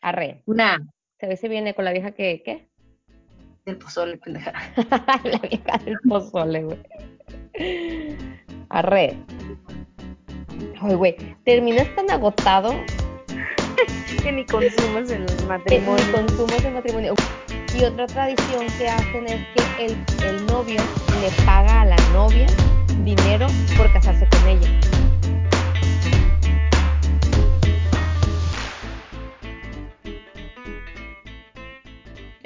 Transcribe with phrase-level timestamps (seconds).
[0.00, 0.42] Arre.
[0.46, 0.78] Una.
[1.18, 2.68] Se ve si viene con la vieja que, ¿qué?
[3.66, 4.52] Del pozole, pendeja.
[5.24, 6.78] la vieja del pozole, güey.
[8.70, 9.16] Arre.
[10.80, 12.72] Ay, güey, terminas tan agotado
[14.22, 16.04] que ni consumes el que ni matrimonio.
[16.12, 17.14] consumes el matrimonio.
[17.78, 20.80] Y otra tradición que hacen es que el, el novio
[21.20, 22.46] le paga a la novia
[23.04, 23.46] dinero
[23.76, 24.68] por casarse con ella.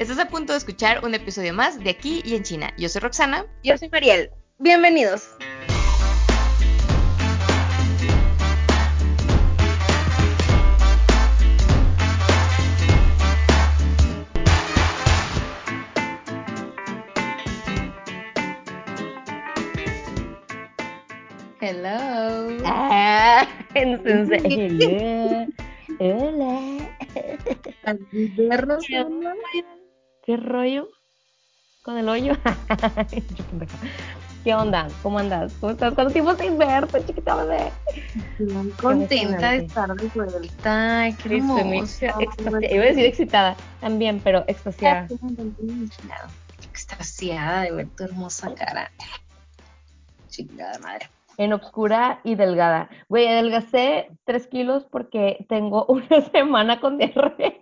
[0.05, 2.75] Estás a punto de escuchar un episodio más de Aquí y en China.
[2.77, 3.47] Yo soy Roxana.
[3.63, 4.29] Yo soy Mariel.
[4.59, 5.31] Bienvenidos.
[21.63, 22.59] Hello.
[22.67, 24.43] Ah, entonces,
[25.99, 26.91] hola,
[28.91, 29.84] hola.
[30.25, 30.89] ¿Qué rollo?
[31.83, 32.33] ¿Con el hoyo?
[34.45, 34.89] ¿Qué onda?
[35.03, 35.53] ¿Cómo andas?
[35.61, 35.93] ¿Cómo estás?
[35.93, 37.71] ¿Cuánto tiempo sin verte, chiquita bebé?
[38.81, 41.01] Contenta de estar de vuelta.
[41.03, 41.59] Ay, hermoso.
[42.21, 42.67] extasiada.
[42.71, 45.07] Iba a decir excitada también, pero extasiada.
[46.71, 48.91] Extasiada de ver tu hermosa cara.
[50.29, 51.11] Chingada madre.
[51.37, 52.89] En obscura y delgada.
[53.11, 57.53] Güey, adelgacé tres kilos porque tengo una semana con diarrea.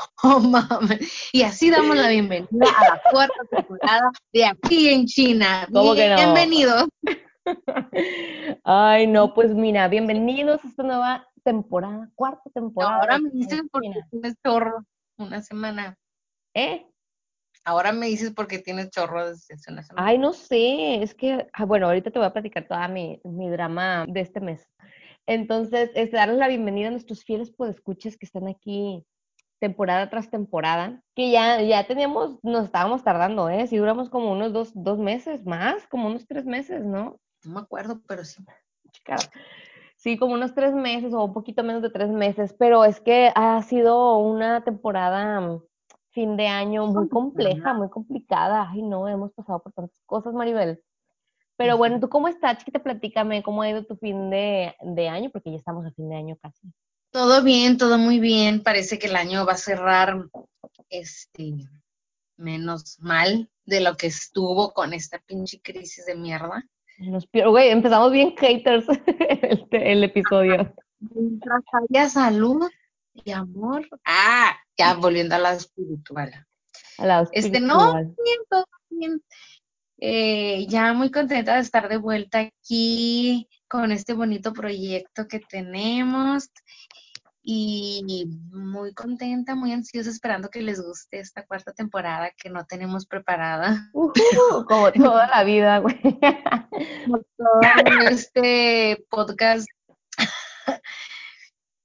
[0.22, 1.30] Oh, mames.
[1.32, 5.66] Y así damos la bienvenida a la cuarta temporada de Aquí en China.
[5.72, 6.16] ¿Cómo que no?
[6.16, 6.88] Bienvenidos.
[8.64, 12.96] Ay, no, pues mira, bienvenidos a esta nueva temporada, cuarta temporada.
[12.96, 14.84] Ahora me dices porque tienes chorro
[15.16, 15.96] una semana.
[16.54, 16.86] ¿Eh?
[17.64, 20.06] Ahora me dices porque tienes chorro desde hace una semana.
[20.06, 23.48] Ay, no sé, es que, ah, bueno, ahorita te voy a platicar toda mi, mi
[23.48, 24.66] drama de este mes.
[25.26, 29.04] Entonces, es darles la bienvenida a nuestros fieles podescuchas que están aquí
[29.60, 33.66] temporada tras temporada, que ya, ya teníamos, nos estábamos tardando, ¿eh?
[33.68, 37.20] Si duramos como unos dos, dos meses más, como unos tres meses, ¿no?
[37.44, 38.42] No me acuerdo, pero sí.
[38.90, 39.16] Chica,
[40.00, 43.30] Sí, como unos tres meses o un poquito menos de tres meses, pero es que
[43.34, 45.62] ha sido una temporada mm,
[46.12, 48.70] fin de año muy compleja, muy complicada.
[48.70, 50.82] Ay, no, hemos pasado por tantas cosas, Maribel.
[51.56, 52.56] Pero bueno, ¿tú cómo estás?
[52.56, 56.08] Chiquita, platícame cómo ha ido tu fin de, de año, porque ya estamos a fin
[56.08, 56.72] de año casi.
[57.10, 58.62] Todo bien, todo muy bien.
[58.62, 60.16] Parece que el año va a cerrar
[60.88, 61.54] este
[62.36, 66.64] menos mal de lo que estuvo con esta pinche crisis de mierda.
[66.98, 70.74] Nos pi- Güey, empezamos bien haters el, el episodio.
[71.00, 72.68] Mientras haya salud
[73.24, 73.88] y amor.
[74.04, 76.46] Ah, ya volviendo a la espiritual.
[76.98, 78.14] A la Este, no, espiritual.
[78.24, 79.22] bien, todo bien.
[79.98, 86.50] Eh, ya muy contenta de estar de vuelta aquí con este bonito proyecto que tenemos
[87.40, 93.06] y muy contenta, muy ansiosa esperando que les guste esta cuarta temporada que no tenemos
[93.06, 93.88] preparada.
[93.92, 94.12] Como
[94.92, 96.00] toda la vida, güey.
[97.06, 97.60] Como todo
[98.10, 99.68] este podcast.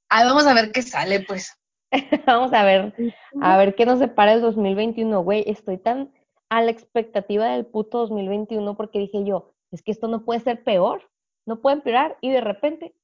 [0.10, 1.54] Ahí vamos a ver qué sale, pues.
[2.26, 2.94] Vamos a ver,
[3.42, 5.44] a ver qué nos separa el 2021, güey.
[5.48, 6.12] Estoy tan
[6.50, 10.64] a la expectativa del puto 2021 porque dije yo, es que esto no puede ser
[10.64, 11.10] peor,
[11.46, 12.96] no puede empeorar y de repente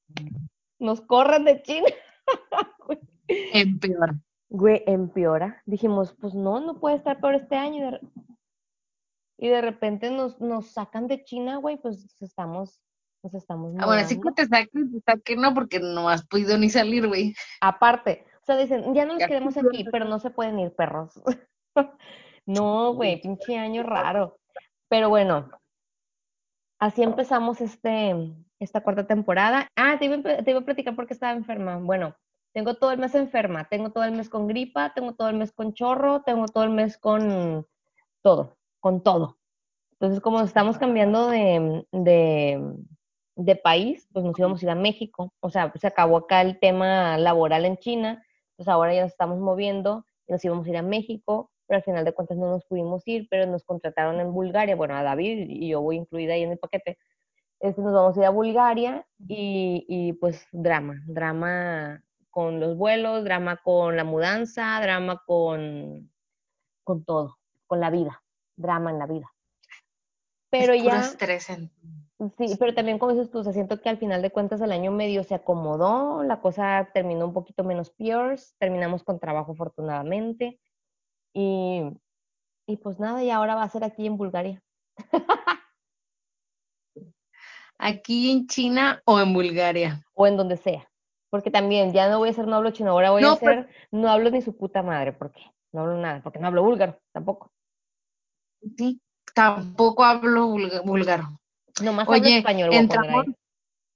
[0.79, 1.87] nos corren de China.
[3.27, 4.15] Empeora.
[4.49, 5.61] Güey, empeora.
[5.65, 7.77] Dijimos, pues no, no puede estar peor este año.
[7.77, 8.01] Y de, re-
[9.37, 12.81] y de repente nos, nos sacan de China, güey, pues estamos,
[13.23, 14.35] nos estamos Ah, bueno, así que mudando.
[14.35, 17.33] te saquen, te saquen, no, porque no has podido ni salir, güey.
[17.61, 21.13] Aparte, o sea, dicen, ya no nos quedemos aquí, pero no se pueden ir perros.
[22.45, 24.37] no, güey, pinche año raro.
[24.89, 25.49] Pero bueno,
[26.81, 29.67] así empezamos este, esta cuarta temporada.
[29.75, 31.77] Ah, te iba, te iba a platicar porque estaba enferma.
[31.77, 32.15] Bueno,
[32.53, 35.53] tengo todo el mes enferma, tengo todo el mes con gripa, tengo todo el mes
[35.53, 37.67] con chorro, tengo todo el mes con
[38.23, 39.37] todo, con todo.
[39.93, 42.75] Entonces, como estamos cambiando de, de,
[43.35, 45.31] de país, pues nos íbamos a ir a México.
[45.39, 48.25] O sea, se acabó acá el tema laboral en China,
[48.55, 51.83] pues ahora ya nos estamos moviendo y nos íbamos a ir a México, pero al
[51.85, 55.45] final de cuentas no nos pudimos ir, pero nos contrataron en Bulgaria, bueno, a David
[55.47, 56.97] y yo voy incluida ahí en el paquete.
[57.61, 63.23] Este, nos vamos a ir a Bulgaria y, y pues drama, drama con los vuelos,
[63.23, 66.11] drama con la mudanza, drama con,
[66.83, 67.37] con todo,
[67.67, 68.21] con la vida,
[68.57, 69.31] drama en la vida.
[70.49, 71.71] Pero Es ya, estrés en-
[72.37, 74.73] sí, pero también como dices tú, o sea, siento que al final de cuentas el
[74.73, 80.59] año medio se acomodó, la cosa terminó un poquito menos peor, terminamos con trabajo afortunadamente
[81.33, 81.81] y,
[82.67, 84.61] y pues nada, y ahora va a ser aquí en Bulgaria.
[87.77, 90.05] aquí en China o en Bulgaria.
[90.13, 90.87] o en donde sea.
[91.29, 93.69] Porque también ya no voy a ser no hablo chino, ahora voy No, a ser
[93.91, 95.41] no hablo ni su puta madre, porque
[95.71, 97.51] no hablo nada, porque no hablo búlgaro tampoco.
[98.77, 98.99] Sí,
[99.33, 100.47] tampoco hablo
[100.83, 101.39] búlgaro.
[101.81, 103.25] Nomás hablo Oye, español, a poner entramos,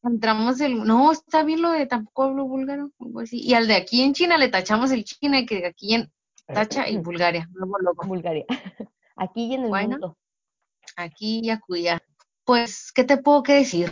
[0.02, 2.90] entramos el, no, está bien lo de tampoco hablo búlgaro.
[3.32, 6.10] Y al de aquí en China le tachamos el China que aquí en
[6.48, 7.94] tacha y Bulgaria, luego.
[8.06, 8.46] Bulgaria.
[9.16, 9.90] Aquí y en el Bueno.
[9.92, 10.18] mundo.
[10.98, 12.00] aquí y acuya.
[12.46, 13.90] Pues, ¿qué te puedo que decir?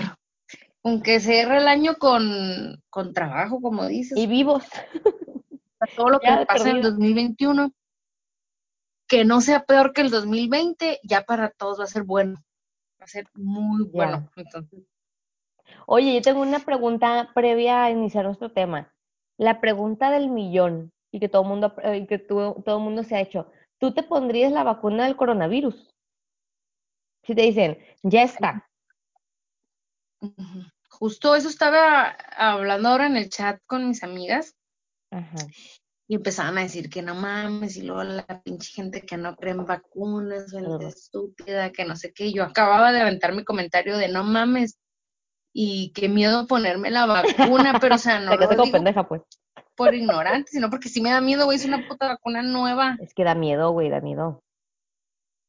[0.84, 4.64] Aunque cierre el año con, con trabajo, como dices, Y vivos.
[5.96, 6.92] todo lo ya que pasa en el perdida.
[6.92, 7.72] 2021,
[9.08, 12.36] que no sea peor que el 2020, ya para todos va a ser bueno.
[13.02, 13.92] Va a ser muy Ya.
[13.92, 14.30] bueno.
[14.36, 14.84] Entonces,
[15.88, 18.94] Oye, yo tengo una pregunta previa a iniciar nuestro tema.
[19.38, 23.16] La pregunta del millón y que todo mundo eh, y que todo el mundo se
[23.16, 23.50] ha hecho.
[23.80, 25.94] ¿Tú te pondrías la vacuna del coronavirus?
[27.24, 28.68] Si te dicen, ya está.
[30.90, 34.56] justo eso estaba hablando ahora en el chat con mis amigas
[35.12, 35.36] Ajá.
[36.08, 39.54] y empezaban a decir que no mames, y luego la pinche gente que no cree
[39.54, 42.28] en vacunas, gente estúpida, que no sé qué.
[42.28, 44.80] Y Yo acababa de aventar mi comentario de no mames,
[45.54, 49.22] y qué miedo ponerme la vacuna, pero o sea, no Te lo digo pendeja, pues.
[49.76, 52.98] por ignorante, sino porque sí me da miedo, güey, es una puta vacuna nueva.
[53.00, 54.40] Es que da miedo, güey, da miedo.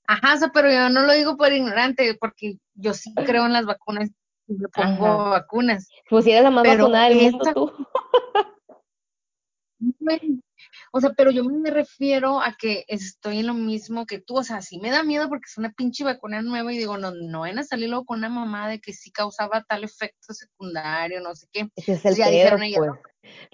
[0.07, 3.53] Ajá, o sea, pero yo no lo digo por ignorante, porque yo sí creo en
[3.55, 4.11] las vacunas
[4.47, 5.31] y me pongo Ajá.
[5.31, 5.89] vacunas.
[6.11, 7.73] Pues si eres la más Pero vacunada del mundo, esta- tú.
[10.93, 14.37] O sea, pero yo me refiero a que estoy en lo mismo que tú.
[14.39, 17.11] O sea, sí me da miedo porque es una pinche vacuna nueva y digo, no,
[17.11, 21.21] no van a salir luego con una mamá de que sí causaba tal efecto secundario,
[21.21, 21.69] no sé qué.
[21.77, 22.91] Ese es el Ya dijeron pues.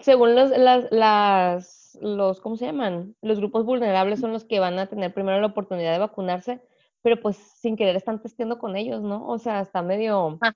[0.01, 3.17] Según los, las, las, los, ¿cómo se llaman?
[3.23, 6.61] Los grupos vulnerables son los que van a tener primero la oportunidad de vacunarse,
[7.03, 9.27] pero pues sin querer están testeando con ellos, ¿no?
[9.27, 10.53] O sea, está medio, Ah,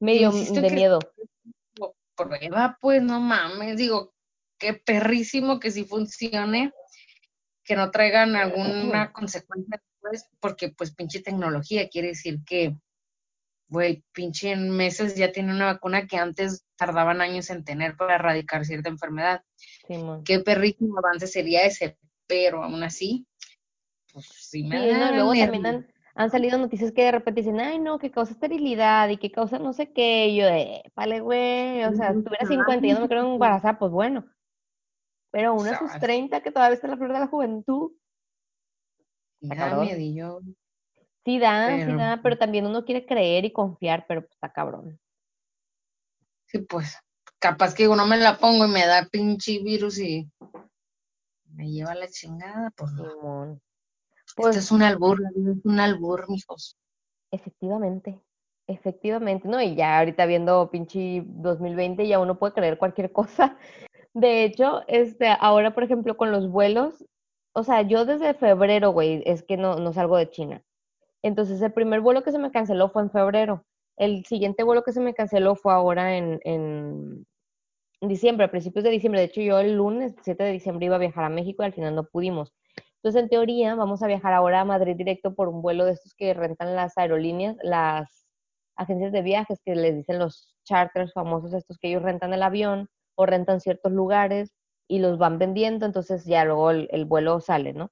[0.00, 0.98] medio de que- miedo.
[2.16, 4.14] prueba, pues no mames, digo,
[4.58, 6.72] qué perrísimo que sí funcione,
[7.64, 12.76] que no traigan alguna consecuencia después, porque pues pinche tecnología quiere decir que,
[13.68, 18.14] güey, pinche en meses ya tiene una vacuna que antes tardaban años en tener para
[18.14, 19.42] erradicar cierta enfermedad.
[19.86, 20.22] Simón.
[20.24, 23.26] Qué perrísimo avance sería ese, pero aún así,
[24.12, 24.98] pues sí me Sí, ¿no?
[25.00, 28.10] da Y luego también han, han salido noticias que de repente dicen, ay, no, que
[28.10, 30.28] causa esterilidad y que causa no sé qué.
[30.28, 33.32] Y yo, eh, vale, güey, o sea, si tuviera 50 y ya no me quiero
[33.32, 34.24] embarazar, pues bueno.
[35.36, 36.00] Pero uno a sus Sabes.
[36.00, 37.92] 30, que todavía está en la flor de la juventud,
[39.42, 44.50] da sí da, sí da, pero también uno quiere creer y confiar, pero pues está
[44.50, 44.98] cabrón.
[46.46, 46.98] Sí, pues,
[47.38, 50.26] capaz que uno me la pongo y me da pinche virus y
[51.52, 53.10] me lleva la chingada, pues no.
[53.10, 53.60] Simón.
[54.26, 56.78] Esto Pues es un albur, es un albur, mijos.
[57.30, 58.18] efectivamente,
[58.66, 59.60] efectivamente, ¿no?
[59.60, 63.58] Y ya ahorita viendo pinche 2020 ya uno puede creer cualquier cosa.
[64.16, 67.04] De hecho, este, ahora, por ejemplo, con los vuelos,
[67.52, 70.62] o sea, yo desde febrero, güey, es que no, no salgo de China.
[71.22, 73.66] Entonces, el primer vuelo que se me canceló fue en febrero.
[73.98, 77.26] El siguiente vuelo que se me canceló fue ahora en, en
[78.00, 79.20] diciembre, a principios de diciembre.
[79.20, 81.74] De hecho, yo el lunes 7 de diciembre iba a viajar a México y al
[81.74, 82.54] final no pudimos.
[83.02, 86.14] Entonces, en teoría, vamos a viajar ahora a Madrid directo por un vuelo de estos
[86.14, 88.26] que rentan las aerolíneas, las
[88.76, 92.88] agencias de viajes que les dicen los charters famosos, estos que ellos rentan el avión
[93.16, 94.54] o rentan ciertos lugares
[94.88, 97.90] y los van vendiendo, entonces ya luego el, el vuelo sale, ¿no?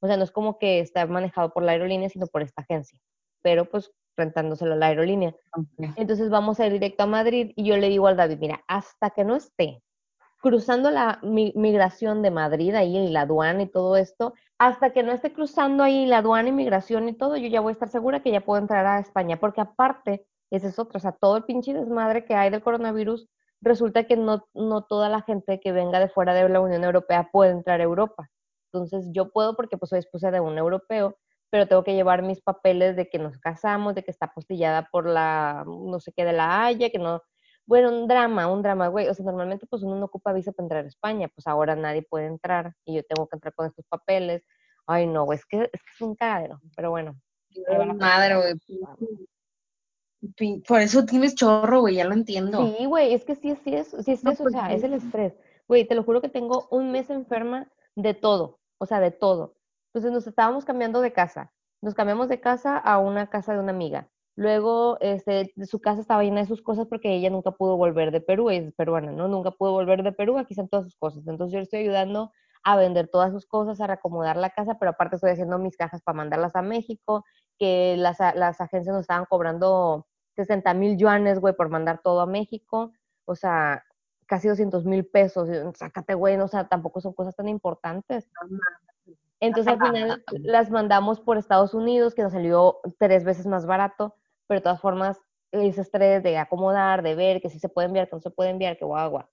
[0.00, 2.98] O sea, no es como que está manejado por la aerolínea, sino por esta agencia,
[3.42, 5.34] pero pues rentándoselo a la aerolínea.
[5.96, 9.10] Entonces vamos a ir directo a Madrid y yo le digo al David, mira, hasta
[9.10, 9.82] que no esté
[10.40, 15.02] cruzando la mi- migración de Madrid ahí y la aduana y todo esto, hasta que
[15.02, 18.22] no esté cruzando ahí la aduana, inmigración y todo, yo ya voy a estar segura
[18.22, 21.44] que ya puedo entrar a España, porque aparte, ese es otro, o sea, todo el
[21.44, 23.28] pinche desmadre que hay del coronavirus,
[23.60, 27.28] resulta que no, no toda la gente que venga de fuera de la Unión Europea
[27.32, 28.30] puede entrar a Europa.
[28.72, 31.16] Entonces yo puedo porque pues soy esposa de un europeo,
[31.50, 35.06] pero tengo que llevar mis papeles de que nos casamos, de que está postillada por
[35.06, 37.22] la, no sé qué, de la Haya, que no,
[37.66, 39.08] bueno, un drama, un drama, güey.
[39.08, 42.02] O sea, normalmente pues uno no ocupa visa para entrar a España, pues ahora nadie
[42.02, 44.42] puede entrar y yo tengo que entrar con estos papeles.
[44.86, 47.18] Ay, no, güey, es que es, que es un cagadero, pero bueno.
[47.98, 49.28] Madre, güey.
[50.66, 52.74] Por eso tienes chorro, güey, ya lo entiendo.
[52.76, 54.82] Sí, güey, es que sí, sí es, sí es No, eso, o pues, sea, es
[54.82, 55.34] el estrés.
[55.68, 59.54] Güey, te lo juro que tengo un mes enferma de todo, o sea, de todo.
[59.88, 61.52] Entonces nos estábamos cambiando de casa.
[61.80, 64.10] Nos cambiamos de casa a una casa de una amiga.
[64.34, 68.20] Luego, este, su casa estaba llena de sus cosas porque ella nunca pudo volver de
[68.20, 69.28] Perú, ella es peruana, ¿no?
[69.28, 71.26] Nunca pudo volver de Perú, aquí están todas sus cosas.
[71.26, 72.32] Entonces yo le estoy ayudando
[72.64, 76.02] a vender todas sus cosas, a reacomodar la casa, pero aparte estoy haciendo mis cajas
[76.02, 77.24] para mandarlas a México,
[77.58, 80.06] que las, las agencias nos estaban cobrando
[80.38, 82.92] 60 mil yuanes, güey, por mandar todo a México.
[83.24, 83.84] O sea,
[84.26, 85.48] casi 200 mil pesos.
[85.74, 88.30] Sácate, güey, o sea, tampoco son cosas tan importantes.
[89.40, 94.14] Entonces al final las mandamos por Estados Unidos, que nos salió tres veces más barato,
[94.46, 98.08] pero de todas formas ese estrés de acomodar, de ver que sí se puede enviar,
[98.08, 99.28] que no se puede enviar, que agua.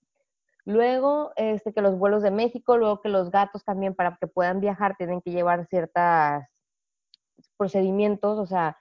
[0.63, 4.59] Luego, este, que los vuelos de México, luego que los gatos también para que puedan
[4.59, 6.43] viajar tienen que llevar ciertos
[7.57, 8.77] procedimientos, o sea,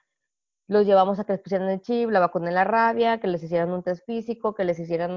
[0.67, 3.43] los llevamos a que les pusieran el chip, la vacuna de la rabia, que les
[3.43, 5.11] hicieran un test físico, que les hicieran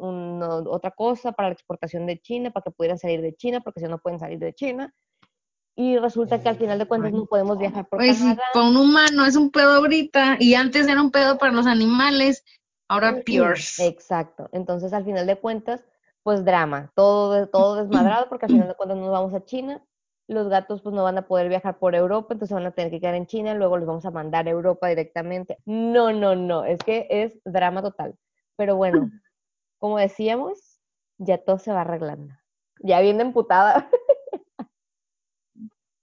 [0.00, 3.86] otra cosa para la exportación de China, para que pudieran salir de China, porque si
[3.86, 4.94] no pueden salir de China.
[5.78, 8.42] Y resulta que al final de cuentas no podemos viajar por pues Canadá.
[8.54, 12.42] para un humano es un pedo ahorita, y antes era un pedo para los animales,
[12.88, 13.58] ahora peor.
[13.80, 14.48] Exacto.
[14.52, 15.84] Entonces, al final de cuentas,
[16.22, 19.84] pues drama, todo, todo desmadrado, porque al final de cuentas nos vamos a China,
[20.28, 23.00] los gatos pues no van a poder viajar por Europa, entonces van a tener que
[23.00, 25.58] quedar en China, luego los vamos a mandar a Europa directamente.
[25.64, 28.16] No, no, no, es que es drama total.
[28.56, 29.10] Pero bueno,
[29.78, 30.80] como decíamos,
[31.18, 32.34] ya todo se va arreglando.
[32.80, 33.88] Ya viene emputada.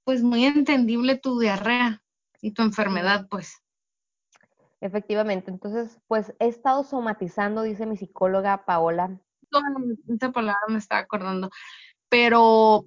[0.06, 2.03] Pues muy entendible tu diarrea
[2.42, 3.63] y tu enfermedad, pues.
[4.82, 9.18] Efectivamente, entonces, pues he estado somatizando, dice mi psicóloga Paola,
[10.10, 11.50] esta palabra me estaba acordando.
[12.10, 12.86] Pero,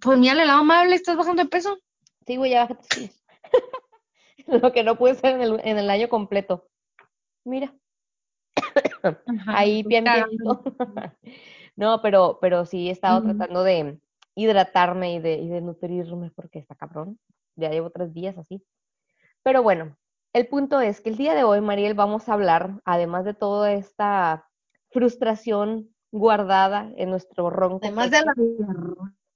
[0.00, 1.78] pues mira, el lado amable, ¿estás bajando de peso?
[2.26, 3.12] Sí, güey, ya bájate.
[4.46, 6.68] Lo que no puede ser en el, en el año completo.
[7.44, 7.74] Mira.
[9.46, 10.26] Ahí bien, bien.
[11.76, 13.98] no, pero, pero sí he estado tratando de
[14.34, 17.18] hidratarme y de, y de nutrirme porque está cabrón.
[17.56, 18.62] Ya llevo tres días así.
[19.42, 19.96] Pero bueno,
[20.32, 23.72] el punto es que el día de hoy, Mariel, vamos a hablar, además de toda
[23.72, 24.48] esta
[24.90, 27.80] frustración guardada en nuestro ronco.
[27.82, 28.34] Además de la...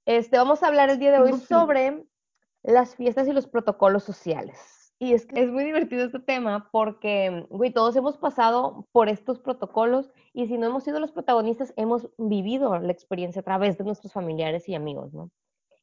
[0.05, 2.03] Este, vamos a hablar el día de hoy sobre
[2.61, 4.93] las fiestas y los protocolos sociales.
[4.99, 9.39] Y es que es muy divertido este tema porque, güey, todos hemos pasado por estos
[9.39, 13.85] protocolos y si no hemos sido los protagonistas, hemos vivido la experiencia a través de
[13.85, 15.29] nuestros familiares y amigos, ¿no?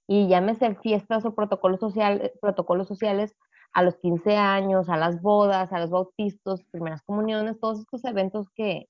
[0.07, 3.37] Y llámese fiestas o protocolos, social, protocolos sociales
[3.73, 8.49] a los 15 años, a las bodas, a los bautistas, primeras comuniones, todos estos eventos
[8.55, 8.89] que,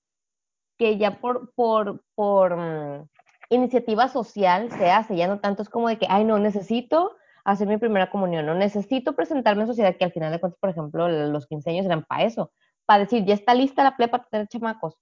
[0.79, 3.09] que ya por, por, por mm,
[3.51, 7.67] iniciativa social se hace, ya no tanto es como de que, ay, no, necesito hacer
[7.67, 11.09] mi primera comunión, no necesito presentarme en sociedad, que al final de cuentas, por ejemplo,
[11.09, 12.53] los 15 años eran para eso,
[12.87, 14.99] para decir, ya está lista la plebe para tener chamacos.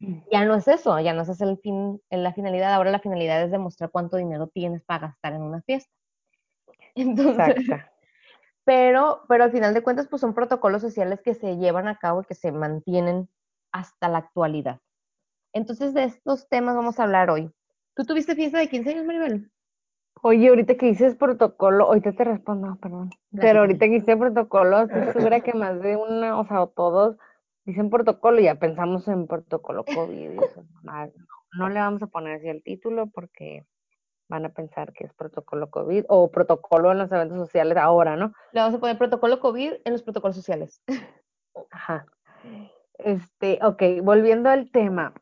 [0.00, 0.18] Mm.
[0.32, 3.42] Ya no es eso, ya no es el fin, en la finalidad, ahora la finalidad
[3.42, 5.92] es demostrar cuánto dinero tienes para gastar en una fiesta.
[6.94, 7.56] Entonces,
[8.64, 12.22] pero, pero al final de cuentas, pues son protocolos sociales que se llevan a cabo
[12.22, 13.28] y que se mantienen
[13.72, 14.80] hasta la actualidad.
[15.52, 17.52] Entonces, de estos temas vamos a hablar hoy.
[17.94, 19.50] ¿Tú tuviste fiesta de 15 años, Maribel?
[20.22, 23.10] Oye, ahorita que dices protocolo, ahorita te respondo, perdón.
[23.32, 27.16] Pero ahorita que hice protocolo, estoy segura que más de una, o sea, todos
[27.64, 30.40] dicen protocolo y ya pensamos en protocolo COVID.
[31.52, 33.66] no le vamos a poner así el título porque
[34.28, 38.32] van a pensar que es protocolo COVID o protocolo en los eventos sociales ahora, ¿no?
[38.52, 40.82] Le vamos a poner protocolo COVID en los protocolos sociales.
[41.70, 42.06] Ajá.
[42.98, 45.12] Este, ok, volviendo al tema.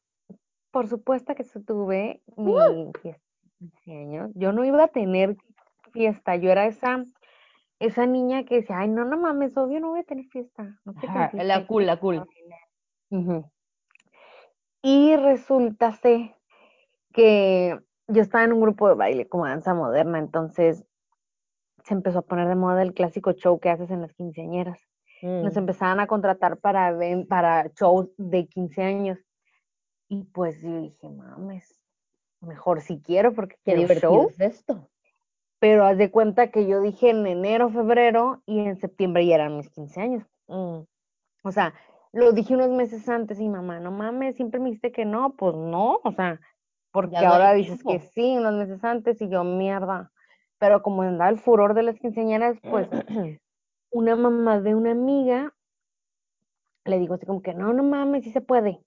[0.71, 3.23] Por supuesto que tuve mi fiesta
[3.61, 4.31] de años.
[4.35, 5.37] Yo no iba a tener
[5.93, 7.05] fiesta, yo era esa
[7.81, 10.79] esa niña que decía, ay, no, no mames, obvio no voy a tener fiesta.
[10.85, 10.95] No
[11.33, 12.27] la cool, la cool.
[14.83, 15.99] Y resulta
[17.13, 20.85] que yo estaba en un grupo de baile como danza moderna, entonces
[21.85, 24.79] se empezó a poner de moda el clásico show que haces en las quinceañeras.
[25.23, 25.59] Nos mm.
[25.59, 26.97] empezaban a contratar para,
[27.29, 29.19] para shows de 15 años.
[30.11, 31.81] Y pues yo dije, mames,
[32.41, 34.29] mejor si quiero porque quiero show.
[34.41, 34.89] esto.
[35.61, 39.57] Pero haz de cuenta que yo dije en enero, febrero y en septiembre ya eran
[39.57, 40.27] mis 15 años.
[40.49, 40.81] Mm.
[41.45, 41.75] O sea,
[42.13, 45.55] lo dije unos meses antes y mamá, no mames, siempre me dijiste que no, pues
[45.55, 46.41] no, o sea,
[46.91, 50.11] porque ahora dices que sí, unos meses antes y yo mierda.
[50.59, 52.89] Pero como andaba el furor de las quinceañeras, pues
[53.93, 55.55] una mamá de una amiga
[56.85, 58.81] le digo así como que no, no mames, sí se puede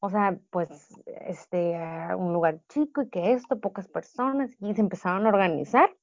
[0.00, 0.94] o sea, pues,
[1.26, 1.76] este,
[2.16, 5.94] un lugar chico y que esto, pocas personas, y se empezaron a organizar.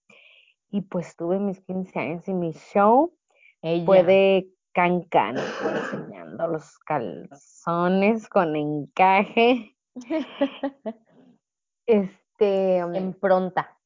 [0.69, 3.13] Y pues tuve mis 15 años y mi show
[3.85, 9.75] fue de cancan, enseñando los calzones con encaje.
[11.85, 12.77] este.
[12.77, 13.77] En pronta.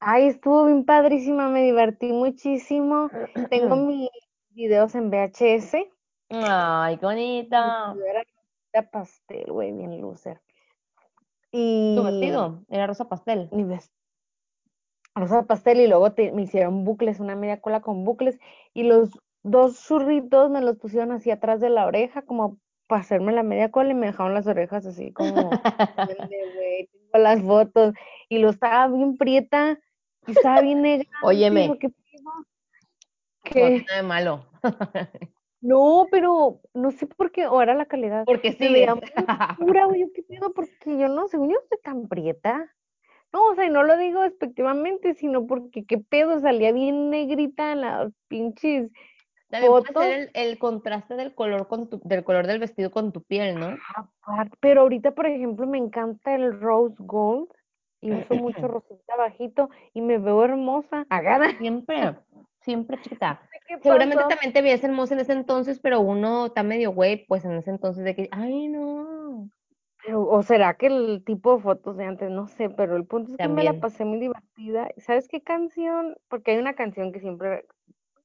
[0.00, 3.10] Ay, estuvo bien padrísima, me divertí muchísimo.
[3.50, 4.08] Tengo mis
[4.48, 5.76] videos en VHS.
[6.30, 7.06] Ay, qué
[8.72, 10.40] bonita pastel, güey, bien loser.
[11.52, 11.94] Y...
[11.96, 12.62] ¿Tu vestido?
[12.68, 13.48] Era rosa pastel.
[13.52, 13.98] Mi vestido.
[15.14, 18.38] Rosa pastel y luego me hicieron bucles, una media cola con bucles
[18.72, 19.10] y los
[19.42, 23.70] dos churritos me los pusieron así atrás de la oreja, como para hacerme la media
[23.70, 25.50] cola y me dejaron las orejas así como,
[26.54, 27.94] güey, tengo las fotos,
[28.28, 29.80] y lo estaba bien prieta,
[30.26, 31.08] y estaba bien negra.
[31.22, 31.76] Óyeme.
[33.44, 33.70] ¿qué?
[33.70, 34.46] No nada de malo.
[35.60, 38.24] No, pero no sé por qué, o era la calidad.
[38.24, 38.84] Porque sí.
[38.86, 42.74] oscura, güey, yo qué pedo, porque yo no, según yo estoy tan prieta.
[43.32, 47.72] No, o sea, y no lo digo despectivamente, sino porque qué pedo, salía bien negrita
[47.72, 48.90] en las pinches
[49.50, 50.02] También puede fotos.
[50.02, 53.60] ser el, el contraste del color con tu, del color del vestido con tu piel,
[53.60, 53.76] ¿no?
[54.22, 57.48] Aparte, pero ahorita, por ejemplo, me encanta el rose gold
[58.00, 61.06] y uso mucho rosita bajito y me veo hermosa.
[61.08, 61.46] Agada.
[61.58, 62.16] Siempre,
[62.62, 63.40] siempre chiquita.
[63.70, 67.44] ¿Qué Seguramente también te veías hermosa en ese entonces, pero uno está medio güey, pues
[67.44, 69.48] en ese entonces de que, ay, no.
[70.12, 73.36] O será que el tipo de fotos de antes, no sé, pero el punto es
[73.36, 73.80] que me la También.
[73.80, 74.88] pasé muy divertida.
[74.96, 76.16] ¿Sabes qué canción?
[76.28, 77.64] Porque hay una canción que siempre,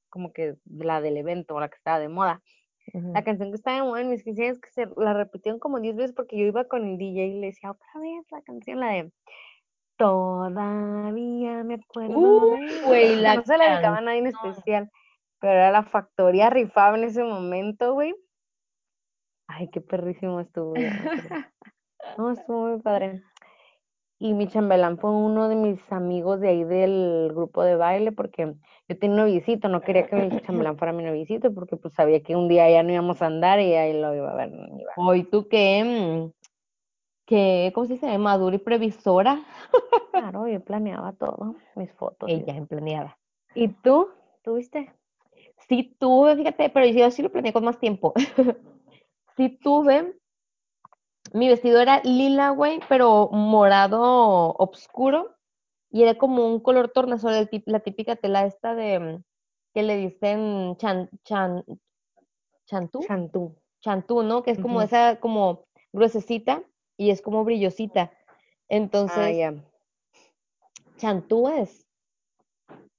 [0.09, 2.41] como que la del evento, la que estaba de moda.
[2.93, 5.79] La canción que estaba de moda en mis 15 años, que se la repitieron como
[5.79, 8.79] 10 veces porque yo iba con el DJ y le decía otra vez la canción,
[8.79, 9.11] la de
[9.97, 12.69] Todavía me acuerdo Uh, de...
[12.89, 14.91] sea, la no se la dedicaba a nadie en especial,
[15.39, 18.15] pero era la factoría rifaba en ese momento, güey.
[19.48, 20.74] Ay, qué perrísimo estuvo.
[22.18, 23.24] No, estuvo muy padre.
[24.18, 28.56] Y mi chambelán fue uno de mis amigos de ahí del grupo de baile, porque
[28.88, 32.24] yo tenía un noviecito, no quería que mi chambelán fuera mi noviecito, porque pues sabía
[32.24, 34.51] que un día ya no íbamos a andar y ahí lo iba a ver.
[34.54, 34.92] iba.
[34.96, 36.32] Hoy tú qué, mm,
[37.25, 38.18] qué, ¿cómo se dice?
[38.18, 39.44] Madura y previsora.
[40.12, 42.30] Claro, yo planeaba todo, mis fotos.
[42.30, 43.18] Ella en planeada.
[43.54, 44.08] ¿Y tú?
[44.44, 44.94] ¿Tuviste?
[45.67, 48.13] Sí tuve, fíjate, pero yo sí lo planeé con más tiempo.
[49.38, 50.17] sí tuve.
[51.34, 55.36] Mi vestido era lila, güey, pero morado oscuro.
[55.91, 59.22] Y era como un color tornasol, la típica tela esta de
[59.74, 61.63] que le dicen chan, chan,
[62.65, 63.55] chantú, Chantú.
[63.81, 64.43] chantú, ¿no?
[64.43, 66.63] Que es como esa, como gruesecita
[66.98, 68.12] y es como brillosita.
[68.13, 68.17] Ah,
[68.69, 69.53] Entonces, ya.
[70.98, 71.86] chantú es.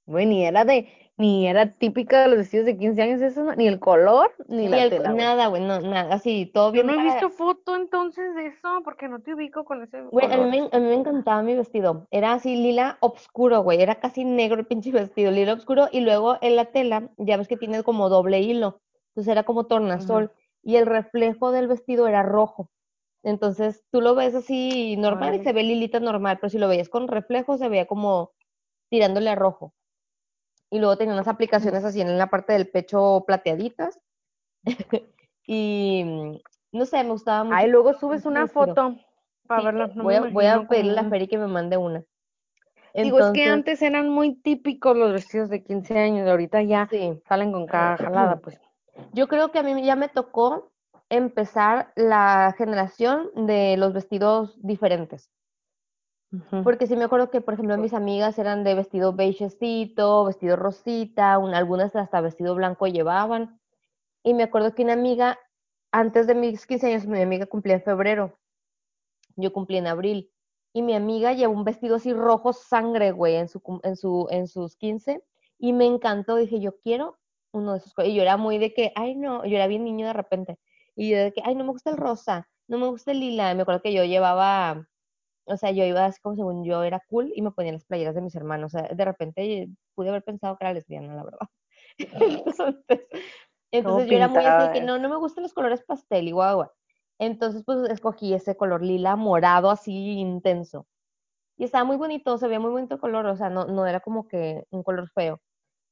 [0.07, 3.55] Güey, ni era de, ni era típica de los vestidos de 15 años, eso, no,
[3.55, 6.83] ni el color, ni Ni la el- tela, nada, güey, no, nada, así, todo Yo
[6.85, 10.31] bien no he visto foto entonces de eso, porque no te ubico con ese Güey,
[10.31, 12.07] a mí, a mí me encantaba mi vestido.
[12.11, 13.81] Era así lila obscuro, güey.
[13.81, 15.89] Era casi negro el pinche vestido, lila obscuro.
[15.91, 18.81] Y luego en la tela, ya ves que tiene como doble hilo.
[19.09, 20.33] Entonces era como tornasol.
[20.63, 22.71] Y el reflejo del vestido era rojo.
[23.23, 26.39] Entonces tú lo ves así normal y se ve lilita normal.
[26.41, 28.33] Pero si lo veías con reflejo, se veía como
[28.91, 29.73] tirándole a rojo.
[30.71, 34.01] Y luego tenía unas aplicaciones así en la parte del pecho plateaditas.
[35.47, 36.37] y mm,
[36.73, 37.57] no sé, me gustaba mucho.
[37.57, 38.97] Ay, luego subes una foto
[39.47, 39.87] para Sí, verla.
[39.95, 42.05] No voy, a, voy a pedirle a la Feri que me mande una.
[43.03, 47.21] Digo, es que antes eran muy típicos los vestidos de 15 años, ahorita ya sí,
[47.29, 48.59] salen con cada jalada, pues.
[49.13, 50.73] yo creo que a mí ya me tocó
[51.11, 55.31] empezar la generación de los vestidos diferentes.
[56.63, 61.39] Porque sí me acuerdo que, por ejemplo, mis amigas eran de vestido beigecito, vestido rosita,
[61.39, 63.61] un- algunas hasta vestido blanco llevaban.
[64.25, 65.39] Y me acuerdo que una amiga,
[65.93, 68.39] antes de mis 15 años, mi amiga cumplía en febrero,
[69.37, 70.31] yo cumplí en abril.
[70.73, 74.47] Y mi amiga llevó un vestido así rojo sangre, güey, en, su, en, su, en
[74.49, 75.23] sus 15.
[75.59, 77.19] Y me encantó, dije, yo quiero
[77.53, 77.95] uno de esos.
[77.95, 78.03] co-".
[78.03, 80.59] Y yo era muy de que, ay, no, yo era bien niño de repente.
[80.95, 83.55] Y de que, ay, no me gusta el rosa, no me gusta el lila.
[83.55, 84.87] Me acuerdo que yo llevaba,
[85.47, 88.15] o sea, yo iba así como según yo era cool y me ponía las playeras
[88.15, 88.75] de mis hermanos.
[88.75, 91.49] O sea, de repente pude haber pensado que era lesbiana, la verdad.
[91.99, 93.07] Entonces,
[93.73, 96.71] entonces yo era muy así que no, no me gustan los colores pastel y.
[97.19, 100.87] Entonces, pues escogí ese color lila morado así intenso.
[101.57, 104.01] Y estaba muy bonito, se veía muy bonito el color, o sea, no, no era
[104.01, 105.41] como que un color feo.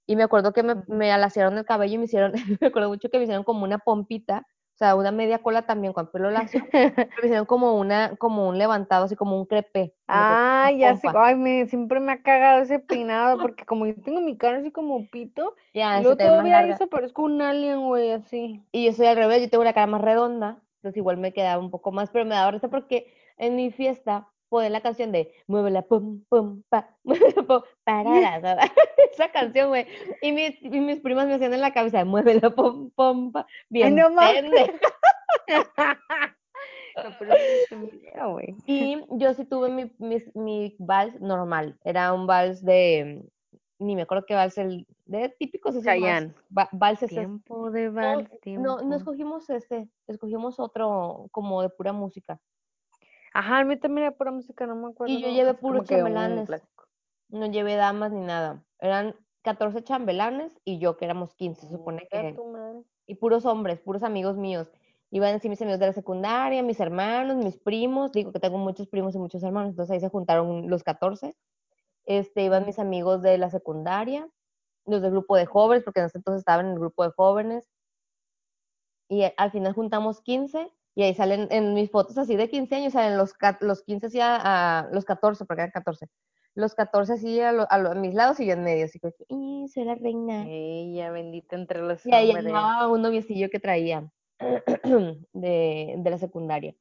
[0.07, 3.09] Y me acuerdo que me, me alaciaron el cabello y me hicieron, me acuerdo mucho
[3.09, 6.61] que me hicieron como una pompita, o sea, una media cola también con pelo lacio,
[6.73, 9.95] pero me hicieron como una, como un levantado, así como un crepe.
[10.09, 13.95] Ah, una ya sé, ay, me, siempre me ha cagado ese peinado, porque como yo
[13.95, 16.89] tengo mi cara así como pito, Ya, y se luego te ve más todavía eso
[16.89, 18.65] parezco un alien, güey, así.
[18.73, 21.63] Y yo soy al revés, yo tengo la cara más redonda, entonces igual me quedaba
[21.63, 25.33] un poco más, pero me daba risa porque en mi fiesta ponen la canción de
[25.47, 28.71] Muévela, pum, pum, pa, muévela, pum, ¿sabes?
[29.13, 29.87] Esa canción, güey.
[30.23, 33.47] Y mis, y mis primas me hacían en la cabeza de Muévela, pum, pum, pa,
[33.69, 34.43] bien no mames.
[34.43, 34.79] pendeja.
[36.97, 38.39] No, no.
[38.67, 43.25] Y yo sí tuve mi, mis- mi vals normal, era un vals de,
[43.79, 46.33] ni me acuerdo qué vals, el, de típicos esos Chayanne.
[46.57, 47.11] va- valses.
[47.11, 48.83] Tiempo de No, vals, no, tiempo.
[48.83, 52.39] no escogimos ese, escogimos otro como de pura música.
[53.35, 55.13] Ajá, a mí también era pura música, no me acuerdo.
[55.13, 56.49] Y yo llevé así puros chambelanes.
[57.29, 58.65] No llevé damas ni nada.
[58.79, 62.33] Eran 14 chambelanes y yo que éramos 15, se supone que...
[62.33, 62.85] tu madre.
[63.07, 64.71] Y puros hombres, puros amigos míos.
[65.11, 68.87] Iban así mis amigos de la secundaria, mis hermanos, mis primos, digo que tengo muchos
[68.89, 71.37] primos y muchos hermanos, entonces ahí se juntaron los 14.
[72.05, 74.29] Este, iban mis amigos de la secundaria,
[74.87, 77.69] los del grupo de jóvenes, porque en ese entonces estaban en el grupo de jóvenes.
[79.09, 82.77] Y eh, al final juntamos 15 y ahí salen en mis fotos así de 15
[82.77, 86.07] años, salen los, los 15 así a, a- los 14, porque eran 14.
[86.57, 89.01] Los 14 así a, lo- a, lo- a mis lados y yo en medio, así
[89.01, 90.47] como que, "Y, soy la reina.
[90.49, 94.09] Ella bendita entre los Y ahí llevaba un noviecillo que traía
[95.33, 96.75] de, de la secundaria,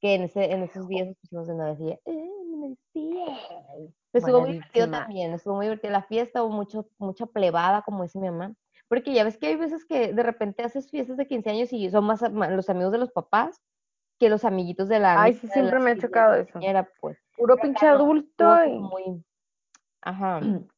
[0.00, 3.24] que en, ese, en esos días nos pusimos de novia eh, mi novicilla.
[4.12, 8.18] Estuvo muy divertido también, estuvo muy divertida la fiesta, hubo mucho, mucha plebada, como dice
[8.18, 8.54] mi mamá,
[8.88, 11.90] porque ya ves que hay veces que de repente haces fiestas de 15 años y
[11.90, 13.60] son más los amigos de los papás
[14.18, 16.52] que los amiguitos de la Ay, sí, siempre me ha chocado eso.
[16.52, 17.18] quinceañera, pues.
[17.36, 18.64] Puro Pero pinche adulto.
[18.64, 19.24] y- muy,
[20.02, 20.40] ajá,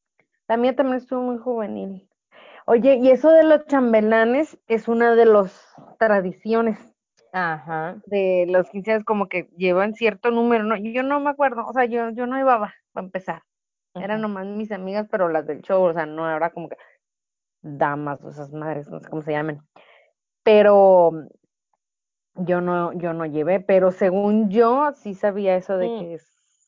[0.49, 2.09] La mía también estuvo muy juvenil.
[2.66, 6.77] Oye, y eso de los chambelanes es una de las tradiciones
[7.33, 10.77] ajá, de los 15 años, como que llevan cierto número, ¿no?
[10.77, 13.42] Yo no me acuerdo, o sea, yo, yo no llevaba, para empezar.
[13.94, 16.77] Eran nomás mis amigas, pero las del show, o sea, no era como que
[17.62, 19.61] damas o esas madres, no sé cómo se llaman.
[20.42, 21.12] Pero
[22.35, 25.99] yo no, yo no llevé, pero según yo sí sabía eso de Mm.
[25.99, 26.18] que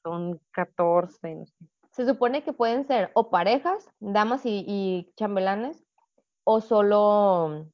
[0.02, 1.54] son 14, no sé.
[1.92, 5.84] Se supone que pueden ser o parejas, damas y, y chambelanes,
[6.44, 7.66] o solo,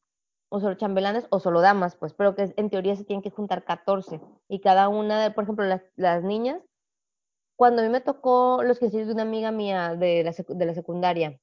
[0.51, 3.65] o solo chambelanes o solo damas, pues, pero que en teoría se tienen que juntar
[3.65, 4.21] 14.
[4.49, 6.61] Y cada una, de, por ejemplo, las, las niñas,
[7.57, 10.75] cuando a mí me tocó los 15 de una amiga mía de la, de la
[10.75, 11.39] secundaria,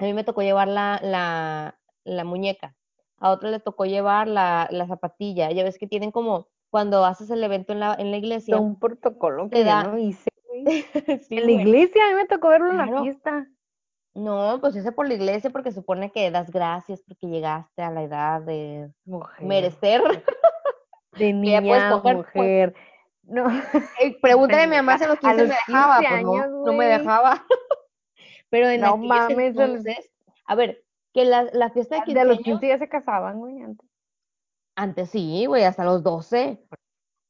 [0.00, 2.74] a mí me tocó llevar la, la, la muñeca,
[3.18, 5.50] a otra le tocó llevar la, la zapatilla.
[5.50, 8.78] Ya ves que tienen como, cuando haces el evento en la, en la iglesia, un
[8.78, 10.30] protocolo que yo da- no hice.
[11.28, 13.46] Sí, En la iglesia, a mí me tocó verlo en la fiesta.
[14.14, 18.02] No, pues ese por la iglesia porque supone que das gracias porque llegaste a la
[18.02, 19.46] edad de Mujer.
[19.46, 20.02] merecer.
[21.12, 22.34] De niña, a coger, pues.
[22.34, 22.74] mujer.
[23.22, 23.48] No.
[24.00, 26.22] Eh, Pregúntale a mi mamá si a los A 15 me los dejaba, 15 pues
[26.24, 27.46] no, años, no me dejaba.
[28.50, 30.10] Pero en No mames, entonces,
[30.46, 33.38] a ver, que la, la fiesta de 15 De los años, 15 ya se casaban,
[33.38, 33.88] güey, antes.
[34.76, 36.62] antes sí, güey, hasta los 12.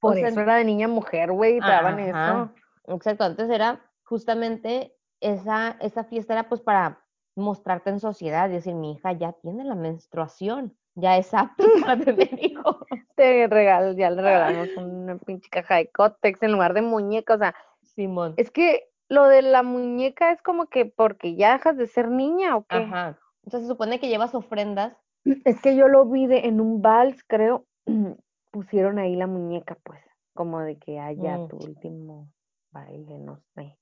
[0.00, 2.52] Por O sea, eso era de niña mujer, güey, y te daban eso.
[2.86, 7.04] Exacto, antes era justamente esa, esa fiesta era pues para
[7.36, 11.98] mostrarte en sociedad y decir, mi hija ya tiene la menstruación, ya es apta para
[12.02, 12.76] tener hijos.
[13.14, 17.34] Te regal, ya le regalamos una pinche caja de cótex en lugar de muñeca.
[17.34, 18.34] O sea, Simón.
[18.36, 22.56] es que lo de la muñeca es como que porque ya dejas de ser niña
[22.56, 22.76] o qué.
[22.76, 23.18] Ajá.
[23.44, 24.96] Entonces se supone que llevas ofrendas.
[25.44, 27.66] Es que yo lo vi de, en un vals, creo,
[28.50, 30.00] pusieron ahí la muñeca, pues,
[30.34, 31.48] como de que haya Mm.
[31.48, 32.28] tu último
[32.70, 33.76] baile, no sé.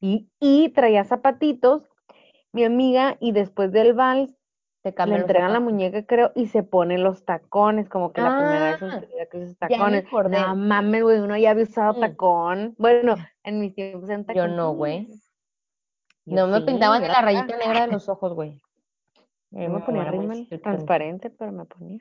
[0.00, 1.88] Y, y traía zapatitos,
[2.52, 4.32] mi amiga, y después del vals
[4.82, 8.72] Te le entregan la muñeca, creo, y se pone los tacones, como que la primera
[8.72, 10.40] vez en su vida que usa ya me tacones.
[10.40, 12.00] No mames, güey, uno ya había usado Mm.
[12.00, 12.74] tacón.
[12.78, 13.14] Bueno,
[13.44, 15.08] en mis tiempos eran Yo no, güey.
[16.24, 18.60] No me pintaban yo la rayita negra de los ojos, güey.
[19.52, 22.00] Yo me ponía rímel transparente, pero me ponía.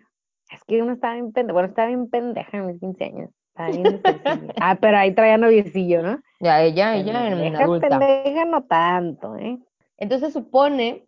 [0.51, 3.29] Es que uno estaba bien pendeja, bueno, estaba bien pendeja en mis 15 años.
[3.49, 4.53] Estaba bien sencilla.
[4.61, 6.21] Ah, pero ahí traía noviecillo, ¿no?
[6.39, 9.59] Ya, ella, ella en Pendeja, pendeja no tanto, ¿eh?
[9.97, 11.05] Entonces supone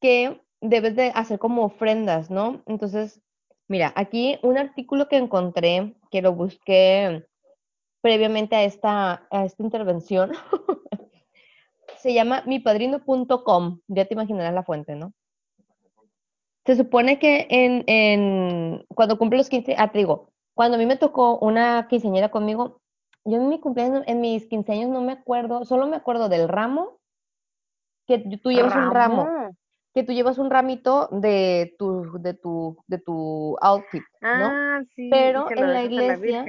[0.00, 2.62] que debes de hacer como ofrendas, ¿no?
[2.66, 3.20] Entonces,
[3.68, 7.26] mira, aquí un artículo que encontré, que lo busqué
[8.00, 10.32] previamente a esta, a esta intervención,
[11.98, 15.12] se llama mipadrino.com, ya te imaginarás la fuente, ¿no?
[16.64, 20.86] Se supone que en, en cuando cumple los 15, ah, te digo, cuando a mí
[20.86, 22.80] me tocó una quinceañera conmigo,
[23.24, 26.48] yo en mi cumpleaños, en mis 15 años no me acuerdo, solo me acuerdo del
[26.48, 26.98] ramo,
[28.06, 29.28] que tú llevas un ramo,
[29.94, 34.46] que tú llevas un ramito de tu, de tu, de tu outfit, ¿no?
[34.52, 35.08] Ah, sí.
[35.10, 36.44] Pero en la iglesia.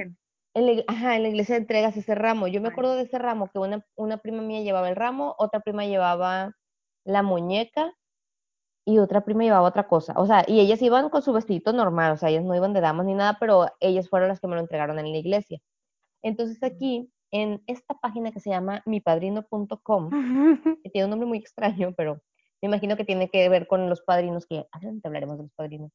[0.52, 2.48] En la, ajá, en la iglesia entregas ese ramo.
[2.48, 2.72] Yo me Ay.
[2.72, 6.56] acuerdo de ese ramo que una, una prima mía llevaba el ramo, otra prima llevaba
[7.04, 7.92] la muñeca
[8.84, 10.14] y otra prima llevaba otra cosa.
[10.16, 12.80] O sea, y ellas iban con su vestidito normal, o sea, ellas no iban de
[12.80, 15.60] damas ni nada, pero ellas fueron las que me lo entregaron en la iglesia.
[16.22, 20.10] Entonces aquí, en esta página que se llama mipadrino.com,
[20.82, 22.20] que tiene un nombre muy extraño, pero
[22.62, 25.92] me imagino que tiene que ver con los padrinos, que adelante hablaremos de los padrinos.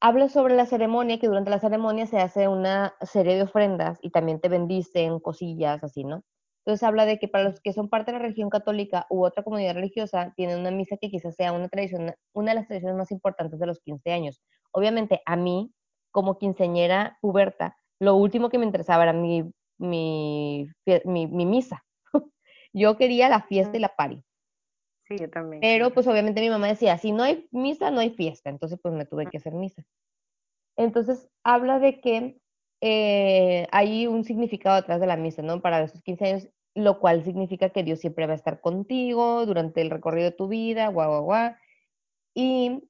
[0.00, 4.10] Habla sobre la ceremonia, que durante la ceremonia se hace una serie de ofrendas y
[4.10, 6.24] también te bendicen cosillas así, ¿no?
[6.64, 9.42] Entonces habla de que para los que son parte de la religión católica u otra
[9.42, 13.10] comunidad religiosa, tienen una misa que quizás sea una tradición, una de las tradiciones más
[13.10, 14.40] importantes de los 15 años.
[14.72, 15.72] Obviamente, a mí,
[16.12, 20.68] como quinceañera puberta, lo último que me interesaba era mi, mi,
[21.04, 21.84] mi, mi misa.
[22.72, 24.22] Yo quería la fiesta y la party.
[25.60, 28.50] Pero pues obviamente mi mamá decía, si no hay misa, no hay fiesta.
[28.50, 29.84] Entonces pues me tuve que hacer misa.
[30.76, 32.38] Entonces habla de que
[32.80, 35.60] eh, hay un significado detrás de la misa, ¿no?
[35.60, 39.80] Para esos 15 años, lo cual significa que Dios siempre va a estar contigo durante
[39.82, 41.54] el recorrido de tu vida, guau, guau, guau.
[42.34, 42.88] Y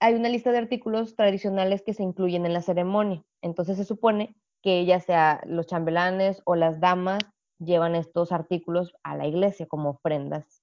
[0.00, 3.24] hay una lista de artículos tradicionales que se incluyen en la ceremonia.
[3.40, 7.20] Entonces se supone que ya sea los chambelanes o las damas
[7.58, 10.61] llevan estos artículos a la iglesia como ofrendas.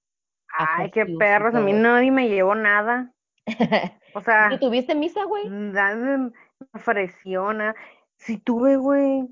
[0.68, 3.12] Ay, qué perros, a mí nadie me llevó nada.
[4.12, 5.48] O sea, ¿Y tuviste misa, güey?
[5.48, 6.32] nadie me
[6.74, 7.76] ofreció nada.
[8.16, 9.28] Si tuve, güey.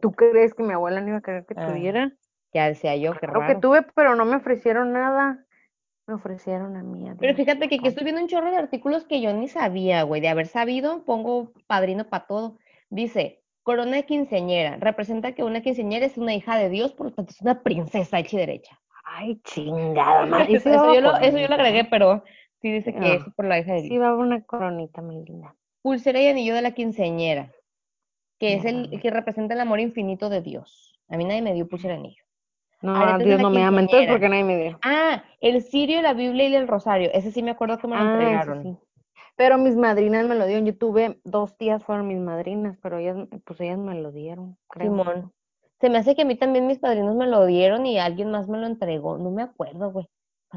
[0.00, 2.12] ¿tú crees que mi abuela no iba a querer que Ah, tuviera?
[2.52, 5.44] Ya decía yo, qué Claro que tuve, pero no me ofrecieron nada.
[6.06, 7.08] Me ofrecieron a mí.
[7.08, 10.02] a Pero fíjate que aquí estoy viendo un chorro de artículos que yo ni sabía,
[10.02, 10.20] güey.
[10.20, 12.58] De haber sabido, pongo padrino para todo.
[12.90, 14.76] Dice, corona de quinceañera.
[14.76, 18.18] Representa que una quinceañera es una hija de Dios, por lo tanto es una princesa
[18.18, 18.80] hecha y derecha.
[19.04, 20.56] Ay, chingada madre.
[20.56, 22.24] Eso, eso yo lo, eso yo lo coronita, agregué, pero
[22.60, 24.00] sí dice que Ah, es por la hija de Sí, Dios.
[24.00, 25.54] va una coronita, mi linda.
[25.82, 27.52] Pulsera y anillo de la quinceañera,
[28.38, 30.98] que es el que representa el amor infinito de Dios.
[31.08, 32.22] A mí nadie me dio pulsera y anillo.
[32.82, 34.78] No, Dios no me ama, entonces porque nadie me dio.
[34.82, 37.10] Ah, el cirio, la Biblia y el rosario.
[37.12, 38.62] Ese sí me acuerdo que me lo Ah, entregaron.
[38.62, 38.78] sí.
[39.36, 40.66] Pero mis madrinas me lo dieron.
[40.66, 44.90] Yo tuve dos tías fueron mis madrinas, pero ellas, pues ellas me lo dieron, creo.
[44.90, 45.32] Simón.
[45.80, 48.48] Se me hace que a mí también mis padrinos me lo dieron y alguien más
[48.48, 49.18] me lo entregó.
[49.18, 50.08] No me acuerdo, güey.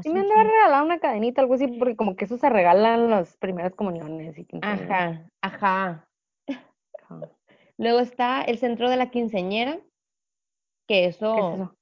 [0.02, 2.48] Sí me han de haber regalado una cadenita, algo así, porque como que eso se
[2.48, 4.46] regalan las primeras comuniones y.
[4.62, 6.08] Ajá, ajá.
[7.02, 7.30] Ajá.
[7.78, 9.82] Luego está el centro de la quinceañera, que
[10.86, 11.77] ¿Qué es eso, eso?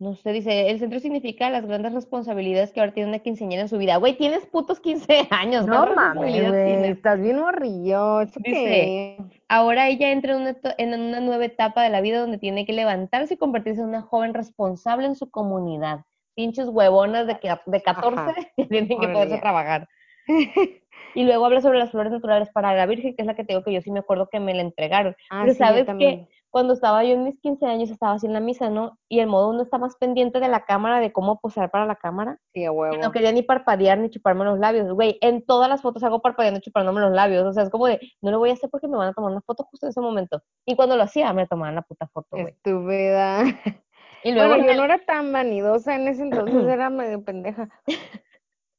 [0.00, 3.68] No sé, dice, el centro significa las grandes responsabilidades que ahora tiene una quinceañera en
[3.68, 3.96] su vida.
[3.96, 8.20] Güey, tienes putos 15 años, No ¿cuál mames, güey, estás bien morrillo.
[8.20, 9.18] ¿Eso Dice, qué?
[9.48, 12.72] Ahora ella entra en una, en una nueva etapa de la vida donde tiene que
[12.72, 16.02] levantarse y convertirse en una joven responsable en su comunidad.
[16.36, 18.34] Pinches huevonas de, que, de 14 Ajá.
[18.56, 19.88] que tienen que poderse trabajar.
[21.14, 23.52] Y luego habla sobre las flores naturales para la Virgen, que es la que te
[23.52, 25.16] digo que yo sí me acuerdo que me la entregaron.
[25.30, 26.28] Ah, Pero sí, sabes que también.
[26.50, 28.98] Cuando estaba yo en mis 15 años estaba así en la misa, ¿no?
[29.08, 31.96] Y el modo uno está más pendiente de la cámara, de cómo posar para la
[31.96, 32.38] cámara.
[32.54, 32.96] Sí, a que huevo.
[32.96, 34.90] no quería ni parpadear ni chuparme los labios.
[34.92, 37.44] Güey, en todas las fotos hago parpadeando y chupándome los labios.
[37.44, 39.30] O sea, es como de, no lo voy a hacer porque me van a tomar
[39.32, 40.42] una foto justo en ese momento.
[40.64, 42.48] Y cuando lo hacía, me tomaban la puta foto, güey.
[42.48, 43.44] Estúpida.
[44.24, 47.68] Y luego Bueno, en yo no era tan vanidosa en ese entonces, era medio pendeja.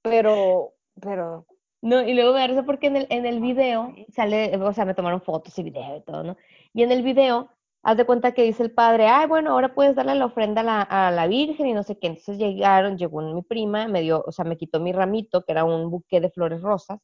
[0.01, 1.45] Pero, pero,
[1.82, 4.86] No, y luego me da risa porque en el, en el video sale, o sea,
[4.86, 6.38] me tomaron fotos y video y todo, ¿no?
[6.73, 7.49] Y en el video,
[7.84, 10.63] haz de cuenta que dice el padre, ay, bueno, ahora puedes darle la ofrenda a
[10.63, 12.08] la, a la Virgen y no sé qué.
[12.08, 15.63] Entonces llegaron, llegó mi prima, me dio, o sea, me quitó mi ramito, que era
[15.63, 17.00] un buque de flores rosas,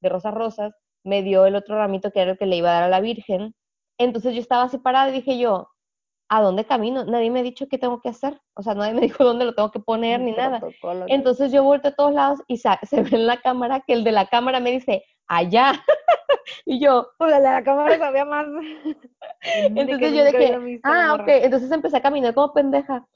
[0.00, 0.72] de rosas rosas,
[1.04, 3.00] me dio el otro ramito que era el que le iba a dar a la
[3.00, 3.54] Virgen.
[3.98, 5.68] Entonces yo estaba así parada y dije yo,
[6.28, 7.04] ¿a dónde camino?
[7.04, 8.40] Nadie me ha dicho qué tengo que hacer.
[8.54, 10.60] O sea, nadie me dijo dónde lo tengo que poner ni nada.
[11.08, 14.12] Entonces yo volteo a todos lados y se ve en la cámara que el de
[14.12, 15.72] la cámara me dice, allá.
[16.66, 18.46] y yo, Pues de la cámara sabía más.
[19.42, 21.28] entonces yo dije, ah, ok.
[21.28, 23.06] Entonces empecé a caminar como pendeja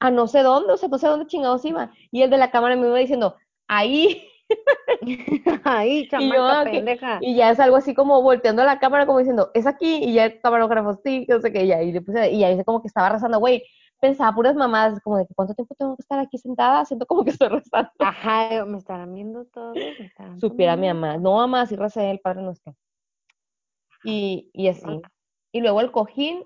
[0.00, 1.90] a no sé dónde, o sea, no sé dónde chingados iba.
[2.10, 3.36] Y el de la cámara me iba diciendo,
[3.68, 4.28] ahí.
[5.64, 7.18] Ahí, Y yo, chamaca ah, pendeja.
[7.22, 10.04] Y ya es algo así como volteando a la cámara, como diciendo, es aquí.
[10.04, 11.64] Y ya el camarógrafo, sí, no sé qué.
[11.64, 13.64] Y ahí, le puse, y ahí como que estaba rezando, güey.
[14.04, 17.24] Pensaba puras mamadas, como de que cuánto tiempo tengo que estar aquí sentada, siento como
[17.24, 17.90] que estoy rezando.
[18.00, 19.78] Ajá, me estarán viendo todos.
[19.78, 21.16] estarán Supiera mi mamá.
[21.16, 22.76] No, mamá, sí recé el Padre Nuestro.
[24.04, 25.00] Y, y así.
[25.52, 26.44] Y luego el cojín,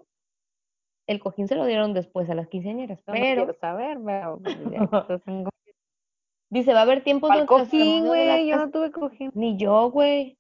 [1.09, 4.41] el cojín se lo dieron después a las quinceañeras, no pero quiero saber, pero
[6.51, 8.47] dice, va a haber tiempos ¿Cuál donde las cojín, de la güey?
[8.47, 9.33] Yo no tuve cojín.
[9.35, 10.39] Ni yo, güey.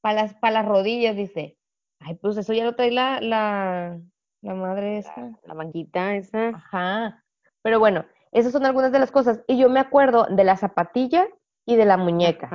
[0.00, 1.58] Para las, pa' las rodillas, dice.
[1.98, 4.00] Ay, pues eso ya lo trae la, la,
[4.46, 5.30] la madre esta.
[5.44, 6.48] La banquita esa.
[6.48, 7.24] Ajá.
[7.62, 9.42] Pero bueno, esas son algunas de las cosas.
[9.48, 11.26] Y yo me acuerdo de la zapatilla
[11.66, 12.48] y de la muñeca.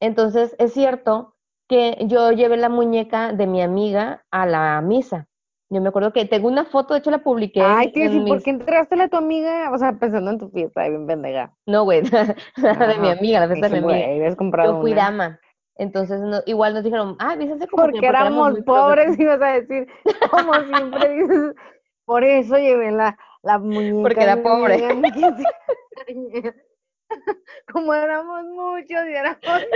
[0.00, 1.34] Entonces, es cierto
[1.68, 5.28] que yo llevé la muñeca de mi amiga a la misa.
[5.70, 8.34] Yo me acuerdo que tengo una foto, de hecho la publiqué Ay, tío, ¿y por
[8.36, 9.70] mis- qué entraste a tu amiga?
[9.72, 11.54] O sea, pensando en tu fiesta, bien pendeja.
[11.66, 12.02] No, güey,
[12.56, 14.06] la de mi amiga, la fiesta de mi amiga.
[14.06, 15.02] habías comprado Yo fui una.
[15.02, 15.40] dama.
[15.76, 19.60] Entonces, no- igual nos dijeron, ah, vístense como Porque siempre, éramos muy pobres, ibas a
[19.60, 19.88] decir,
[20.30, 21.54] como siempre dices.
[22.04, 24.02] Por eso llevé la, la muñeca.
[24.02, 24.78] Porque era pobre.
[27.72, 29.68] Como éramos muchos y éramos pobres.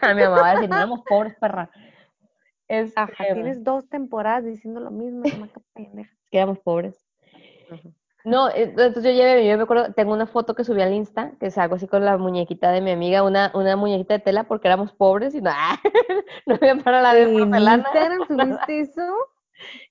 [0.00, 1.70] A mi mamá va a decir, no éramos pobres, perra.
[2.68, 5.22] Este, Ajá, tienes dos temporadas diciendo lo mismo,
[5.72, 6.10] pendeja.
[6.30, 7.02] que éramos pobres.
[7.70, 7.92] Ujú.
[8.28, 11.50] No, entonces yo llevé, yo me acuerdo, tengo una foto que subí al Insta, que
[11.50, 14.92] salgo así con la muñequita de mi amiga, una, una muñequita de tela porque éramos
[14.92, 15.50] pobres y no,
[16.46, 17.84] no había para la de ¿En porcelana.
[17.84, 19.14] Instagram subiste eso?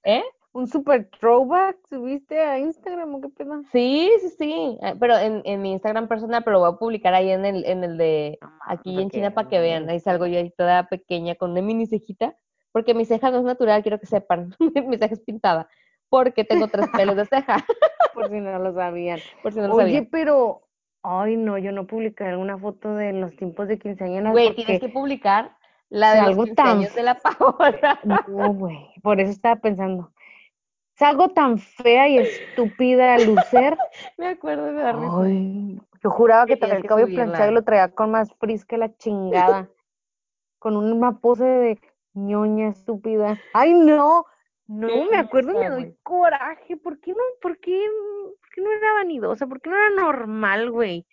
[0.03, 0.23] ¿Eh?
[0.57, 3.61] un super throwback, ¿subiste a Instagram o qué pedo?
[3.71, 7.13] Sí, sí, sí, eh, pero en, en mi Instagram personal, pero lo voy a publicar
[7.13, 9.87] ahí en el, en el de aquí en China para que vean.
[9.87, 12.35] Ahí salgo yo ahí toda pequeña con una mini cejita,
[12.71, 14.55] porque mi ceja no es natural, quiero que sepan.
[14.87, 15.69] mi ceja es pintada,
[16.09, 17.57] porque tengo tres pelos de ceja,
[18.13, 19.19] Por si no lo sabían.
[19.43, 20.07] por si no lo Oye, sabían.
[20.11, 20.61] pero,
[21.03, 24.87] ay no, yo no publicaré una foto de los tiempos de quinceañeras Güey, tienes porque
[24.87, 25.55] que publicar
[25.89, 27.99] la de los 15 tan años de la Paola.
[28.27, 30.11] No, güey, por eso estaba pensando.
[30.95, 33.77] Es algo tan fea y estúpida, Lucer.
[34.17, 35.21] Me acuerdo, me da risa.
[35.23, 38.65] Ay, yo juraba que traía tienes el cabello planchado y lo traía con más frizz
[38.65, 39.69] que la chingada.
[40.59, 41.79] Con una pose de
[42.13, 43.37] ñoña estúpida.
[43.53, 44.25] Ay, no,
[44.67, 46.77] no, me acuerdo y me doy coraje.
[46.77, 47.85] ¿Por qué no, por qué,
[48.39, 49.47] por qué no era vanidosa?
[49.47, 51.05] ¿Por qué no era normal, güey?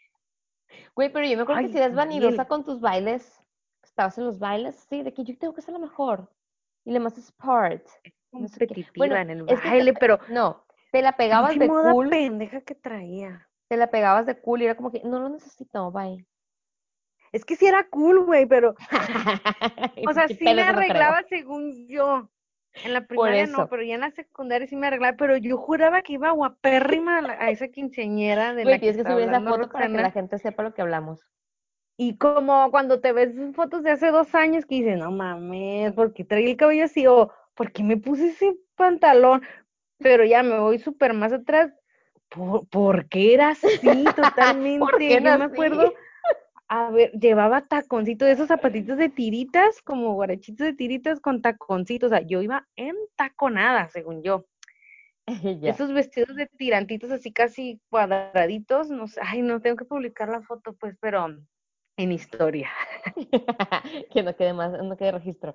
[0.95, 3.40] Güey, pero yo me acuerdo que si eras vanidosa con tus bailes,
[3.83, 6.29] estabas en los bailes, sí, de que yo tengo que ser la mejor.
[6.85, 7.83] Y le más sport.
[8.33, 11.17] No sé competitiva Bueno, en el es que te baile, pe- pero no, te la
[11.17, 13.49] pegabas de moda cool, pendeja que traía.
[13.69, 16.25] te la pegabas de cool y era como que no lo necesito, bye.
[17.33, 18.75] Es que sí era cool, güey, pero
[20.09, 22.31] O sea, sí me arreglaba según yo.
[22.83, 26.03] En la primaria no, pero ya en la secundaria sí me arreglaba, pero yo juraba
[26.03, 29.29] que iba guapérrima a, la- a esa quinceañera de Güey, la que tienes que subir
[29.29, 31.21] esa foto para que la gente sepa lo que hablamos.
[31.97, 36.13] Y como cuando te ves fotos de hace dos años que dices, no mames, ¿por
[36.13, 37.07] qué traí el cabello así?
[37.07, 39.43] O ¿por qué me puse ese pantalón?
[39.99, 41.73] Pero ya me voy súper más atrás.
[42.29, 44.87] ¿Por, por qué era así totalmente?
[44.99, 45.95] qué Yo me acuerdo,
[46.75, 52.09] a ver, llevaba taconcitos, esos zapatitos de tiritas, como guarachitos de tiritas con taconcitos.
[52.09, 54.47] O sea, yo iba en taconada, según yo.
[55.63, 60.43] Esos vestidos de tirantitos así casi cuadraditos, no sé, ay, no tengo que publicar la
[60.43, 61.39] foto, pues, pero
[61.97, 62.71] en historia.
[64.13, 65.55] que no quede más, no quede registro.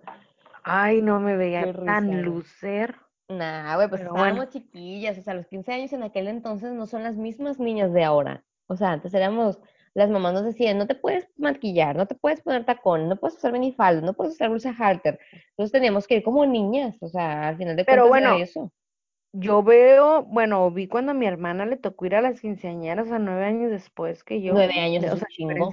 [0.63, 2.21] Ay, no me veía Qué risa, tan güey.
[2.21, 2.95] lucer.
[3.27, 4.49] Nah, güey, pues estábamos bueno.
[4.49, 8.05] chiquillas, o sea, los 15 años en aquel entonces no son las mismas niñas de
[8.05, 8.45] ahora.
[8.67, 9.59] O sea, antes éramos,
[9.99, 13.37] las mamás nos decían, no te puedes maquillar, no te puedes poner tacón, no puedes
[13.37, 15.19] usar minifalda, no puedes usar blusa halter.
[15.51, 18.43] Entonces teníamos que ir como niñas, o sea, al final de Pero cuentas era bueno,
[18.43, 18.71] eso.
[19.31, 23.09] Yo veo, bueno, vi cuando a mi hermana le tocó ir a las quinceañeras, o
[23.09, 25.69] sea, nueve años después que yo, Nueve años de- o sea, chingo.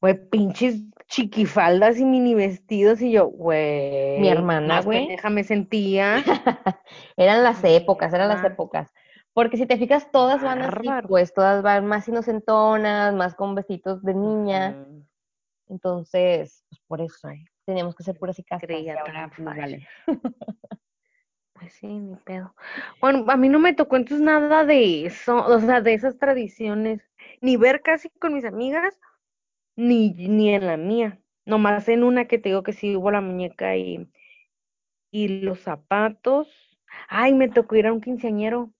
[0.00, 5.00] Güey, pinches chiquifaldas y mini vestidos, y yo, güey, hermana, más güey.
[5.00, 6.22] pendeja me sentía.
[7.18, 8.90] Eran las épocas, eran las épocas.
[9.32, 14.02] Porque si te fijas, todas van así, pues todas van más inocentonas, más con vestidos
[14.02, 14.86] de niña.
[15.68, 17.28] Entonces, pues por eso
[17.64, 18.68] teníamos que ser puras y castas
[19.36, 19.86] pues, vale.
[21.52, 22.54] Pues sí, ni pedo.
[23.02, 27.02] Bueno, a mí no me tocó entonces nada de eso, o sea, de esas tradiciones,
[27.42, 28.98] ni ver casi con mis amigas,
[29.76, 31.20] ni, ni en la mía.
[31.44, 34.10] Nomás en una que te digo que sí hubo la muñeca y,
[35.10, 36.48] y los zapatos.
[37.08, 38.72] Ay, me tocó ir a un quinceañero,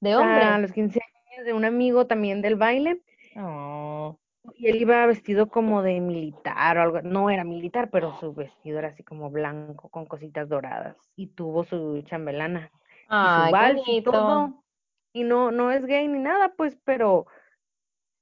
[0.00, 0.62] De o sea, a hombre.
[0.62, 3.02] los 15 años de un amigo también del baile,
[3.36, 4.18] Oh,
[4.54, 8.78] y él iba vestido como de militar o algo, no era militar, pero su vestido
[8.78, 12.70] era así como blanco con cositas doradas, y tuvo su chambelana.
[12.72, 14.10] y su Ay, vals y bonito.
[14.10, 14.64] todo.
[15.12, 17.26] Y no, no es gay ni nada, pues, pero,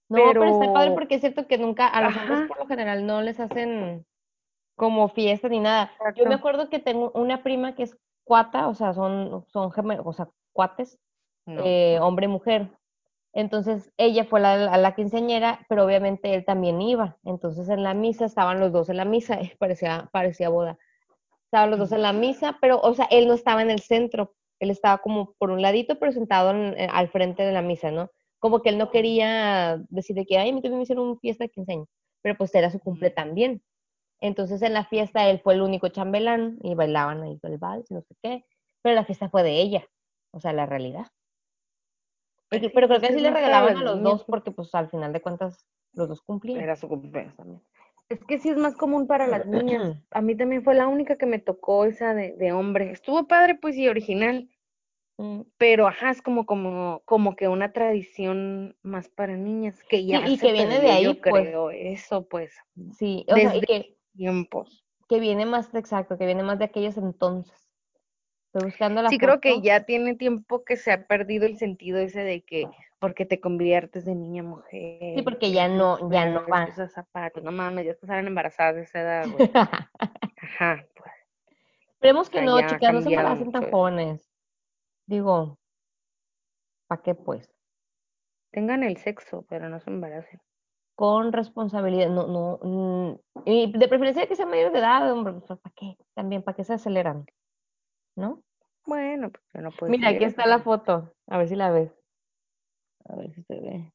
[0.09, 2.67] No, pero está padre pero, porque es cierto que nunca, a los hombres por lo
[2.67, 4.07] general no les hacen
[4.77, 5.91] como fiesta ni nada.
[6.17, 10.07] Yo me acuerdo que tengo una prima que es cuata, o sea, son, son gemelos,
[10.07, 10.99] o sea, cuates,
[11.49, 12.71] No, eh, pues, hombre y mujer.
[13.35, 17.19] Entonces ella fue la, la, la quinceañera, pero obviamente él también iba.
[17.25, 20.79] Entonces en la misa estaban los dos en la misa, parecía, parecía boda.
[21.47, 24.35] Estaban los dos en la misa, pero, o sea, él no estaba en el centro,
[24.61, 27.91] él estaba como por un ladito, pero sentado en- en- al frente de la misa,
[27.91, 28.11] ¿no?
[28.41, 31.19] Como que él no quería decir de que, ay, a mí también me hicieron una
[31.21, 31.89] fiesta de quinceaños,
[32.23, 33.63] pero pues era su cumple también.
[34.21, 37.95] Entonces en la fiesta él fue el único chambelán y bailaban ahí el vals y
[37.95, 38.45] no sé qué,
[38.83, 39.85] pero la fiesta fue de ella,
[40.33, 41.07] o sea, la realidad.
[42.49, 45.13] Pues pero creo que es sí le regalaban a los dos porque pues al final
[45.13, 46.61] de cuentas los dos cumplían.
[46.61, 47.63] Era su cumpleaños también.
[48.09, 49.97] Es que sí es más común para las niñas.
[50.11, 52.91] A mí también fue la única que me tocó esa de, de hombre.
[52.91, 54.49] Estuvo padre, pues, y original,
[55.19, 55.41] Mm.
[55.57, 60.39] pero ajá, es como, como, como que una tradición más para niñas, que ya y
[60.39, 61.43] que viene de ahí, yo pues.
[61.45, 62.55] creo, eso, pues,
[62.97, 64.85] Sí, o sea, y que, tiempos.
[65.09, 67.68] que viene más, exacto, que viene más de aquellos entonces.
[68.59, 71.99] Estoy buscando la Sí, creo que ya tiene tiempo que se ha perdido el sentido
[71.99, 75.15] ese de que porque te conviertes de niña a mujer.
[75.15, 76.59] Sí, porque que ya no, ya no pueden va.
[76.59, 77.45] vestirse de zapatos.
[77.45, 79.49] No mames, ya salen embarazadas de esa edad, güey.
[80.43, 81.13] Ajá, pues.
[81.93, 84.29] Esperemos O que sea, no, chicas, no se embaracen jóvenes.
[85.07, 85.59] Digo,
[86.89, 87.49] ¿para qué pues?
[88.51, 90.41] Tengan el sexo, pero no se embaracen.
[90.97, 95.61] Con responsabilidad, no, no, mm, y de preferencia que sean mayores de edad, hombre, pues,
[95.61, 95.97] ¿para qué?
[96.15, 97.25] También, ¿para qué se aceleran?
[98.19, 98.43] ¿no?
[98.89, 101.13] Bueno, pues yo no puedo Mira, aquí está la foto.
[101.27, 101.93] A ver si la ves.
[103.05, 103.93] A ver si se ve.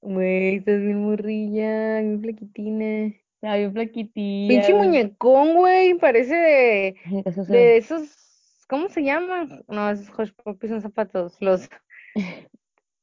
[0.00, 3.14] Güey, estás bien morrilla, bien flaquitina.
[3.36, 4.48] Está bien flaquitilla.
[4.48, 9.64] Pinche muñecón, güey, parece de, esos, ¿cómo se llaman?
[9.68, 11.70] No, esos Hush Puppies son zapatos, los,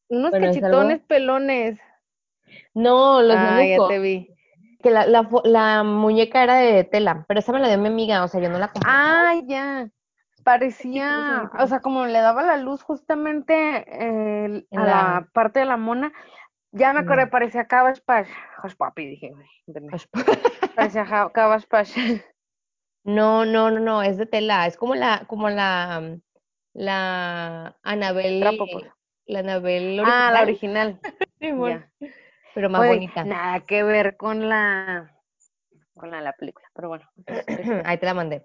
[0.10, 1.80] unos Bueno, cachetones pelones.
[2.74, 4.36] No, los Ah, ya te vi.
[4.84, 8.22] Que la, la, la muñeca era de tela, pero esa me la dio mi amiga,
[8.26, 8.92] o sea, yo no la compré.
[8.92, 9.90] Ah, ya.
[10.46, 15.66] Parecía, o sea, como le daba la luz justamente eh, a la- la parte de
[15.66, 16.14] la mona.
[16.72, 18.30] Ya me acordé, parecía Cabbage Patch.
[18.78, 19.34] Puppy, dije.
[20.76, 21.90] Parecía Cabbage Patch.
[23.08, 26.18] No, no, no, no, es de tela, es como la, como la,
[26.74, 28.40] la Anabel,
[29.28, 31.30] la Anabel Ah, la original, original.
[31.40, 32.10] Simón, Ya.
[32.56, 33.24] pero más Oye, bonita.
[33.24, 35.12] Nada que ver con la
[35.94, 37.08] con la, la película, pero bueno.
[37.86, 38.44] Ahí te la mandé.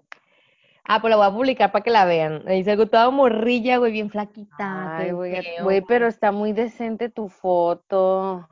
[0.83, 2.43] Ah, pues la voy a publicar para que la vean.
[2.47, 4.97] Ahí se toda morrilla, güey, bien flaquita.
[4.97, 8.47] Ay, güey, güey, pero está muy decente tu foto.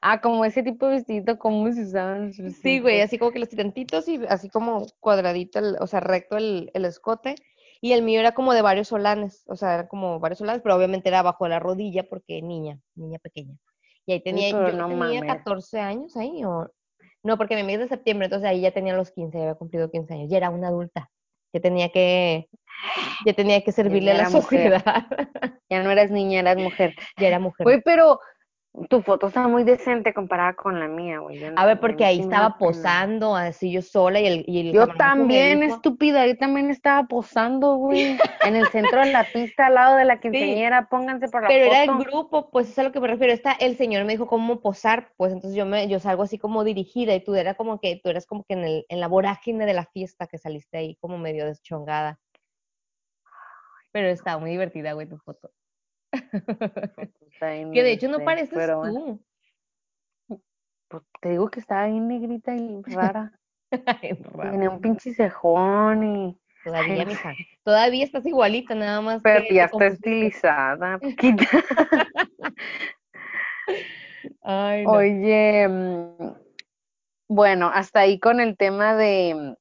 [0.00, 2.32] Ah, como ese tipo de vestido, ¿cómo se usaban?
[2.32, 6.36] Sí, güey, así como que los tirantitos y así como cuadradito, el- o sea, recto
[6.36, 7.34] el, el escote.
[7.80, 10.74] Y el mío era como de varios solanes, o sea, era como varios solanes, pero
[10.74, 13.54] obviamente era bajo la rodilla porque niña, niña pequeña.
[14.04, 15.36] Y ahí tenía, yo no tenía mames.
[15.36, 16.70] 14 años ahí, o...
[17.22, 19.54] No, porque mi amiga es de septiembre, entonces ahí ya tenía los 15, ya había
[19.54, 21.10] cumplido 15 años, ya era una adulta,
[21.52, 22.48] ya tenía que,
[23.26, 24.72] ya tenía que servirle a la mujer.
[24.82, 25.06] sociedad,
[25.70, 26.94] Ya no eras niña, eras mujer.
[27.16, 27.64] ya era mujer.
[27.64, 28.20] Güey, pero
[28.86, 31.40] tu foto está muy decente comparada con la mía, güey.
[31.56, 34.86] A ver, porque ahí sí estaba posando así yo sola y el, y el Yo
[34.88, 38.16] también, dijo- estúpida, yo también estaba posando, güey.
[38.52, 41.64] En el centro de la pista, al lado de la quinceañera, pónganse para la Pero
[41.66, 43.32] era el grupo, pues es a lo que me refiero.
[43.32, 46.64] Está, el señor me dijo cómo posar, pues entonces yo me, yo salgo así como
[46.64, 49.66] dirigida y tú eras como que, tú eras como que en el, en la vorágine
[49.66, 52.18] de la fiesta que saliste ahí como medio deschongada.
[53.92, 55.50] Pero estaba muy divertida, güey, tu foto.
[57.40, 59.20] Bien, Que de hecho no pareces pero tú.
[60.88, 63.32] pues, te digo que estaba bien negrita y rara.
[64.52, 66.38] Tenía un pinche cejón y...
[66.64, 67.34] Todavía, Ay, mija.
[67.62, 71.46] Todavía estás igualita, nada más Pero que ya está estilizada, poquita.
[74.42, 74.90] Ay, no.
[74.90, 76.32] Oye, mm,
[77.28, 79.54] bueno, hasta ahí con el tema de,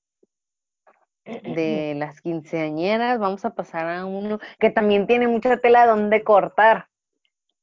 [1.25, 3.19] de las quinceañeras.
[3.19, 6.87] Vamos a pasar a uno que también tiene mucha tela donde cortar.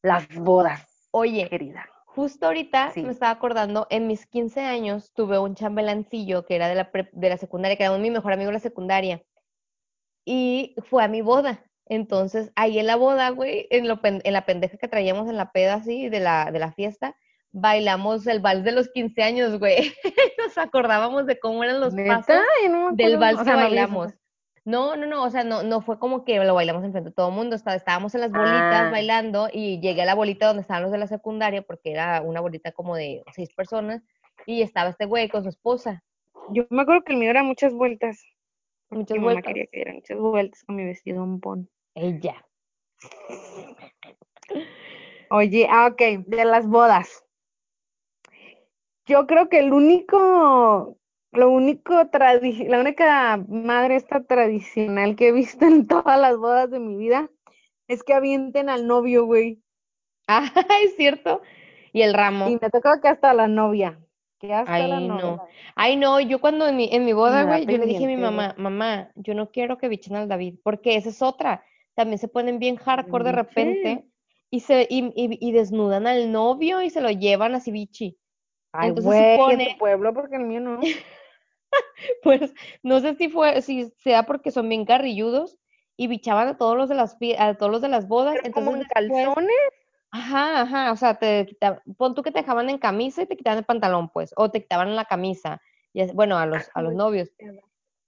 [0.04, 1.86] Las bodas, Oye, querida.
[2.04, 3.02] Justo ahorita Sí.
[3.02, 7.10] me estaba acordando, en mis 15 años tuve un chambelancillo que era de la, prep-
[7.12, 9.22] de la secundaria, que era mi mejor amigo de la secundaria,
[10.24, 11.64] y fue a mi boda.
[11.86, 15.74] Entonces, ahí en la boda, güey, en, en la pendeja que traíamos en la peda
[15.74, 17.16] así de la, de la fiesta,
[17.52, 19.92] bailamos el vals de los 15 años, güey.
[20.38, 22.18] Nos acordábamos de cómo eran los ¿Neta?
[22.26, 24.12] pasos no del vals O sea, que bailamos.
[24.66, 27.28] No, no, no, o sea, no, no fue como que lo bailamos enfrente de todo
[27.28, 28.90] el mundo, está- estábamos en las bolitas Ah.
[28.90, 32.40] bailando y llegué a la bolita donde estaban los de la secundaria porque era una
[32.40, 34.02] bolita como de seis personas
[34.46, 36.02] y estaba este güey con su esposa.
[36.50, 38.22] Yo me acuerdo que el mío era muchas vueltas.
[38.90, 39.48] Muchas Mi mamá vueltas.
[39.52, 41.68] quería que diera muchas vueltas con mi vestido bombón.
[41.94, 42.34] Ella.
[45.30, 47.24] Oye, ah, ok, de las bodas.
[49.06, 50.96] Yo creo que el único,
[51.34, 56.70] lo único tradi- la única madre esta tradicional que he visto en todas las bodas
[56.70, 57.30] de mi vida
[57.88, 59.60] es que avienten al novio, güey.
[60.28, 60.50] Ah,
[60.84, 61.42] es cierto.
[61.92, 62.48] Y el ramo.
[62.48, 64.00] Y me tocó que hasta la novia.
[64.38, 65.18] Que hasta Ay, la no.
[65.20, 65.42] novia.
[65.74, 68.16] Ay, no, yo cuando en mi, en mi boda, güey, yo le dije a mi
[68.16, 71.62] mamá, mamá, yo no quiero que bichen al David, porque esa es otra.
[71.94, 74.04] También se ponen bien hardcore de repente
[74.50, 78.16] y se y, y- y desnudan al novio y se lo llevan así bichi.
[78.72, 80.80] Ay, Entonces güey, en supone- tu pueblo, porque el mío no.
[82.22, 85.58] Pues no sé si fue, si sea porque son bien carrilludos
[85.96, 88.36] y bichaban a todos los de las a todos los de las bodas.
[88.42, 89.56] Pero como en entonces calzones.
[90.10, 93.36] Ajá, ajá, o sea, te quitaban, pon tú que te dejaban en camisa y te
[93.36, 95.60] quitaban el pantalón, pues, o te quitaban la camisa,
[95.92, 97.30] y bueno, a los, a los novios.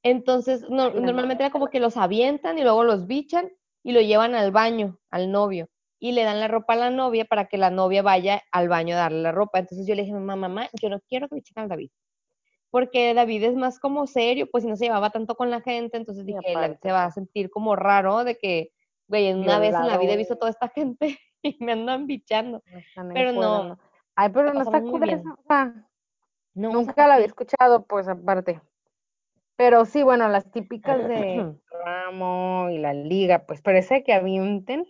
[0.04, 3.50] Entonces, no- normalmente era como que los avientan y luego los bichan
[3.82, 7.24] y lo llevan al baño, al novio, y le dan la ropa a la novia
[7.24, 9.58] para que la novia vaya al baño a darle la ropa.
[9.58, 11.90] Entonces yo le dije, mamá, mamá, yo no quiero que bichen al David,
[12.76, 15.96] porque David es más como serio, pues si no se llevaba tanto con la gente,
[15.96, 16.42] entonces dije,
[16.82, 18.70] se va a sentir como raro de que,
[19.08, 22.06] güey, en una vez en la vida he visto toda esta gente y me andan
[22.06, 22.62] bichando.
[22.66, 22.82] no
[23.14, 23.78] Pero fuera, no,
[24.14, 25.72] Ay, pero no está cool eso, o sea,
[26.54, 28.60] No, o sea, nunca la había escuchado, pues aparte.
[29.56, 34.84] Pero sí, bueno, las típicas de ramo y la liga, pues parece que avienten.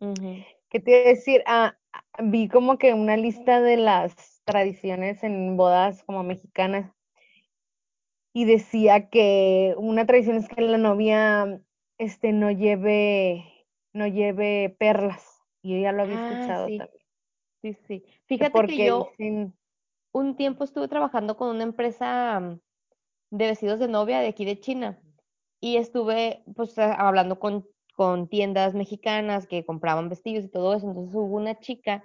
[0.00, 0.42] Ujú.
[0.70, 1.42] ¿Qué te iba a decir?
[1.46, 1.76] Ah,
[2.22, 6.90] vi como que una lista de las tradiciones en bodas como mexicanas.
[8.32, 11.60] Y decía que una tradición es que la novia
[11.98, 13.44] este no lleve
[13.92, 16.78] no lleve perlas y yo ya lo había Ah, escuchado sí.
[16.78, 17.02] también
[17.62, 18.04] Sí, sí.
[18.26, 19.54] Fíjate porque que yo dicen
[20.12, 22.60] un tiempo estuve trabajando con una empresa mm,
[23.30, 25.00] de vestidos de novia de aquí de China
[25.60, 27.66] y estuve pues hablando con,
[27.96, 30.88] con tiendas mexicanas que compraban vestidos y todo eso.
[30.88, 32.02] Entonces hubo una chica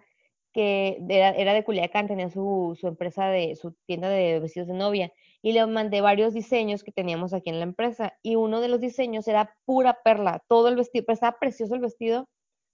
[0.54, 4.76] que era, era de Culiacán, tenía su, su empresa de, su tienda de vestidos de
[4.76, 5.12] novia
[5.44, 8.80] y le mandé varios diseños que teníamos aquí en la empresa y uno de los
[8.80, 12.28] diseños era pura perla, todo el vestido, pero estaba precioso el vestido,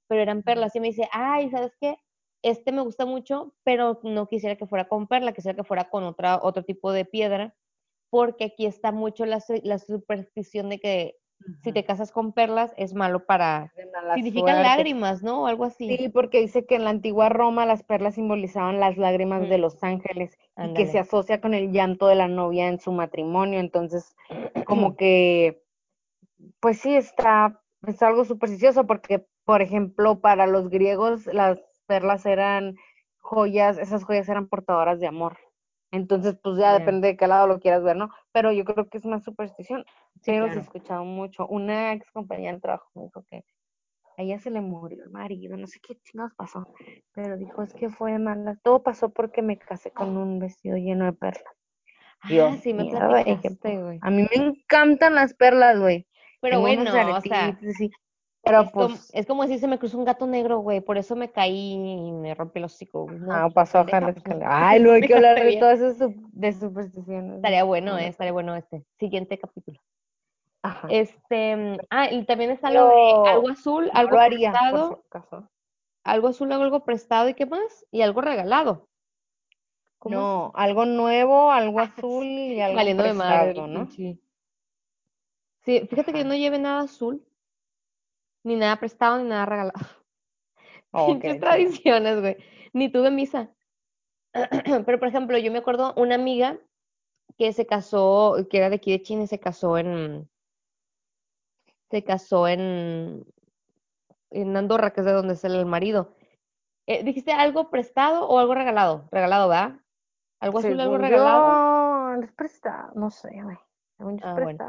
[0.08, 1.98] pero eran perlas y me dice, ay, ¿sabes qué?
[2.44, 6.04] Este me gusta mucho, pero no quisiera que fuera con perla, quisiera que fuera con
[6.04, 7.56] otra, otro tipo de piedra
[8.14, 11.16] porque aquí está mucho la, la superstición de que
[11.64, 13.72] si te casas con perlas es malo para...
[14.16, 14.64] Significan suerte.
[14.64, 15.44] lágrimas, ¿no?
[15.44, 15.98] O algo así.
[15.98, 19.84] Sí, porque dice que en la antigua Roma las perlas simbolizaban las lágrimas de los
[19.84, 23.60] ángeles y que se asocia con el llanto de la novia en su matrimonio.
[23.60, 24.16] Entonces,
[24.66, 25.64] como que,
[26.60, 32.76] pues sí, está, es algo supersticioso porque, por ejemplo, para los griegos las perlas eran
[33.20, 35.38] joyas, esas joyas eran portadoras de amor.
[35.94, 38.10] Entonces, pues ya depende de qué lado lo quieras ver, ¿no?
[38.34, 39.86] Pero yo creo que es más superstición.
[40.22, 40.64] Sí, pero sí he claro.
[40.64, 41.48] escuchado mucho.
[41.48, 43.46] Una ex compañera de trabajo me dijo que
[44.18, 46.68] a ella se le murió el marido, no sé qué chingados pasó,
[47.14, 51.06] pero dijo, es que fue mala, todo pasó porque me casé con un vestido lleno
[51.06, 51.44] de perlas.
[52.28, 54.00] Yo, Ah, sí me "Mierda", dije, platicaste, "Pues, güey.
[54.02, 56.08] A mí me encantan las perlas, güey.
[56.42, 57.92] Pero Tengo bueno, o sea, aretitos así,
[58.44, 60.98] pero es, como, pues, es como decir, se me cruzó un gato negro, güey, por
[60.98, 63.20] eso me caí y me rompí el hocico, güey.
[63.20, 64.12] No, ah, pues, pasó, pues, ojalá.
[64.12, 67.36] me- Ay, luego hay que hablar de todas esas de supersticiones.
[67.38, 67.68] Estaría ¿no?
[67.68, 68.84] bueno, No, eh, no estaría bueno este.
[69.00, 69.80] Siguiente capítulo.
[70.62, 70.88] Ajá.
[70.90, 74.62] Este, mm, ah, y también está lo de algo azul, no algo lo haría, por
[74.62, 75.04] prestado,
[76.04, 78.88] algo azul, algo prestado y qué más, y algo regalado.
[80.06, 83.88] No, algo nuevo, algo azul y algo Valiendo de madre prestado, ¿no?
[83.88, 84.20] pinche.
[85.64, 87.26] Sí, fíjate que yo no lleve nada azul,
[88.44, 89.80] ni nada prestado, ni nada regalado.
[91.08, 91.46] Pinches chido.
[91.46, 92.38] tradiciones, güey.
[92.74, 93.50] Ni tuve misa.
[94.86, 96.60] Pero, por ejemplo, yo me acuerdo una amiga
[97.38, 100.30] que se casó, que era de aquí de China y se casó en,
[101.90, 103.26] se casó en,
[104.30, 106.16] en Andorra, que es de donde es el marido.
[106.86, 109.08] Eh, ¿dijiste algo prestado o algo regalado?
[109.12, 109.80] Regalado, ¿verdad?
[110.40, 112.16] ¿Algo azul, algo regalado?
[112.16, 113.58] yo, es prestado, no sé, güey.
[114.22, 114.60] Ah, bueno.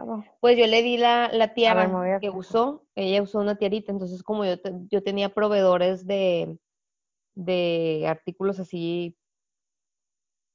[0.40, 4.22] Pues yo le di la, la ver, tiara que usó, ella usó una tiarita, entonces
[4.22, 6.58] como yo, te- yo tenía proveedores de,
[7.34, 9.16] de artículos así,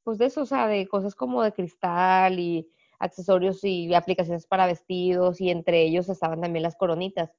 [0.03, 4.65] pues de eso, o sea, de cosas como de cristal y accesorios y aplicaciones para
[4.65, 7.31] vestidos y entre ellos estaban también las coronitas.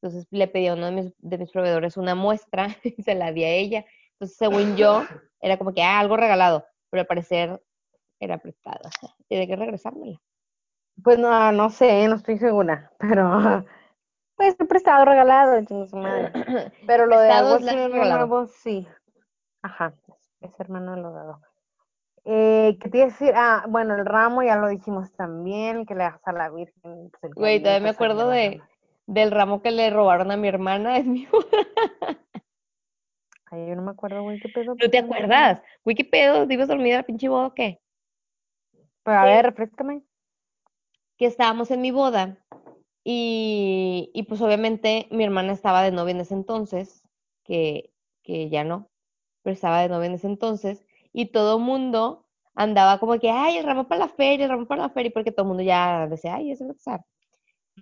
[0.00, 3.32] Entonces le pedí a uno de mis, de mis proveedores una muestra y se la
[3.32, 3.84] di a ella.
[4.14, 5.02] Entonces, según yo,
[5.40, 7.62] era como que ah, algo regalado, pero al parecer
[8.20, 8.90] era prestada.
[9.28, 10.20] Tiene que regresármela.
[11.02, 13.64] Pues no, no sé, no estoy segura, pero
[14.36, 16.32] pues es prestado, regalado, su madre.
[16.86, 18.88] Pero lo de Prestado algo nuevo, sí.
[19.62, 19.94] Ajá,
[20.40, 21.40] es hermano de lo dado.
[22.24, 23.32] Eh, ¿qué te iba a decir?
[23.36, 27.10] Ah, bueno, el ramo ya lo dijimos también, que le das a la Virgen.
[27.20, 28.60] pues, Güey, todavía me pues, acuerdo de,
[29.06, 30.96] del ramo que le robaron a mi hermana.
[30.98, 31.28] Es mi...
[33.50, 34.64] Ay, yo no me acuerdo, güey, qué pedo.
[34.64, 35.24] ¿No te ¿Por qué me acuerdo?
[35.26, 35.62] acuerdas?
[35.84, 36.46] Güey, ¿qué pedo?
[36.46, 37.80] ¿Te ibas dormida la pinche boda o qué?
[39.04, 40.02] Pero a ver, refrescame.
[41.22, 42.36] Que estábamos en mi boda
[43.04, 47.04] y, y pues obviamente mi hermana estaba de novia en ese entonces,
[47.44, 47.92] que,
[48.24, 48.90] que ya no,
[49.44, 53.66] pero estaba de novia en ese entonces y todo mundo andaba como que, ay, el
[53.66, 56.34] ramo para la feria, el ramo para la feria, porque todo el mundo ya decía,
[56.34, 57.04] ay, eso va a pasar.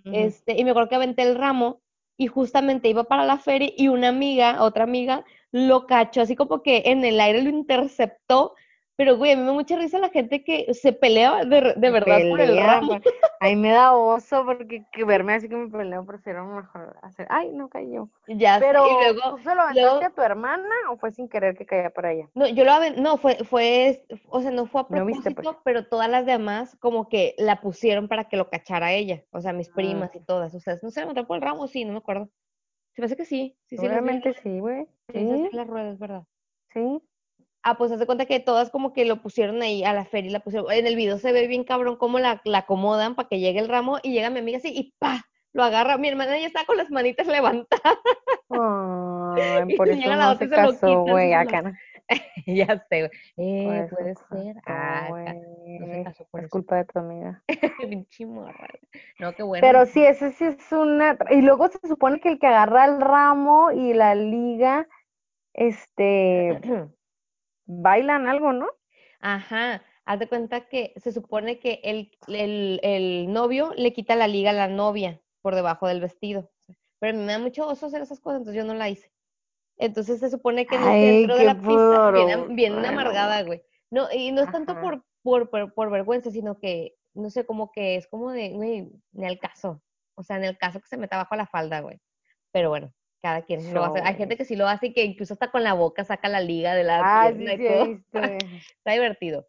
[0.03, 1.81] Este, y me acuerdo que aventé el ramo
[2.17, 6.61] y justamente iba para la feria y una amiga, otra amiga, lo cachó así como
[6.61, 8.53] que en el aire lo interceptó.
[8.97, 11.89] Pero, güey, a mí me da mucha risa la gente que se pelea de, de
[11.91, 12.99] verdad por el pelea, ramo.
[13.39, 17.25] A mí me da oso porque que verme así que me peleo, prefiero mejor hacer.
[17.29, 18.09] Ay, no cayó.
[18.27, 21.11] Ya sé, Pero, y luego, ¿tú se lo aventaste luego- a tu hermana o fue
[21.11, 22.29] sin querer que caía para ella?
[22.35, 22.71] no, yo lo
[23.01, 25.35] no, fue, fue, o sea, no fue a No viste, pues.
[25.47, 29.41] propósito, pero todas las demás como que la pusieron para que lo cachara ella, o
[29.41, 31.85] sea, mis Ah, primas y todas, o sea, no se levantó por el ramo, sí,
[31.85, 32.29] no me acuerdo.
[32.93, 34.85] Se me hace que sí, sí, sí, Seguramente las- sí, güey.
[35.11, 36.23] sí, las ruedas, ¿verdad?
[36.73, 37.01] sí.
[37.63, 40.29] Ah, pues haz de cuenta que todas como que lo pusieron ahí a la feria
[40.29, 40.71] y la pusieron.
[40.71, 43.69] En el video se ve bien cabrón cómo la, la acomodan para que llegue el
[43.69, 45.23] ramo y llega mi amiga así y ¡pa!
[45.53, 45.97] Lo agarra.
[45.97, 47.97] Mi hermana ya está con las manitas levantadas
[48.49, 51.71] Ay, y por eso llega la no otra se se casó, güey, acá no.
[52.47, 53.11] ya sé, güey.
[53.37, 54.55] Eh, puede se ser.
[54.65, 56.03] Ah, no se güey.
[56.03, 56.51] casó por Es eso.
[56.51, 57.43] culpa de tu amiga.
[59.19, 59.61] No, qué bueno.
[59.61, 61.17] Pero sí, ese sí es una...
[61.29, 64.87] Y luego se supone que el que agarra el ramo y la liga,
[65.53, 66.59] este,
[67.71, 68.67] bailan algo, ¿no?
[69.19, 69.83] Ajá.
[70.05, 74.49] haz de cuenta que se supone que el, el, el novio le quita la liga
[74.49, 76.49] a la novia por debajo del vestido.
[76.99, 79.11] Pero me da mucho oso hacer esas cosas, entonces yo no la hice.
[79.77, 82.89] Entonces se supone que en el Ay, centro de la pista viene, puro, viene bueno,
[82.89, 83.63] amargada, güey.
[83.89, 87.71] No, y no es tanto por, por, por, por vergüenza, sino que, no sé, como
[87.71, 89.81] que es como de, güey, ni al caso.
[90.15, 91.99] O sea, en el caso que se meta abajo la falda, güey.
[92.51, 94.01] Pero bueno, cada quien lo hace.
[94.01, 96.41] Hay gente que sí lo hace y que incluso hasta con la boca saca la
[96.41, 98.03] liga de la Ah, sí, sí.
[98.77, 99.47] Está divertido.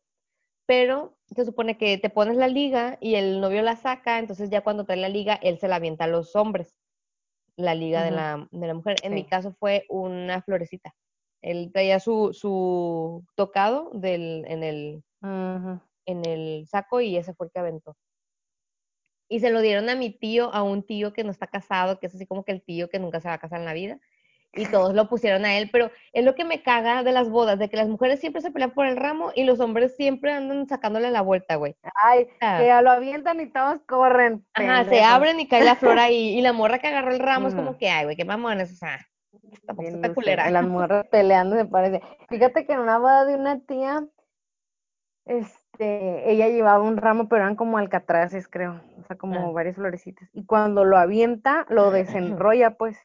[0.66, 4.62] Pero se supone que te pones la liga y el novio la saca, entonces ya
[4.62, 6.76] cuando trae la liga, él se la avienta a los hombres,
[7.56, 8.96] la liga de, la, de la mujer.
[9.02, 10.94] En mi caso fue una florecita.
[11.42, 15.02] Él traía su, su tocado del, en, el,
[16.06, 17.96] en el saco y ese fue el que aventó.
[19.32, 22.06] Y se lo dieron a mi tío, a un tío que no está casado, que
[22.06, 23.98] es así como que el tío que nunca se va a casar en la vida.
[24.52, 27.58] Y todos lo pusieron a él, pero es lo que me caga de las bodas,
[27.58, 30.68] de que las mujeres siempre se pelean por el ramo y los hombres siempre andan
[30.68, 31.74] sacándole la vuelta, güey.
[31.94, 32.58] Ay, Ah.
[32.60, 34.44] que lo avientan y todos corren.
[34.52, 36.36] Ajá, se abren y cae la flor ahí.
[36.38, 38.76] Y la morra que agarró el ramo es como que, ay, güey, qué mamones, o
[38.76, 38.98] sea,
[39.64, 40.50] tampoco Bien está luce, culera.
[40.50, 42.02] Las morras peleando se parece.
[42.28, 44.06] Fíjate que en una boda de una tía,
[45.72, 48.80] este, ella llevaba un ramo, pero eran como alcatraces, creo.
[48.98, 49.52] O sea, como Ah.
[49.52, 50.28] varias florecitas.
[50.32, 52.96] Y cuando lo avienta, lo desenrolla, pues.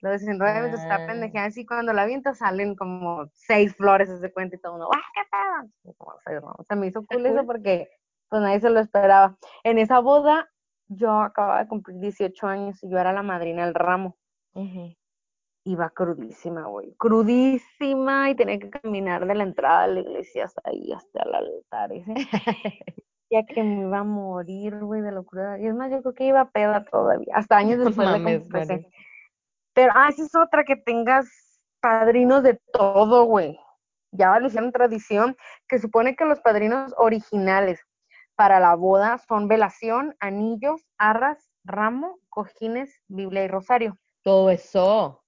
[0.00, 1.06] Lo desenrolla mientras está Ah.
[1.06, 1.48] pendejeando.
[1.48, 5.02] Así cuando lo avienta salen como seis flores, se de cuenta y todo mundo, ¡ah,
[5.14, 5.70] qué pedo!
[5.92, 6.66] Y como seis ramos.
[6.68, 7.88] Se me hizo cool eso porque
[8.30, 9.36] pues nadie se lo esperaba.
[9.64, 10.48] En esa boda,
[10.88, 14.16] yo acababa de cumplir 18 años y yo era la madrina del ramo
[14.54, 14.94] Ujú.
[15.64, 20.62] Iba crudísima, güey, crudísima y tenía que caminar de la entrada de la iglesia hasta
[20.64, 22.14] ahí, hasta el altar ese.
[23.32, 25.56] Ya que me iba a morir, güey, de locura.
[25.60, 27.32] Y es más, yo creo que iba peda todavía.
[27.36, 28.48] Hasta años No después le mames.
[28.48, 28.84] Mari.
[29.72, 31.28] Pero, ah, esa es otra, que tengas
[31.80, 33.56] padrinos de todo, güey.
[34.10, 35.36] Ya lo hicieron tradición,
[35.68, 37.80] que supone que los padrinos originales
[38.34, 43.96] para la boda son velación, anillos, arras, ramo, cojines, Biblia y rosario.
[44.24, 45.19] Todo eso.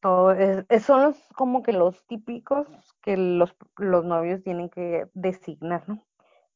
[0.00, 2.66] Todo es, son los como que los típicos
[3.02, 6.02] que los, los novios tienen que designar, ¿no?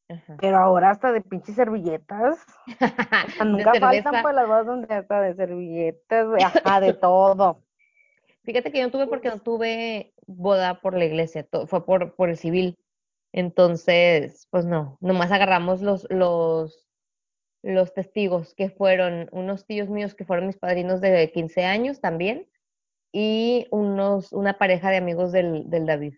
[0.09, 0.37] Ajá.
[0.39, 2.95] Pero ahora hasta de pinches servilletas, o sea,
[3.39, 7.63] De nunca faltan pues las bodas donde hasta de servilletas, ajá, de todo.
[8.45, 12.29] Fíjate que yo no tuve porque no tuve boda por la iglesia, fue por, por
[12.29, 12.79] el civil.
[13.33, 16.87] Entonces, pues no, nomás agarramos los, los,
[17.63, 22.47] los testigos que fueron unos tíos míos que fueron mis padrinos de 15 años también
[23.15, 26.15] y unos, una pareja de amigos del, del David.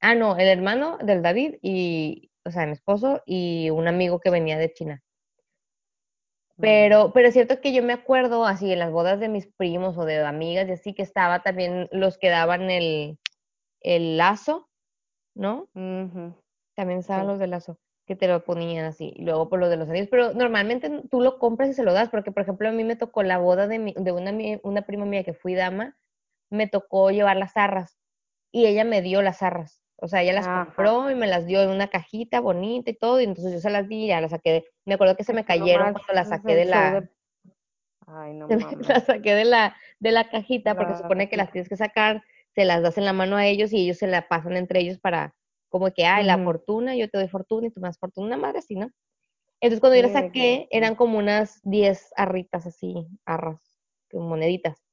[0.00, 4.30] Ah, no, el hermano del David y, o sea, mi esposo y un amigo que
[4.30, 5.02] venía de China.
[6.56, 9.98] Pero, pero es cierto que yo me acuerdo así en las bodas de mis primos
[9.98, 13.18] o de amigas y así que estaba también los que daban el,
[13.80, 14.68] el lazo,
[15.34, 15.68] ¿no?
[16.74, 17.28] También estaban Sí.
[17.32, 20.08] los de lazo, que te lo ponían así, y luego por los de los anillos,
[20.10, 22.96] pero normalmente tú lo compras y se lo das, porque por ejemplo a mí me
[22.96, 25.96] tocó la boda de, mi- de una, una prima mía que fui dama,
[26.50, 27.98] me tocó llevar las arras,
[28.52, 30.64] y ella me dio las arras, o sea, ella las Ajá.
[30.64, 33.70] compró y me las dio en una cajita bonita y todo, y entonces yo se
[33.70, 36.28] las di y ya las saqué, me acuerdo que se me no cayeron cuando las
[36.28, 37.08] saqué de la,
[38.06, 38.88] Ay, no mames.
[38.88, 42.22] las saqué de la, de la cajita, porque La supone que las tienes que sacar,
[42.54, 44.98] se las das en la mano a ellos y ellos se la pasan entre ellos
[44.98, 45.34] para,
[45.68, 48.36] como que, ay, la fortuna, yo te doy fortuna y tú me das fortuna, una
[48.36, 48.90] madre así, ¿no?
[49.60, 53.60] Entonces cuando yo las saqué, eran como unas 10 arritas así, arras,
[54.12, 54.83] moneditas.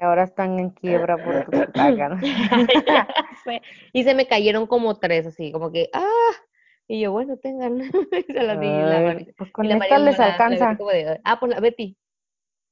[0.00, 1.52] Ahora están en quiebra por tu
[3.92, 6.06] y se me cayeron como tres, así, como que, ah,
[6.88, 10.20] y yo, bueno, tengan, y se las di la pues Y con la esta les
[10.20, 10.74] alcanza.
[10.74, 11.96] de, ah, pues la Betty.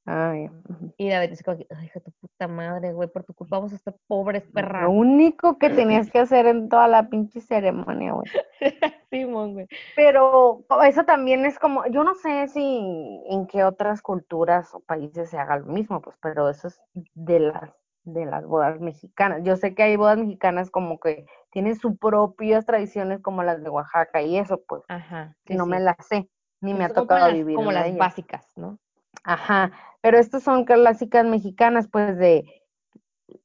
[0.07, 0.92] Ay, ujú.
[0.96, 4.42] Y que, ay, hija tu puta madre, güey, por tu culpa vamos a estar pobres,
[4.53, 4.82] perra.
[4.82, 8.28] Lo único que tenías que hacer en toda la pinche ceremonia, güey.
[9.11, 9.66] Simón, güey.
[9.94, 15.30] Pero eso también es como, yo no sé si en qué otras culturas o países
[15.30, 16.80] se haga lo mismo, pues, pero eso es
[17.14, 17.70] de las
[18.05, 19.42] de las bodas mexicanas.
[19.44, 23.68] Yo sé que hay bodas mexicanas como que tienen sus propias tradiciones como las de
[23.68, 25.36] Oaxaca y eso, pues, Ajá.
[25.46, 26.28] sí, no me las sé,
[26.61, 27.98] ni me ha como tocado las, vivir como las ellas.
[27.98, 28.78] básicas, ¿no?
[29.24, 32.62] Ajá, pero estas son clásicas mexicanas, pues, de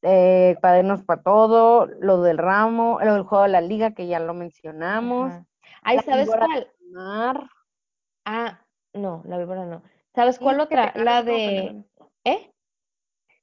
[0.02, 4.20] eh, padrinos para todo, lo del ramo, lo del juego de la liga, que ya
[4.20, 5.32] lo mencionamos.
[5.32, 5.46] Ajá.
[5.82, 6.68] Ay, ¿sabes cuál?
[6.92, 7.50] mar.
[8.26, 8.62] Ah,
[8.94, 9.84] no, la víbora no.
[10.16, 10.94] ¿Sabes cuál otra?
[10.96, 11.84] La de.
[12.24, 12.52] ¿eh?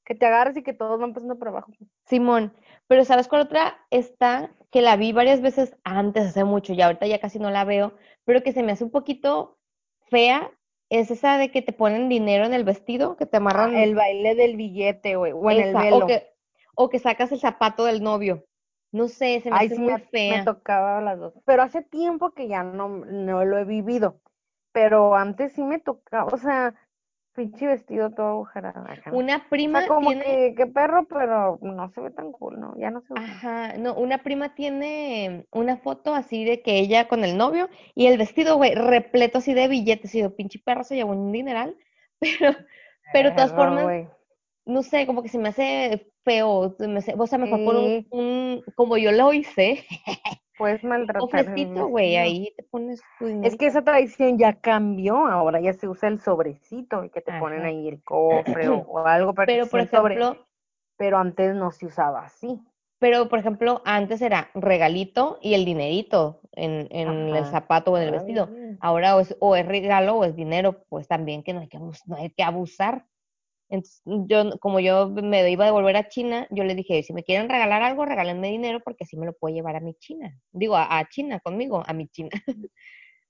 [0.05, 1.71] Que te agarres y que todos van pasando por abajo.
[2.07, 2.53] Simón,
[2.89, 4.51] pero ¿sabes cuál otra está?
[4.71, 7.95] Que la vi varias veces antes, hace mucho, y ahorita ya casi no la veo,
[8.25, 9.59] pero que se me hace un poquito
[10.11, 10.51] fea,
[11.01, 13.95] es esa de que te ponen dinero en el vestido, que te amarran Ah, el
[13.95, 16.05] baile del billete, güey, o en el velo.
[16.05, 16.35] o que,
[16.75, 18.45] o que sacas el zapato del novio.
[18.93, 20.41] No sé, se me Ay, hace sí muy me, me fea.
[20.41, 21.35] tocaba las dos.
[21.45, 24.21] Pero hace tiempo que ya no, no lo he vivido.
[24.73, 26.75] Pero antes sí me tocaba, o sea,
[27.35, 28.85] pinche vestido todo agujerado.
[29.13, 32.61] Una O prima sea, como tiene, que, qué perro, pero no se ve tan cool,
[32.61, 32.75] ¿no?
[32.79, 33.23] Ya no se usa.
[33.25, 38.07] ajá, no, una prima tiene una foto así de que ella con el novio y
[38.07, 41.77] el vestido, güey, repleto así de billetes y de pinche perro se llevó un dineral,
[42.21, 42.57] pero,
[43.13, 44.09] pero de todas formas,
[44.65, 47.77] no sé, como que se me hace feo, se me hace- o sea, mejor pon
[47.77, 48.07] un, Sí.
[48.11, 49.85] un- como yo lo hice,
[50.63, 51.55] Puedes un maltratar
[51.89, 53.59] güey, ahí te pones tu Es dinerito.
[53.59, 57.65] que esa tradición ya cambió, ahora ya se usa el sobrecito y que te ponen
[57.65, 60.47] ahí el cofre o, o algo para que Pero, se por sobre, ejemplo,
[60.97, 62.61] pero antes no se usaba así.
[62.99, 68.05] pero, por ejemplo, antes era regalito y el dinerito en, en el zapato o en
[68.05, 68.49] el vestido.
[68.81, 71.79] Ahora o es, o es regalo o es dinero, pues también que no hay que,
[71.79, 73.07] abus- no hay que abusar.
[73.73, 77.25] Entonces, yo, como yo me iba a devolver a China, yo le dije, si me
[77.25, 80.39] quieren regalar algo, regálenme dinero porque así me lo puedo llevar a mi China.
[80.53, 82.31] Digo, a, a China conmigo, a mi China.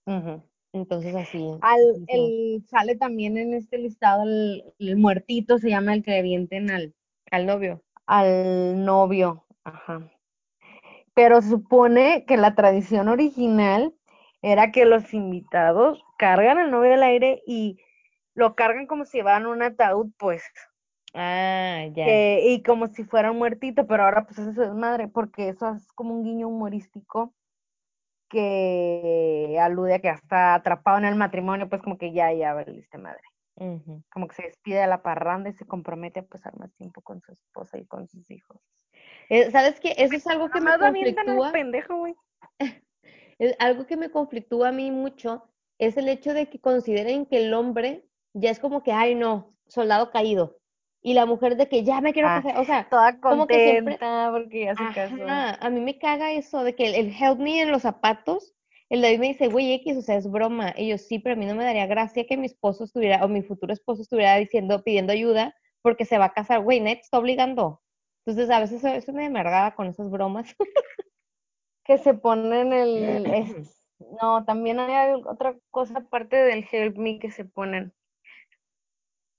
[0.73, 1.39] Entonces así.
[1.61, 2.09] Al, así hicimos.
[2.09, 6.71] el, sale también en este listado el, el muertito, se llama el que le vienten
[6.71, 6.95] al,
[7.31, 7.83] Al novio.
[8.07, 9.47] al novio.
[9.65, 10.11] Ajá.
[11.15, 13.95] Pero se supone que la tradición original
[14.43, 17.79] era que los invitados cargan al novio al aire y
[18.35, 20.43] lo cargan como si llevaran un ataúd, pues,
[21.15, 22.07] Ah, ya.
[22.07, 25.75] que, y como si fuera un muertito, pero ahora pues eso es madre, porque eso
[25.75, 27.35] es como un guiño humorístico
[28.31, 32.97] que alude a que está atrapado en el matrimonio, pues como que ya, ya valiste
[32.97, 33.21] madre.
[34.11, 37.21] Como que se despide de la parranda y se compromete a pasar más tiempo con
[37.21, 38.59] su esposa y con sus hijos.
[39.29, 39.95] Eh, ¿Sabes qué?
[39.99, 41.53] Eso es algo que me avientan al conflictúa.
[41.53, 42.15] pendejo, güey.
[43.39, 47.45] Es algo que me conflictúa a mí mucho es el hecho de que consideren que
[47.45, 48.05] el hombre
[48.35, 50.59] ya es como que, ay, no, soldado caído.
[51.05, 52.61] Y la mujer de que ya me quiero Ah, casar.
[52.61, 53.95] O sea, Toda como que siempre.
[53.99, 55.17] contenta porque ya se casó.
[55.27, 58.55] A mí me caga eso de que el, el help me en los zapatos.
[58.89, 60.75] El David me dice, güey, X, o sea, es broma.
[60.77, 63.29] Y yo, sí, pero a mí no me daría gracia que mi esposo estuviera, o
[63.29, 66.61] mi futuro esposo estuviera diciendo, pidiendo ayuda porque se va a casar.
[66.61, 67.81] Güey, net está obligando.
[68.25, 70.55] Entonces, a veces eso, eso me amargaba con esas bromas.
[71.85, 73.27] Que se ponen el...
[73.35, 73.83] es-
[74.23, 77.93] No, también hay otra cosa aparte del help me que se ponen.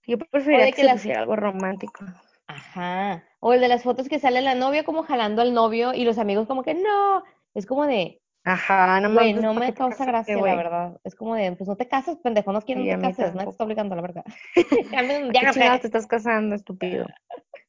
[0.05, 2.05] Yo preferiría que, que se las- pusiera algo romántico.
[2.47, 3.23] Ajá.
[3.39, 6.17] O el de las fotos que sale la novia como jalando al novio y los
[6.17, 7.23] amigos como que no.
[7.53, 10.99] Es como de, Ajá, güey, pues, no ¿pa' me causa gracia, la verdad.
[11.03, 13.33] Es como de, pues no te cases, pendejo, no quiero, Sí, no te mí cases,
[13.33, 14.23] nadie te está obligando, la verdad.
[14.91, 17.05] Cambia un ¿A día, qué no te estás casando, estúpido?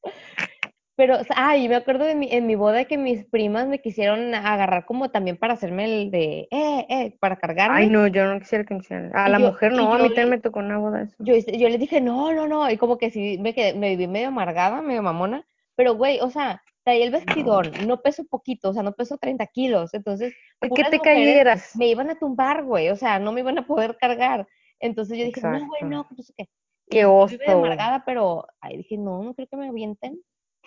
[0.96, 4.84] Pero, ay, me acuerdo de mi, en mi boda que mis primas me quisieron agarrar
[4.86, 7.78] como también para hacerme el de, eh, eh, para cargarme.
[7.78, 9.10] Ay, no, yo no quisiera que me hicieran.
[9.16, 11.16] A Y la yo- mujer no, a mí también me tocó una boda eso.
[11.18, 14.06] Yo, yo les dije, no, no, no, y como que sí, me quedé, me viví
[14.06, 18.72] medio amargada, medio mamona, pero güey, o sea, traía el vestidón, no peso poquito, o
[18.72, 21.74] sea, no peso 30 kilos, entonces, ¿De qué te cayeras?
[21.76, 24.46] me iban a tumbar, güey, o sea, no me iban a poder cargar,
[24.78, 25.86] entonces yo dije, no, güey, Exacto.
[25.88, 26.46] no, pues qué,
[26.88, 27.36] Qué yo oso.
[27.48, 30.20] amargada, pero, ahí dije, no, no creo que me avienten,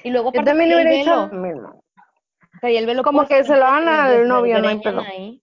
[0.04, 1.84] y luego Yo también traía el hubiera hecho velo, lo mismo.
[2.62, 5.02] traía el velo Como que se lo dan al novio, no hay desgreñan pedo.
[5.06, 5.42] ahí.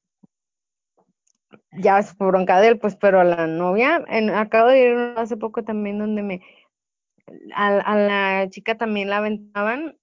[1.77, 5.37] Ya es bronca de él, pues, pero a la novia, en, acabo de ir hace
[5.37, 6.41] poco también donde me,
[7.55, 9.97] a, a la chica también la aventaban,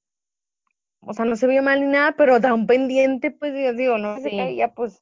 [1.01, 3.97] o sea, no se vio mal ni nada, pero da un pendiente, pues, digo, digo,
[3.97, 4.37] no se Sí.
[4.37, 5.01] caía, pues,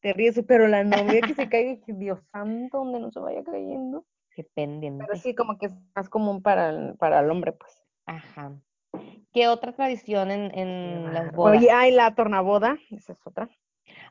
[0.00, 3.44] te ríes, pero la novia que se caiga, dije, Dios santo, donde no se vaya
[3.44, 4.04] cayendo.
[4.34, 5.04] Qué pendiente.
[5.06, 7.82] Pero sí, como que es más común para el, para el hombre, pues.
[8.06, 8.52] Ajá.
[9.36, 11.58] ¿Qué otra tradición en, las bodas?
[11.58, 13.50] Oye, ay, la tornaboda, esa es otra.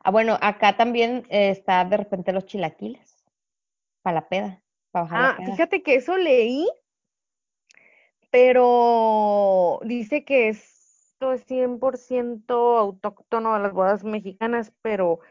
[0.03, 3.25] Ah, bueno, acá también eh, está de repente los chilaquiles.
[4.03, 4.61] Para la peda.
[4.91, 5.51] Para bajar la Ah, peda.
[5.51, 6.69] fíjate que eso leí,
[8.29, 15.21] pero dice que esto es 100% autóctono a las bodas mexicanas, pero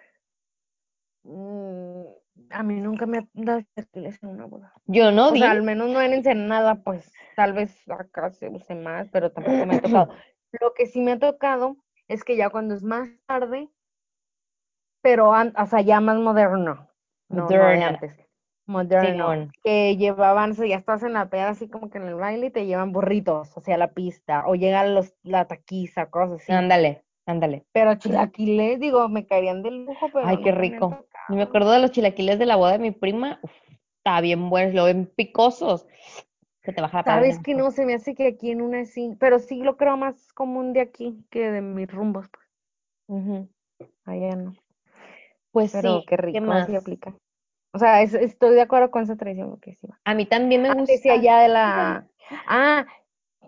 [1.23, 2.03] mm,
[2.51, 4.73] a mí nunca me ha dado chilaquiles en una boda.
[4.87, 5.41] Yo no O di.
[5.41, 9.67] sea, al menos no en Ensenada, pues tal vez acá se use más, pero tampoco
[9.67, 10.09] me ha tocado.
[10.61, 11.77] Lo que sí me ha tocado
[12.09, 13.69] es que ya cuando es más tarde,
[15.03, 16.89] pero o sea, ya más moderno,
[17.29, 18.13] no, antes,
[18.67, 22.15] moderno, que llevaban, o sea, ya estás en la peda así como que en el
[22.15, 26.53] baile y te llevan burritos hacia la pista, o llegan los, la taquiza, cosas así.
[26.53, 27.65] Ándale, ándale.
[27.73, 31.07] Pero chilaquiles, digo, me caerían de lujo, pero Ay, qué rico.
[31.29, 33.39] me acuerdo de los chilaquiles de la boda de mi prima.
[33.43, 33.53] Uf,
[33.99, 35.87] está bien buenos, lo ven picosos.
[36.65, 39.15] Se te baja la Sabes que no, se me hace que aquí en una sí,
[39.21, 42.47] pero sí lo creo más común de aquí que de mis rumbos, pues,
[43.09, 43.49] Ujú.
[44.05, 44.55] allá no.
[45.53, 46.67] Pues Pero sí, qué ¿qué rico, más?
[46.67, 47.15] sí aplica.
[47.73, 49.89] O sea, es- estoy de acuerdo con esa tradición porque sí.
[50.07, 50.93] A mí también me Ah, gusta.
[50.93, 52.09] decía ya de la.
[52.47, 52.87] Ah,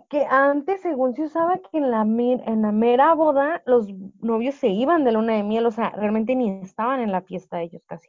[0.08, 3.88] que antes, según se usaba que en la, en la mera boda, los
[4.20, 7.60] novios se iban de luna de miel, o sea, realmente ni estaban en la fiesta
[7.60, 8.08] ellos casi.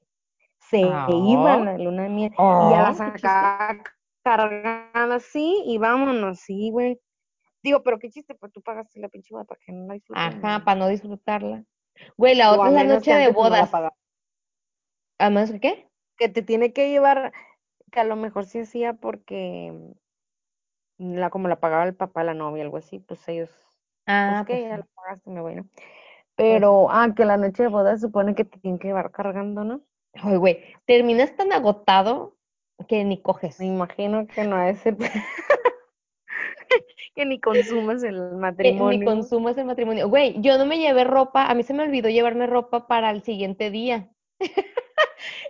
[0.59, 1.07] Se Ah.
[1.09, 3.81] iban a la luna de miel y ya Ah, las
[4.23, 6.99] cargadas así y vámonos, sí, güey.
[7.63, 10.23] Digo, pero qué chiste, pues tú pagaste la pinche boda para que no la disfruten.
[10.23, 11.63] Ajá, para no disfrutarla.
[12.17, 13.71] Güey, la otra es la noche de no bodas.
[15.19, 15.89] ¿A menos que qué?
[16.17, 17.33] Que te tiene que llevar,
[17.91, 19.73] que a lo mejor sí hacía porque
[20.97, 23.49] la, como la pagaba el papá la novia, algo así, pues ellos,
[24.07, 24.77] Ah, pues que pues ya sí.
[24.77, 25.65] la pagaste, me voy, ¿no?
[26.35, 29.63] Pero, ah, que la noche de boda se supone que te tienen que llevar cargando,
[29.63, 29.81] ¿no?
[30.13, 32.35] Ay, güey, terminas tan agotado
[32.87, 33.59] que ni coges.
[33.59, 34.97] Me imagino que no de ser
[37.15, 39.03] que ni consumes el Que ni matrimonio.
[39.03, 40.09] consumas el matrimonio.
[40.09, 43.23] Güey, yo no me llevé ropa, a mí se me olvidó llevarme ropa para el
[43.23, 44.09] siguiente día.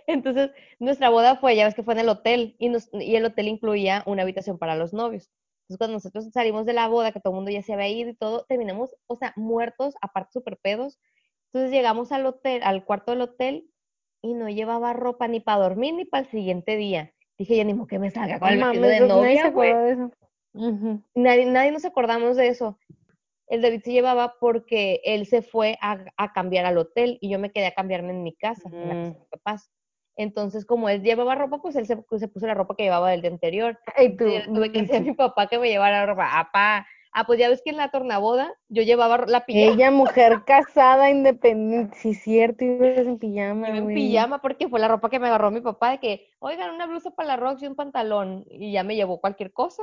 [0.06, 3.24] Entonces, nuestra boda fue, ya ves que fue en el hotel, y, nos- y el
[3.26, 5.30] hotel incluía una habitación para los novios.
[5.68, 8.08] Entonces, cuando nosotros salimos de la boda, que todo el mundo ya se había ido
[8.08, 10.98] y todo, terminamos, o sea, muertos, aparte súper pedos.
[11.52, 13.68] Entonces llegamos al hotel, al cuarto del hotel,
[14.22, 17.12] y no llevaba ropa ni para dormir ni para el siguiente día.
[17.36, 19.74] Dije, ya ni modo que me salga con el vestido de novia, se güey.
[21.14, 22.78] Nadie, nadie nos acordamos de eso.
[23.46, 27.38] El David se llevaba porque él se fue a, a cambiar al hotel y yo
[27.38, 29.70] me quedé a cambiarme en mi casa, en la casa de mis papás.
[30.18, 33.10] Entonces, como él llevaba ropa, pues él se, pues, se puso la ropa que llevaba
[33.10, 33.78] del día anterior.
[33.96, 36.38] Ey, tú, tuve que decir a mi papá que me llevara ropa.
[36.38, 36.86] Apá.
[37.12, 41.08] Ah, pues ya ves que en la tornaboda yo llevaba la pijama, Ella, mujer casada,
[41.08, 45.28] independiente, sí, cierto, ibas en pijama, iba en pijama porque fue la ropa que me
[45.28, 48.44] agarró mi papá de que, oigan, una blusa para la Rox y un pantalón.
[48.50, 49.82] Y ya me llevó cualquier cosa.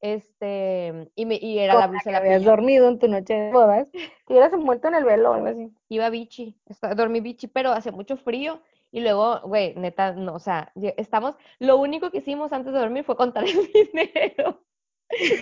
[0.00, 2.56] Este, y, me, y era Con la la blusa de la habías pijama.
[2.56, 5.72] dormido en tu noche de bodas, te hubieras envuelto en el velo o algo así.
[5.88, 6.56] iba bichi,
[6.96, 8.60] dormí bichi, pero hace mucho frío
[8.96, 13.04] y luego, güey, neta, no, o sea, estamos, lo único que hicimos antes de dormir
[13.04, 14.62] fue contar el dinero.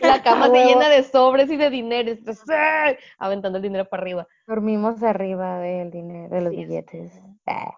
[0.02, 2.16] La cama se llena de sobres y de dinero,
[2.48, 2.96] ¡ay!
[3.16, 4.26] aventando el dinero para arriba.
[4.48, 7.12] Dormimos arriba del dinero, de los Sí, billetes.
[7.14, 7.22] es.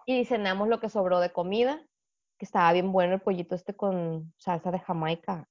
[0.07, 1.79] Y cenamos lo que sobró de comida,
[2.39, 5.47] que estaba bien bueno el pollito este con salsa de Jamaica.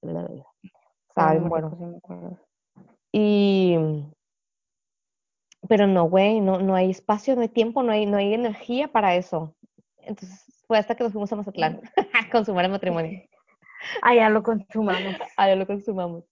[1.08, 1.70] Estaba bien bueno.
[3.12, 3.78] Y,
[5.68, 8.88] pero no, güey, no, no hay espacio, no hay tiempo, no hay, no hay energía
[8.88, 9.54] para eso.
[10.06, 11.80] Entonces, fue hasta que nos fuimos a Mazatlán
[12.14, 13.22] a consumar el matrimonio.
[14.02, 15.16] Ah, ya lo consumamos.
[15.36, 16.24] Ah, ya lo consumamos.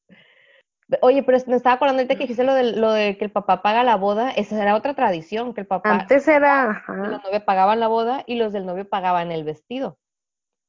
[1.01, 3.63] Oye, pero me estaba acordando ahorita que dijiste lo de, lo de que el papá
[3.63, 4.31] paga la boda.
[4.31, 8.37] Esa era otra tradición, que el papá, Antes era, ajá, novia pagaban la boda y
[8.37, 9.99] los del novio pagaban el vestido.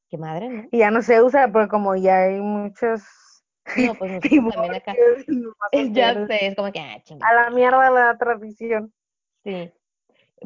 [0.08, 0.68] Qué madre, ¿no?
[0.70, 3.02] y ya no se usa, porque como ya hay muchos
[3.76, 4.94] No, pues nosotros también acá.
[5.92, 8.92] Ya sé, es como que, ah, a la mierda la tradición.
[9.44, 9.72] Sí.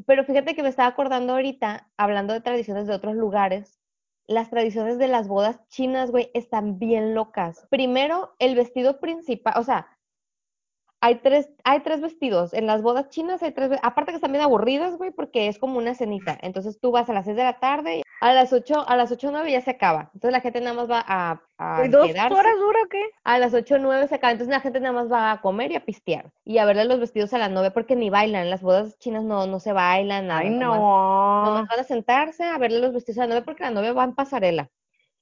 [0.07, 3.81] Pero fíjate que me estaba acordando ahorita, hablando de tradiciones de otros lugares,
[4.27, 7.67] las tradiciones de las bodas chinas, güey, están bien locas.
[7.71, 9.89] Primero, el vestido principal, o sea,
[11.03, 12.53] hay tres, hay tres vestidos.
[12.53, 15.79] En las bodas chinas hay tres, aparte que están bien aburridas, güey, porque es como
[15.79, 16.37] una cenita.
[16.43, 19.11] Entonces tú vas a las 6 de la tarde, y a las 8, a las
[19.11, 20.11] 8 o 9 ya se acaba.
[20.13, 22.35] Entonces la gente nada más va a, a ¿Y dos quedarse.
[22.35, 23.03] horas dura o qué?
[23.25, 25.73] A las 8 o 9 se acaba, entonces la gente nada más va a comer
[25.73, 28.61] y a pistear y a verle los vestidos a la novia porque ni bailan, las
[28.61, 31.45] bodas chinas no, no se bailan, nada, Ay, nomás, no.
[31.47, 34.05] nomás van a sentarse a verle los vestidos a la novia porque la novia va
[34.05, 34.71] en pasarela.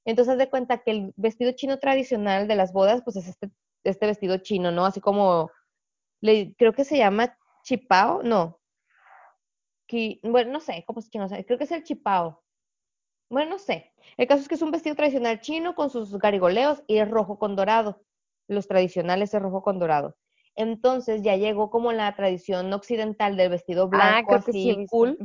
[0.04, 3.50] Entonces haz de cuenta que el vestido chino tradicional de las bodas, pues es este,
[3.84, 4.86] este vestido chino, ¿no?
[4.86, 5.50] Así como,
[6.20, 8.58] le, creo que se llama chipao, no,
[10.22, 12.42] bueno, no sé cómo se chino, creo que es el chipao.
[13.30, 13.92] Bueno, no sé.
[14.16, 17.38] El caso es que es un vestido tradicional chino con sus garigoleos y es rojo
[17.38, 18.02] con dorado.
[18.48, 20.16] Los tradicionales es rojo con dorado.
[20.54, 25.18] Entonces ya llegó como la tradición occidental del vestido Ah, blanco sí así cool.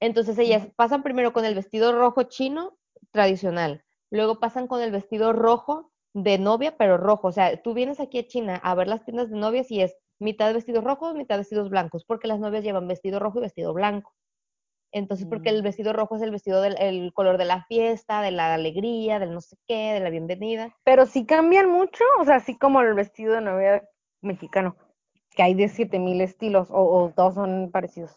[0.00, 2.76] Entonces ellas pasan primero con el vestido rojo chino
[3.10, 7.28] tradicional, luego pasan con el vestido rojo de novia, pero rojo.
[7.28, 9.96] O sea, tú vienes aquí a China a ver las tiendas de novias y es
[10.20, 14.14] mitad vestidos rojos, mitad vestidos blancos, porque las novias llevan vestido rojo y vestido blanco.
[14.92, 15.64] Entonces, porque el Mm.
[15.64, 19.32] vestido rojo es el vestido del el color de la fiesta, de la alegría, del
[19.32, 20.74] no sé qué, de la bienvenida.
[20.84, 23.88] Pero sí cambian mucho, o sea, así como el vestido de novia
[24.22, 24.76] mexicano,
[25.34, 28.12] que hay de 7000 estilos, o, o todos son parecidos.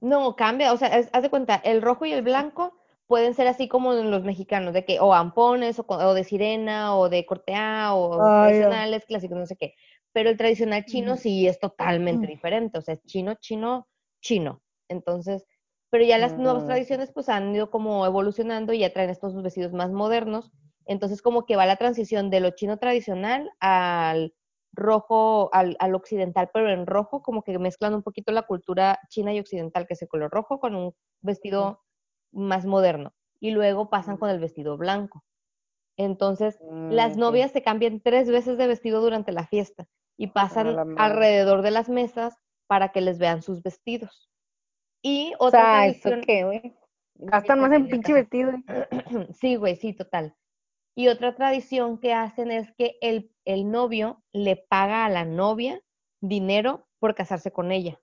[0.00, 2.74] No, cambia, o sea, es- haz de cuenta, el rojo y el blanco
[3.08, 7.26] pueden ser así como los mexicanos, de que o ampones, o, de sirena, o de
[7.26, 9.74] cortea, o Ah, tradicionales, clásicos, no sé qué.
[10.12, 13.88] Pero el tradicional chino sí es totalmente diferente, o sea, es chino, chino,
[14.22, 14.62] chino.
[14.88, 15.46] Entonces,
[15.90, 16.66] pero ya las nuevas Mm.
[16.66, 20.52] tradiciones pues han ido como evolucionando y ya traen estos vestidos más modernos.
[20.86, 24.34] Entonces, como que va la transición de lo chino tradicional al
[24.72, 29.32] rojo, al, al occidental, pero en rojo, como que mezclan un poquito la cultura china
[29.34, 31.80] y occidental, que es el color rojo, con un vestido
[32.32, 33.14] más moderno.
[33.40, 35.24] Y luego pasan con el vestido blanco.
[35.98, 37.28] Entonces, las Mm, ok.
[37.28, 41.88] novias se cambian tres veces de vestido durante la fiesta y pasan alrededor de las
[41.88, 44.30] mesas para que les vean sus vestidos.
[45.02, 46.76] Y O otra ¿eso tradición, qué, güey?
[47.16, 48.52] Gastan más en pinche vestido.
[49.34, 50.34] sí, güey, sí, total.
[50.96, 55.82] Y otra tradición que hacen es que el, el novio le paga a la novia
[56.20, 58.00] dinero por casarse con ella.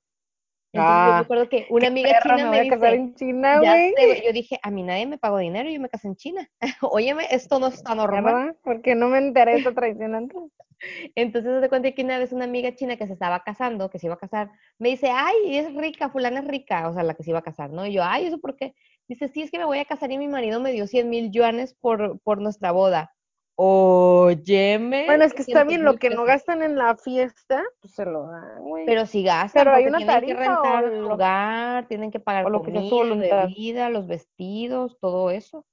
[0.75, 3.61] Entonces yo me Ah, acuerdo que una amiga china me a casar dice, en China,
[3.63, 4.23] sé.
[4.25, 6.49] Yo dije, a mí nadie me pagó dinero, yo me casé en China.
[6.81, 8.57] Óyeme, esto no está normal.
[8.63, 10.41] Porque no me enteré de esta tradición antes.
[11.15, 14.07] Entonces se cuenta que una vez una amiga china que se estaba casando, que se
[14.07, 17.23] iba a casar, me dice, ay, es rica, fulana es rica, o sea, la que
[17.23, 17.85] se iba a casar, ¿no?
[17.85, 18.75] Y yo, ay, ¿eso por qué?
[19.07, 21.31] Dice, sí, es que me voy a casar y mi marido me dio 100 mil
[21.31, 23.13] yuanes por, por nuestra boda.
[23.57, 25.05] Óyeme.
[25.05, 28.05] Bueno, es que está 300 bien, lo que no gastan en la fiesta, pues se
[28.05, 28.85] lo dan, güey.
[28.85, 32.19] Pero si gastan, Pero hay una tienen que rentar o el lo- lugar, tienen que
[32.19, 35.65] pagar o lo que sea comida, bebida, los vestidos, todo eso.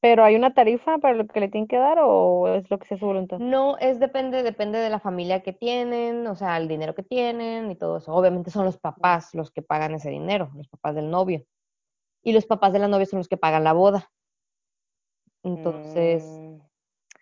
[0.00, 2.86] Pero hay una tarifa para lo que le tienen que dar o es lo que
[2.86, 3.38] sea su voluntad.
[3.40, 7.68] No, es depende, depende de la familia que tienen, o sea, el dinero que tienen
[7.70, 8.12] y todo eso.
[8.14, 11.44] Obviamente son los papás los que pagan ese dinero, los papás del novio.
[12.22, 14.08] Y los papás de la novia son los que pagan la boda.
[15.42, 16.47] Entonces, Mm,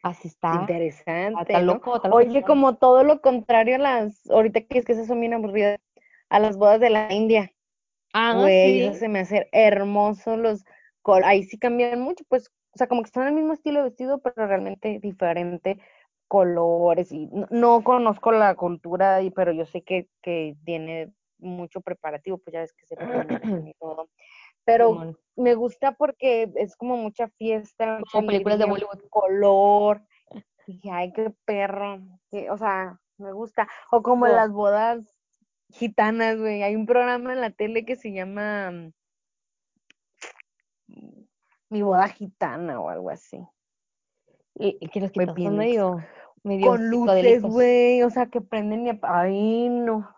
[0.09, 0.55] así está.
[0.61, 1.75] Interesante, está ¿no?
[1.75, 2.19] loco, está loco.
[2.19, 5.79] Oye, como todo lo contrario a las, ahorita que es que esas son bien aburridas,
[6.29, 7.53] a las bodas de la India.
[8.13, 8.83] Ah, Güey, sí.
[8.83, 10.65] eso se me hace hermoso los
[11.25, 13.91] ahí sí cambian mucho, pues, o sea, como que están en el mismo estilo de
[13.91, 15.79] vestido, pero realmente diferente
[16.29, 21.81] colores y no, no conozco la cultura, y, pero yo sé que, que tiene mucho
[21.81, 22.97] preparativo, pues ya ves que se
[23.71, 24.09] y todo.
[24.67, 25.19] Pero Simón.
[25.37, 29.01] me gusta porque es como mucha fiesta, mucha Como películas de Bollywood.
[29.09, 30.03] color.
[30.67, 32.01] Dije, ay, qué perro.
[32.51, 33.67] o sea, me gusta.
[33.91, 34.35] O como No.
[34.35, 35.17] las bodas
[35.71, 36.63] gitanas, güey.
[36.63, 38.71] Hay un programa en la tele que se llama
[40.89, 41.23] mm,
[41.71, 43.39] Mi boda gitana o algo así.
[44.55, 46.05] Y, y que los Güey, quitados son medio,
[46.43, 48.03] medio Con luces, güey.
[48.03, 50.09] O sea, que prenden y Ay, no.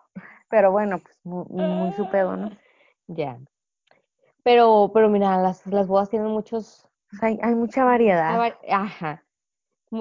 [0.49, 2.49] Pero bueno, pues muy, muy su pedo, ¿no?
[3.07, 3.39] Ya.
[4.49, 6.87] Pero, pero mira, las, las bodas tienen muchos,
[7.19, 8.41] sea, hay, hay mucha variedad.
[8.67, 9.23] Ah, Ajá.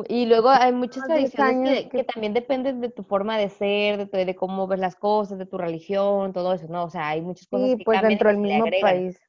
[0.08, 3.98] Y luego hay muchas Unos 10 tradiciones que, también dependen de tu forma de ser,
[3.98, 6.84] de, tu- de cómo ves las cosas, de tu religión, todo eso, ¿no?
[6.84, 8.90] O sea, hay muchas cosas Sí, que pues dentro del mismo agregan.
[8.90, 9.20] país.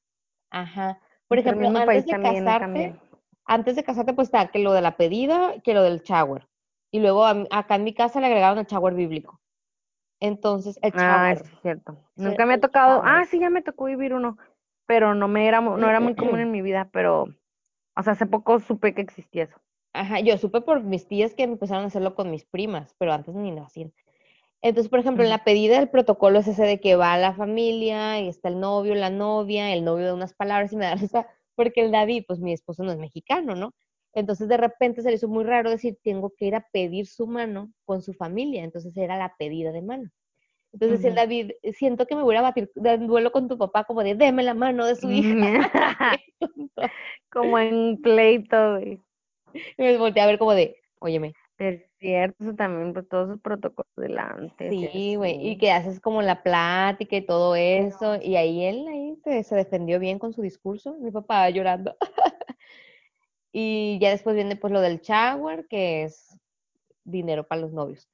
[0.52, 1.00] Ajá.
[1.28, 3.00] Por Dentro ejemplo, mismo antes país de también casarte, cambian.
[3.46, 6.48] antes de casarte, pues está que lo de la pedida, que lo del shower.
[6.92, 9.42] Y luego a acá en mi casa le agregaron el shower bíblico.
[10.22, 11.38] Entonces, el Ah, shower.
[11.46, 11.98] sí, es cierto.
[12.16, 12.98] Nunca me ha tocado.
[13.00, 13.10] shower.
[13.10, 14.38] Ah, sí, ya me tocó vivir uno,
[14.90, 17.28] pero no me era, no era muy común en mi vida, pero,
[17.96, 19.62] o sea, hace poco supe que existía eso.
[19.94, 23.36] Ajá, yo supe por mis tías que empezaron a hacerlo con mis primas, pero antes
[23.36, 23.94] ni lo hacían.
[24.64, 28.20] Entonces, por ejemplo, en la pedida el protocolo es ese de que va la familia
[28.20, 31.28] y está el novio, la novia, el novio de unas palabras y me da risa
[31.54, 33.76] porque el David, pues mi esposo no es mexicano, ¿no?
[34.14, 37.28] Entonces de repente se le hizo muy raro decir, tengo que ir a pedir su
[37.28, 40.10] mano con su familia, entonces era la pedida de mano.
[40.74, 41.16] Entonces el.
[41.16, 44.44] David, siento que me voy a batir de duelo con tu papá, como de, deme
[44.44, 45.30] la mano de su hija.
[47.32, 49.02] Como en pleito, güey.
[49.78, 53.42] Y me volteé a ver como de, óyeme, Es cierto, eso también, pues todos esos
[53.42, 54.70] protocolos delante.
[54.70, 59.18] Sí, güey, y que haces como la plática y todo eso, y ahí él ahí
[59.24, 61.96] se, se defendió bien con su discurso, mi papá llorando.
[63.52, 66.38] Y ya después viene pues lo del shower, que es
[67.04, 68.08] dinero para los novios.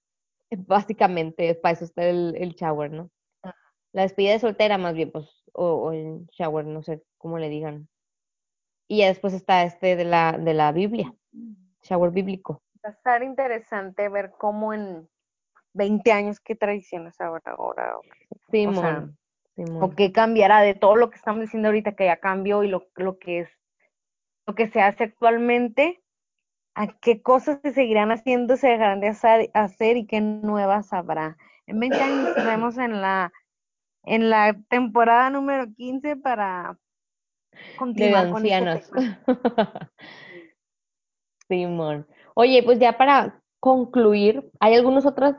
[0.58, 3.10] Básicamente, para eso está el, el shower, ¿no?
[3.94, 7.50] La despedida de soltera más bien, pues, o, o el shower, no sé cómo le
[7.50, 7.88] digan.
[8.88, 11.14] Y ya después está este de la, de la Biblia,
[11.82, 12.62] shower bíblico.
[12.84, 15.08] Va a estar interesante ver cómo en
[15.74, 17.98] 20 años qué tradiciones habrá ahora.
[17.98, 19.10] o qué- Simón, o sea,
[19.56, 19.84] Simón.
[19.84, 22.88] o qué cambiará de todo lo que estamos diciendo ahorita que ya cambió y lo,
[22.96, 23.50] lo que es
[24.48, 26.04] lo que se hace actualmente,
[26.76, 31.38] a qué cosas se seguirán haciendo, se dejarán de hacer, hacer y qué nuevas habrá.
[31.66, 33.32] En 20 años nos vemos en la
[34.04, 36.78] en la temporada número 15 para
[37.52, 38.92] de continuar con este ancianas.
[38.92, 39.22] tema.
[41.48, 42.08] Simón.
[42.36, 45.36] Oye, pues ya para concluir, hay algunas otras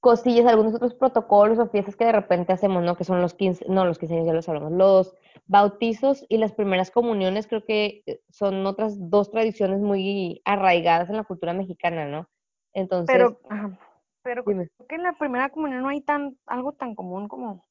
[0.00, 2.96] cosillas, algunos otros protocolos o fiestas que de repente hacemos, ¿no?
[2.96, 5.14] Que son los 15, no, los 15 años ya los hablamos, los
[5.46, 11.16] bautizos y las primeras comuniones, creo que eh, son otras dos tradiciones muy arraigadas en
[11.16, 12.28] la cultura mexicana, ¿no?
[12.72, 13.40] Entonces, Pero,
[14.22, 14.68] pero dime.
[14.76, 17.66] creo que en la primera comunión no hay tan algo tan común como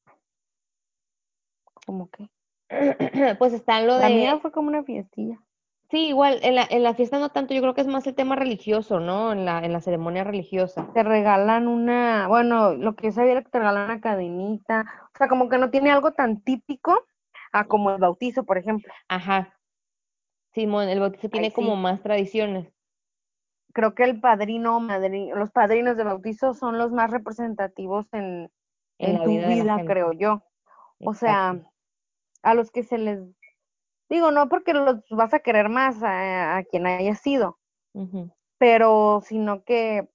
[1.86, 2.30] como que
[3.40, 5.42] pues está lo la de, mía fue como una fiestilla.
[5.90, 8.16] Sí, igual, en la, en la fiesta no tanto, yo creo que es más el
[8.16, 9.32] tema religioso, ¿no?
[9.32, 10.88] En la, en la ceremonia religiosa.
[10.94, 15.18] Te regalan una, bueno, lo que yo sabía era que te regalan una cadenita, o
[15.18, 17.06] sea, como que no tiene algo tan típico
[17.52, 18.92] a como el bautizo, por ejemplo.
[19.08, 19.56] Ajá.
[20.54, 22.68] Simón, el bautizo tiene como más tradiciones.
[23.74, 24.80] Creo que el padrino,
[25.36, 28.52] los padrinos de bautizo son los más representativos en,
[28.98, 30.44] En en la tu vida creo yo.
[31.02, 31.20] O Exacto.
[31.20, 31.72] sea,
[32.42, 33.20] a los que se les,
[34.10, 37.60] digo, no porque los vas a querer más a, a quien haya sido,
[38.58, 40.10] pero sino que,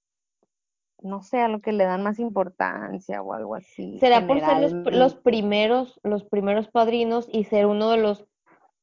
[1.01, 3.97] no sé, a lo que le dan más importancia o algo así.
[3.99, 8.25] será por ser los, primeros, los primeros padrinos y ser uno de los,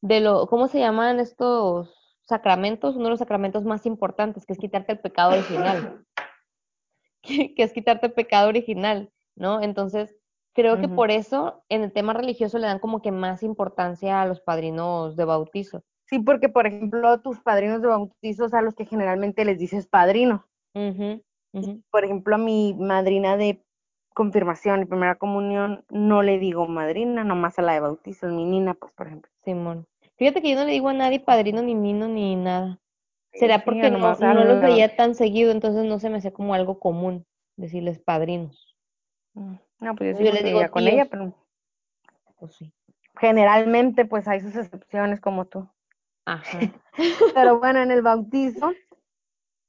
[0.01, 2.97] de los, ¿cómo se llaman estos sacramentos?
[2.97, 6.05] Uno de los sacramentos más importantes, que es quitarte el pecado original.
[7.23, 9.63] que que es quitarte el pecado original, ¿no?
[9.63, 10.17] Entonces,
[10.55, 14.27] creo que por eso en el tema religioso le dan como que más importancia a
[14.27, 15.83] los padrinos de bautizo.
[16.07, 20.47] Sí, porque por ejemplo, tus padrinos de bautizos a los que generalmente les dices padrino.
[21.91, 23.65] Por ejemplo, a mi madrina de
[24.15, 28.75] confirmación y primera comunión no le digo madrina, nomás a la de bautizo, mi nina,
[28.75, 29.31] pues por ejemplo.
[29.45, 29.87] Simón.
[30.17, 32.79] Fíjate que yo no le digo a nadie padrino, ni nino, ni nada.
[33.33, 36.53] Será Sí, porque no, no los veía tan seguido, entonces no se me hacía como
[36.53, 37.25] algo común
[37.57, 38.77] decirles padrinos.
[39.83, 41.35] No, pues yo sí Yo porque digo con ella, pero
[42.39, 42.73] Pues sí.
[43.19, 45.69] generalmente pues hay sus excepciones como tú.
[46.25, 46.61] Ajá.
[47.35, 48.73] Pero bueno, en el bautizo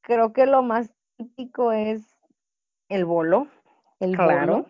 [0.02, 2.02] creo que lo más típico es
[2.90, 3.48] el bolo,
[4.00, 4.54] El claro.
[4.54, 4.66] bolo.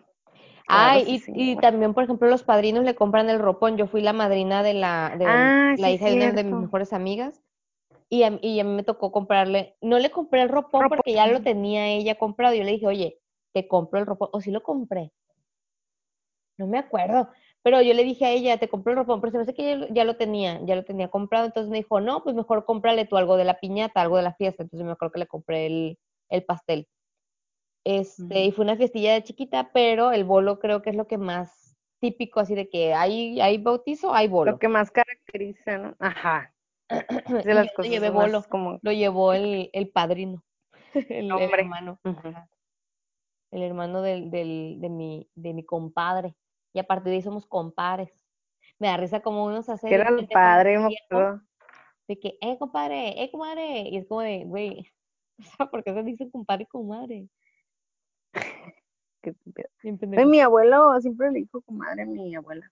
[0.66, 3.76] Claro, Ay, sí, y, y también, por ejemplo, los padrinos le compran el ropón.
[3.76, 6.54] Yo fui la madrina de la, de Ah, la sí, hija de una de mis
[6.54, 7.42] mejores amigas.
[8.08, 11.26] Y a, y a mí me tocó comprarle, no le compré el ropón porque ya
[11.26, 12.54] lo tenía ella comprado.
[12.54, 13.18] Yo le dije, oye,
[13.52, 14.28] te compro el ropón.
[14.32, 15.12] O sí lo compré.
[16.58, 17.28] No me acuerdo.
[17.62, 19.64] Pero yo le dije a ella, te compro el ropón, pero se me hace que
[19.64, 21.46] ya, lo- ya lo tenía, ya lo tenía comprado.
[21.46, 24.34] Entonces me dijo, no, pues mejor cómprale tú algo de la piñata, algo de la
[24.34, 24.62] fiesta.
[24.62, 25.98] Entonces me acuerdo que le compré el,
[26.30, 26.86] el pastel.
[27.84, 31.18] Este, y fue una fiestilla de chiquita, pero el bolo creo que es lo que
[31.18, 34.52] más típico, así de que hay, hay bautizo, hay bolo.
[34.52, 35.94] Lo que más caracteriza, ¿no?
[35.98, 36.54] Ajá.
[37.44, 40.42] De las cosas llevé más bolo, como lo llevó el, el padrino,
[40.94, 41.98] el, el hermano,
[43.50, 46.34] el hermano del, del, de, mi, de mi compadre.
[46.74, 48.12] Y a partir de ahí somos compadres.
[48.78, 50.76] Me da risa como uno se hace que era el padre,
[52.08, 53.88] de que, eh, compadre, eh, comadre.
[53.88, 54.92] Y es como de, güey,
[55.38, 57.28] o sea, ¿por qué se dice compadre y comadre?
[59.22, 62.70] Ay, mi abuelo siempre le dijo comadre a mi abuela.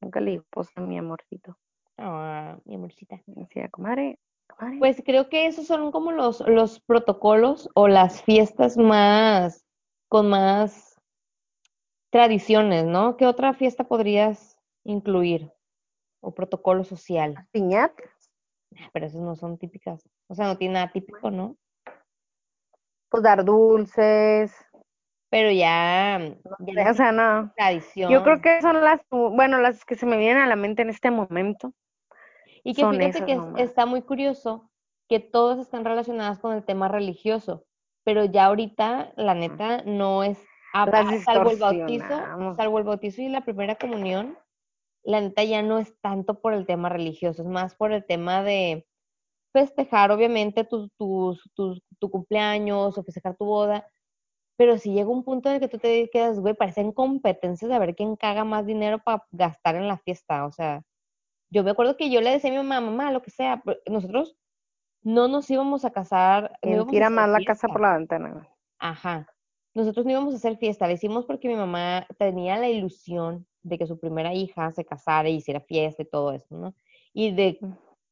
[0.00, 1.58] Nunca le dijo esposa, mi amorcito.
[1.96, 3.20] Ah, mi amorcita.
[3.26, 4.78] Decía, comadre, comadre.
[4.78, 9.64] Pues creo que esos son como los, los protocolos o las fiestas más,
[10.08, 10.87] con más
[12.10, 13.16] tradiciones, ¿no?
[13.16, 15.52] ¿Qué otra fiesta podrías incluir?
[16.20, 17.46] O protocolo social.
[17.52, 18.02] piñata.
[18.92, 20.08] Pero esos no son típicas.
[20.28, 21.56] O sea, no tiene nada típico, ¿no?
[23.08, 24.54] Pues dar dulces.
[25.30, 27.52] Pero ya, ya no O sea, no.
[27.56, 28.10] tradición.
[28.10, 30.90] Yo creo que son las, bueno, las que se me vienen a la mente en
[30.90, 31.74] este momento.
[32.64, 33.60] Y que son fíjate esas que nomás.
[33.60, 34.70] está muy curioso
[35.08, 37.64] que todas están relacionadas con el tema religioso,
[38.04, 40.38] pero ya ahorita, la neta, no es,
[40.82, 42.04] a- Las a- salvo el bautizo,
[42.56, 44.38] salvo el bautizo y la primera comunión,
[45.04, 48.42] la neta ya no es tanto por el tema religioso, es más por el tema
[48.42, 48.86] de
[49.52, 50.88] festejar, obviamente, tu
[52.10, 53.86] cumpleaños o festejar tu boda,
[54.56, 57.78] pero si llega un punto en el que tú te quedas, güey, parecen competencias de
[57.78, 60.82] ver quién caga más dinero para gastar en la fiesta, o sea,
[61.50, 64.36] yo me acuerdo que yo le decía a mi mamá, mamá, lo que sea, nosotros
[65.02, 66.58] no nos íbamos a casar,
[66.90, 68.48] tira más la casa por la ventana.
[68.78, 69.26] Ajá.
[69.74, 73.78] Nosotros no íbamos a hacer fiesta, lo hicimos porque mi mamá tenía la ilusión de
[73.78, 76.74] que su primera hija se casara y hiciera fiesta y todo eso, ¿no?
[77.12, 77.58] Y de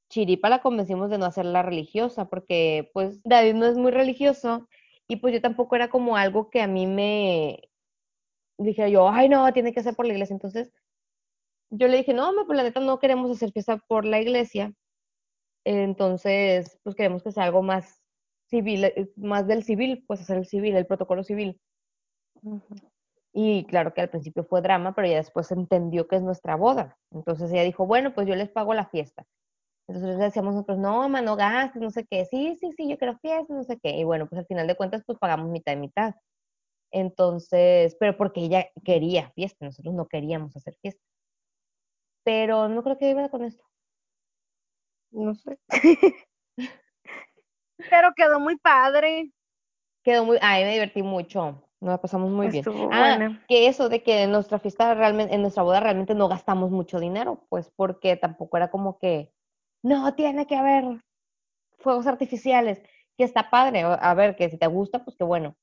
[0.09, 4.69] chiripa la convencimos de no hacerla religiosa, porque pues David no es muy religioso
[5.09, 7.69] y pues yo tampoco era como algo que a mí me
[8.59, 10.35] dijera yo, ay no, tiene que ser por la iglesia.
[10.35, 10.73] Entonces
[11.71, 14.73] yo le dije, no, mamá, pues la neta no queremos hacer fiesta por la iglesia,
[15.65, 18.01] entonces pues queremos que sea algo más
[18.49, 21.61] civil, eh, más del civil, pues hacer el civil, el protocolo civil.
[23.33, 26.97] Y claro que al principio fue drama, pero ya después entendió que es nuestra boda.
[27.11, 29.25] Entonces ella dijo, bueno, pues yo les pago la fiesta.
[29.89, 32.25] Entonces le decíamos nosotros, no, mamá, no gastes, no sé qué.
[32.27, 33.91] Sí, sí, sí, yo quiero fiesta, no sé qué.
[33.99, 36.15] Y bueno, pues al final de cuentas, pues pagamos mitad y mitad.
[36.93, 41.03] Entonces, pero porque ella quería fiesta, nosotros no queríamos hacer fiesta.
[42.25, 43.65] Pero no creo que iba con esto.
[45.11, 45.59] No sé.
[47.91, 49.31] Pero quedó muy padre.
[50.03, 51.63] Quedó muy, ay, me divertí mucho.
[51.81, 52.65] Nos la pasamos muy bien.
[52.91, 56.71] Ah, que eso de que en nuestra fiesta realmente, en nuestra boda realmente no gastamos
[56.71, 59.33] mucho dinero, pues porque tampoco era como que,
[59.83, 60.85] no, tiene que haber
[61.79, 62.83] fuegos artificiales,
[63.19, 63.83] que está padre.
[63.83, 65.55] A ver, que si te gusta, pues qué bueno,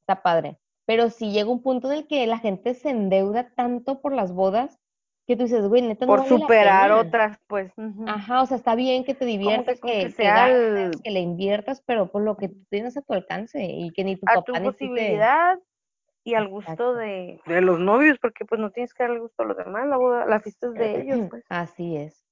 [0.00, 0.58] está padre.
[0.86, 4.32] Pero si llega un punto en el que la gente se endeuda tanto por las
[4.32, 4.78] bodas
[5.26, 7.00] que tú dices, güey, neta no por vale la superar pena.
[7.00, 7.72] otras, pues.
[8.06, 11.10] Ajá, o sea, está bien que te diviertas, que que, que sea gastes, el- que
[11.10, 14.26] le inviertas, pero por lo que tú tienes a tu alcance y que ni tu
[14.26, 14.60] a papá tu te...
[14.62, 15.58] posibilidad
[16.24, 19.46] y al gusto de, de los novios, porque pues no tienes que darle gusto a
[19.46, 21.44] los demás, la boda, la fiesta es de ellos, pues.
[21.48, 22.24] Así es.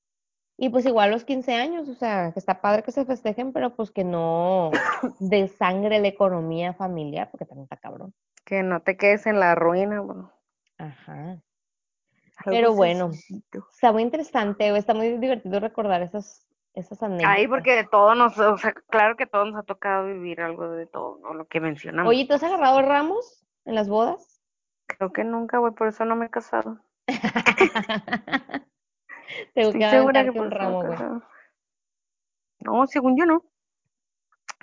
[0.56, 3.74] Y pues igual los 15 años, o sea, que está padre que se festejen, pero
[3.74, 4.70] pues que no
[5.18, 8.14] desangre la economía familiar, porque también está cabrón.
[8.44, 10.30] Que no te quedes en la ruina, bueno.
[10.78, 11.38] Ajá.
[12.44, 13.66] Pero bueno, sencillito.
[13.72, 17.36] está muy interesante, güey, está muy divertido recordar esas, esas anécdotas.
[17.36, 20.68] Ay, porque de todo nos, o sea, claro que todos nos ha tocado vivir algo
[20.70, 21.34] de todo, ¿no?
[21.34, 22.10] Lo que mencionamos.
[22.10, 24.40] Oye, ¿tú has agarrado ramos en las bodas?
[24.86, 26.80] Creo que nunca, güey, por eso no me he casado.
[29.54, 30.98] Tengo Estoy que segura que aventarte por un ramo, güey.
[32.60, 33.44] No, según yo no.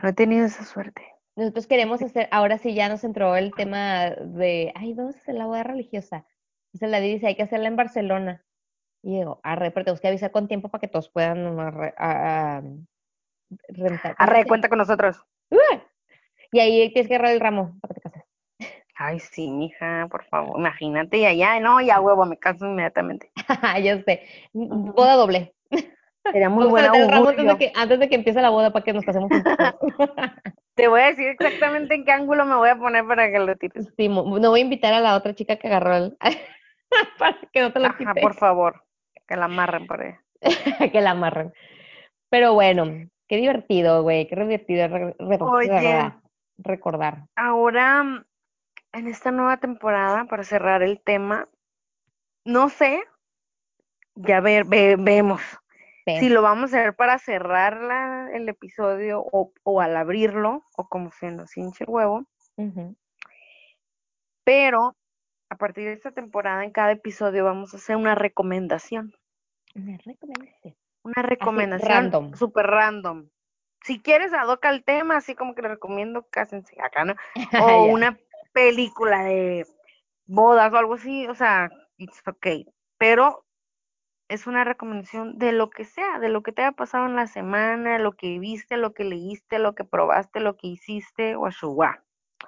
[0.02, 1.06] No he tenido esa suerte.
[1.36, 5.36] Nosotros queremos hacer, ahora sí ya nos entró el tema de, ay, vamos a hacer
[5.36, 6.26] la boda religiosa.
[6.74, 8.44] Entonces la Didi dice, hay que hacerla en Barcelona.
[9.04, 12.58] Y digo, arre, pero tenemos que avisar con tiempo para que todos puedan arre- a-
[12.58, 12.64] a-
[13.70, 14.16] rentar.
[14.16, 15.18] ¿cómo Arre, cuenta con nosotros.
[16.54, 18.26] Y ahí tienes que agarrar el ramo para que te cases.
[18.96, 23.32] Ay, sí, mija, por favor, imagínate, y allá, no, ya huevo, me caso inmediatamente.
[23.84, 24.24] ya sé.
[24.54, 25.56] Boda doble.
[26.32, 28.42] Sería muy Vamos a buen meter el ramo antes de, que, antes de que empiece
[28.42, 29.30] la boda para que nos casemos.
[30.76, 33.56] Te voy a decir exactamente en qué ángulo me voy a poner para que lo
[33.56, 33.92] tires.
[33.98, 36.18] Sí, no voy a invitar a la otra chica que agarró el...
[37.18, 38.84] para que no te lo Ajá, por favor,
[39.28, 40.16] que la amarren por ahí.
[40.92, 41.54] que la amarren.
[42.30, 42.86] Pero bueno,
[43.28, 46.14] qué divertido, güey, qué divertido re- Oye.
[46.58, 47.26] recordar.
[47.36, 48.26] Ahora,
[48.94, 51.48] en esta nueva temporada, para cerrar el tema,
[52.46, 53.04] no sé,
[54.16, 55.42] ya ver, ve- vemos
[56.06, 56.18] Sí.
[56.20, 60.88] si lo vamos a hacer para cerrar la- el episodio o, o al abrirlo, o
[60.88, 62.26] como se nos hinche el huevo,
[64.44, 64.96] pero
[65.52, 69.14] a partir de esta temporada, en cada episodio vamos a hacer una recomendación.
[69.74, 70.78] Me recomendaste.
[71.04, 72.34] Una recomendación random.
[72.36, 73.28] súper random.
[73.84, 77.16] Si quieres, adoca el tema, así como que le recomiendo cásense acá, ¿no?
[77.70, 78.18] O una
[78.54, 79.68] película de
[80.26, 82.66] bodas o algo así, o sea, it's okay.
[82.98, 83.44] Pero
[84.30, 87.28] es una recomendación de lo que sea, de lo que te haya pasado en la
[87.28, 91.46] semana, lo que viste, lo que leíste, lo que probaste, lo que hiciste, o.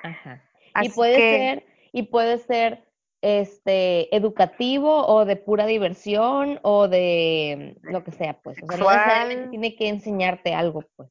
[0.04, 0.42] Ajá.
[0.58, 2.93] Y Así puede que, ser, y puede ser
[3.24, 8.58] este educativo o de pura diversión o de lo que sea, pues.
[8.62, 11.10] O sea, no necesariamente tiene que enseñarte algo, pues.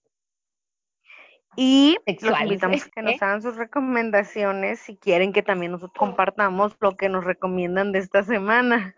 [1.57, 3.19] y los Sexual, invitamos a que nos ¿eh?
[3.23, 8.23] hagan sus recomendaciones si quieren que también nosotros compartamos lo que nos recomiendan de esta
[8.23, 8.95] semana.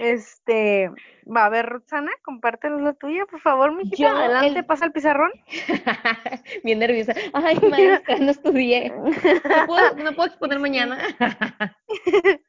[0.00, 0.90] Este,
[1.24, 3.96] va a ver, Roxana, compártenos lo tuyo, por favor, mijita.
[3.96, 5.30] Yo, Adelante, el- pasa el pizarrón.
[6.64, 7.14] Bien nerviosa.
[7.32, 8.90] Ay, maestra, no estudié.
[8.90, 10.98] ¿No puedo, no puedo exponer mañana?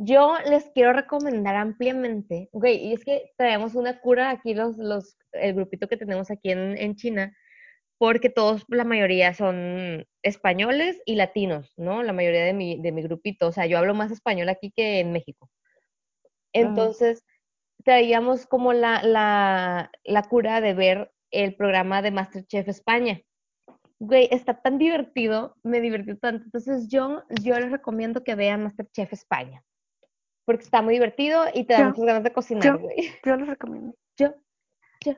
[0.00, 5.16] Yo les quiero recomendar ampliamente, güey, y es que traemos una cura aquí los, los,
[5.32, 7.36] el grupito que tenemos aquí en, en China,
[7.98, 12.04] porque todos, la mayoría son españoles y latinos, ¿no?
[12.04, 15.00] La mayoría de mi, de mi grupito, o sea, yo hablo más español aquí que
[15.00, 15.50] en México.
[16.52, 17.24] Entonces,
[17.84, 23.20] traíamos como la, la, la cura de ver el programa de MasterChef España.
[24.00, 26.44] Güey, está tan divertido, me divirtió tanto.
[26.44, 29.62] Entonces yo, yo les recomiendo que vean MasterChef España.
[30.44, 32.78] Porque está muy divertido y te da muchas ganas de cocinar, yo.
[32.78, 32.96] güey.
[33.24, 33.94] Yo les recomiendo.
[34.16, 34.34] Yo,
[35.04, 35.14] yo.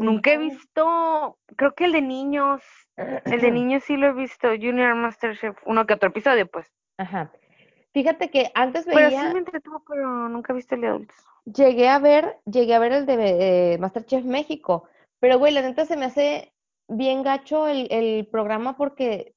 [0.00, 2.62] Nunca he visto, creo que el de niños,
[2.96, 6.66] el de niños sí lo he visto, Junior Masterchef, uno que otro episodio, pues.
[6.98, 7.32] Ajá.
[7.92, 11.16] Fíjate que antes Pero sí veía, me entretuvo, pero nunca he visto el de adultos.
[11.44, 14.88] llegué a ver, llegué a ver el de eh, MasterChef México,
[15.20, 16.52] pero güey, la neta se me hace
[16.88, 19.34] bien gacho el, el programa porque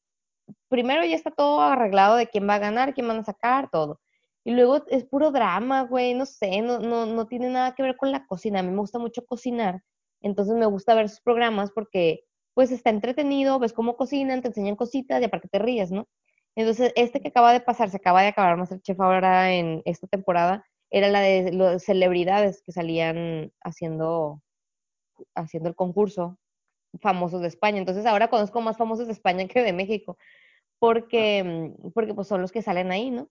[0.69, 3.99] primero ya está todo arreglado de quién va a ganar, quién van a sacar, todo.
[4.44, 7.95] Y luego es puro drama, güey, no sé, no, no, no tiene nada que ver
[7.95, 8.60] con la cocina.
[8.60, 9.84] A mí me gusta mucho cocinar,
[10.22, 14.76] entonces me gusta ver sus programas porque pues está entretenido, ves cómo cocinan, te enseñan
[14.76, 16.07] cositas y aparte te ríes, ¿no?
[16.56, 20.65] Entonces, este que acaba de pasar, se acaba de acabar Masterchef ahora en esta temporada,
[20.90, 24.41] era la de las celebridades que salían haciendo,
[25.36, 26.38] haciendo el concurso
[26.99, 27.80] famosos de España.
[27.80, 30.18] Entonces, ahora conozco más famosos de España que de México,
[30.80, 33.30] porque, porque pues son los que salen ahí, ¿no?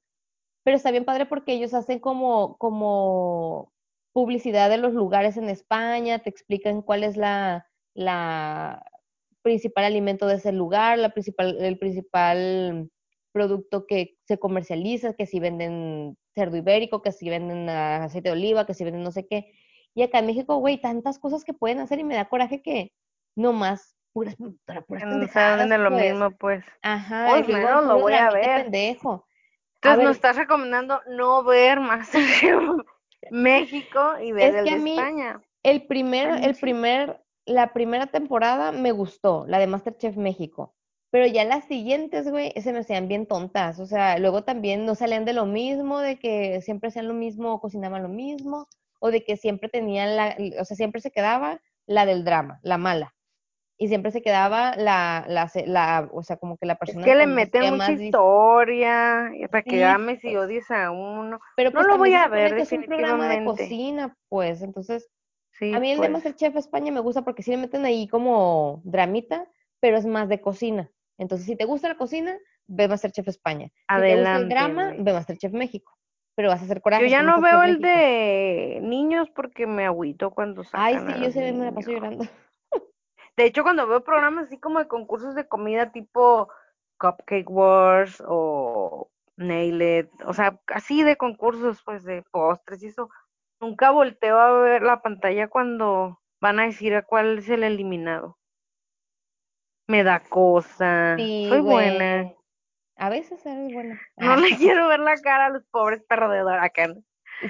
[0.65, 3.73] Pero está bien padre porque ellos hacen como, como
[4.13, 8.85] publicidad de los lugares en España, te explican cuál es la, la
[9.43, 12.91] principal alimento de ese lugar, la principal, el principal
[13.33, 18.67] producto que se comercializa, que si venden cerdo ibérico, que si venden aceite de oliva,
[18.67, 19.53] que si venden no sé qué.
[19.95, 22.93] Y acá en México, güey, tantas cosas que pueden hacer y me da coraje que
[23.37, 26.05] no más puras, puras Que no pendejadas, saben de lo pues.
[26.13, 26.65] mismo, pues.
[26.83, 28.63] Ajá, Pues y luego menos lo voy a ver.
[28.65, 29.27] pendejo.
[29.77, 32.11] Entonces nos estás recomendando no ver más
[33.31, 35.41] México y ver Es el que a de mí- España.
[35.63, 40.75] El primer, el primer, la primera temporada me gustó, la de Masterchef México.
[41.11, 43.81] Pero ya las siguientes, güey, se me hacían bien tontas.
[43.81, 47.53] O sea, luego también no salían de lo mismo, de que siempre hacían lo mismo,
[47.53, 48.69] o cocinaban lo mismo,
[49.01, 52.79] o de que siempre tenían la, o sea, siempre se quedaba la del drama, la
[52.79, 53.15] mala.
[53.77, 57.15] Y siempre se quedaba la, la, la, o sea, como que la Es persona que
[57.15, 61.41] le meten mucha historia para que Sí, ames y odies a uno.
[61.57, 64.63] Pero No pues lo voy a ver, que es un programa de cocina, pues.
[64.63, 65.09] Entonces,
[65.53, 66.13] Sí, a mí el de pues.
[66.13, 69.49] Masterchef España me gusta porque sí le meten ahí como dramita,
[69.81, 70.91] pero es más de cocina.
[71.21, 72.37] Entonces, si te gusta la cocina,
[72.67, 73.67] ve Masterchef España.
[73.69, 75.93] Si te gusta el Adelante, drama, ve Masterchef México.
[76.35, 77.09] Pero vas a hacer Yo coraje.
[77.11, 77.99] ya con no Masterchef veo el México.
[78.01, 81.73] de niños porque me agüito cuando sacan Ay, a sí, yo los sí me la
[81.73, 82.25] paso llorando.
[83.37, 86.49] De hecho, cuando veo programas así como de concursos de comida tipo
[86.99, 93.09] Cupcake Wars o Nail It, o sea, así de concursos pues de postres y eso,
[93.61, 98.39] nunca volteo a ver la pantalla cuando van a decir a cuál es el eliminado.
[99.91, 101.17] Me da cosa.
[101.17, 102.33] Sí, Soy buena.
[102.97, 104.01] A veces eres buena.
[104.19, 107.05] No le quiero ver la cara a los pobres perros de Huracán.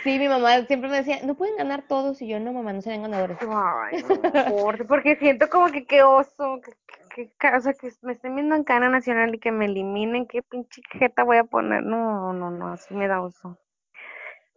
[0.05, 2.23] Sí, mi mamá siempre me decía, no pueden ganar todos.
[2.23, 3.37] Y yo, no, mamá, no sean ganadores.
[3.43, 6.73] Ay, no, por- porque siento como que qué oso, que,
[7.15, 10.27] que- que o sea, que me estén viendo en Cana Nacional y que me eliminen,
[10.27, 11.83] qué pinche jeta voy a poner.
[11.83, 13.59] No, no, no, así me da oso.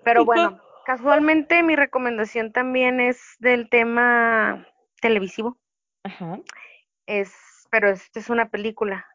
[0.04, 4.68] Pero bueno, casualmente mi recomendación también es del tema
[5.02, 5.58] televisivo,
[6.04, 6.40] Ajá.
[7.08, 7.34] es,
[7.74, 9.08] pero esta es una película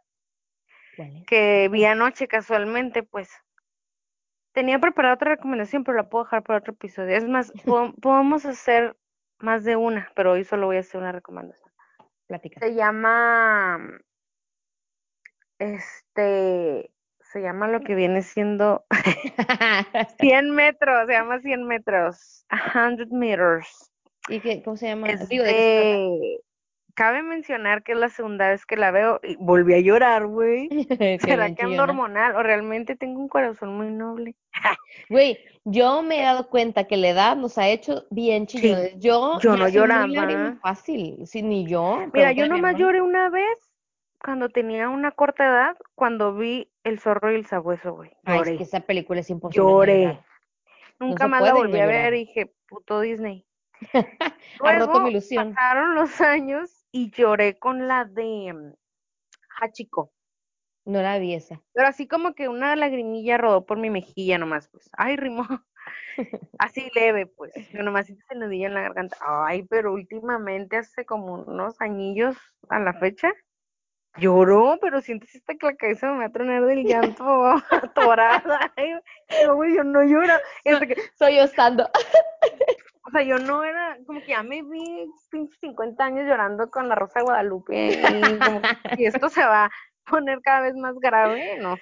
[1.29, 3.31] que vi anoche casualmente, pues.
[4.53, 7.17] Tenía preparada otra recomendación, pero la puedo dejar para otro episodio.
[7.17, 8.97] Es más, po- podemos hacer
[9.39, 11.71] más de una, pero hoy solo voy a hacer una recomendación.
[12.27, 12.59] Platica.
[12.59, 13.79] Se llama,
[15.61, 16.91] este,
[17.21, 18.85] se llama lo que viene siendo
[20.19, 23.93] 100 metros, se llama 100 metros, 100 meters.
[24.29, 25.11] ¿Y qué, cómo se llama?
[25.11, 25.29] Es
[26.99, 30.69] cabe mencionar que es la segunda vez que la veo y volví a llorar, güey.
[30.99, 34.35] Sí, ¿Será que ando hormonal o realmente tengo un corazón muy noble?
[35.09, 38.99] Güey, yo me he dado cuenta que la edad nos ha hecho bien chillones.
[38.99, 40.07] Yo, yo ya no muy lloraba.
[40.09, 41.25] lágrima fácil.
[41.25, 42.01] Sí, ni yo.
[42.13, 43.71] Mira, yo nomás lloré una vez
[44.21, 48.11] cuando tenía una corta edad, cuando vi El zorro y el sabueso, güey.
[48.25, 48.57] Ay, es Lloré.
[48.57, 49.63] que esa película es imposible.
[49.65, 50.21] Lloré.
[50.99, 53.47] Nunca más la volví a ver y dije, puto Disney.
[54.61, 55.55] Ha roto Luego mi ilusión.
[55.55, 58.75] pasaron los años y lloré con la de mm,
[59.61, 60.13] Hachiko.
[60.85, 61.61] No la vi esa.
[61.75, 64.89] Pero así como que una lagrimilla rodó por mi mejilla nomás, pues.
[64.97, 65.47] Ay, rimó.
[66.59, 67.53] Así leve, pues.
[67.73, 69.17] Yo nomás siento ese nudillo en la garganta.
[69.21, 72.37] Ay, pero últimamente, hace como unos añillos
[72.71, 73.31] a la fecha,
[74.17, 77.25] lloró, pero sientes esta que la cabeza me va a tronar del llanto
[77.71, 78.73] atorada.
[78.77, 78.93] Ay,
[79.29, 80.35] yo no lloro.
[80.65, 81.89] Que- Soy yo estando.
[83.09, 86.91] o sea, yo no era, como que ya me vi pinches 50 años llorando con
[86.91, 88.61] la Rosa de Guadalupe y como
[88.99, 89.71] esto se va a
[90.05, 91.79] poner cada vez más grave, ¿no?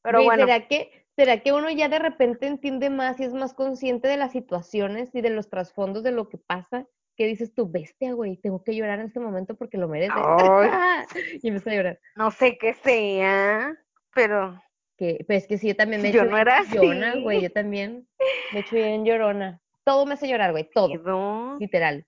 [0.00, 3.52] Pero bueno, ¿será que, ¿será que uno ya de repente entiende más y es más
[3.52, 6.86] consciente de las situaciones y de los trasfondos de lo que pasa?
[7.14, 10.14] Que dices tú, bestia, güey, tengo que llorar en este momento porque lo merece.
[10.16, 11.04] Ay.
[11.42, 12.00] y empecé a llorar.
[12.16, 13.76] no sé qué sea,
[14.14, 14.58] pero
[14.96, 16.78] Que, pues que sí, yo también me he hecho no era así.
[17.22, 18.08] güey, yo también
[18.52, 19.60] me he hecho bien llorona.
[19.84, 21.58] Todo me hace llorar, güey, todo, quedó.
[21.58, 22.06] literal.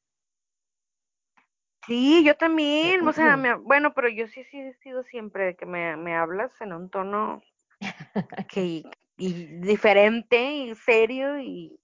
[1.87, 5.67] Sí, yo también, o sea, me- bueno, pero yo sí, sí he sido siempre que
[5.67, 7.43] me, me hablas en un tono
[8.51, 8.83] que
[9.19, 11.79] y diferente y serio y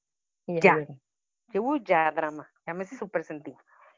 [0.46, 0.86] Y Ya.
[1.48, 3.54] yo, uy, ya drama, ya me súper sentí.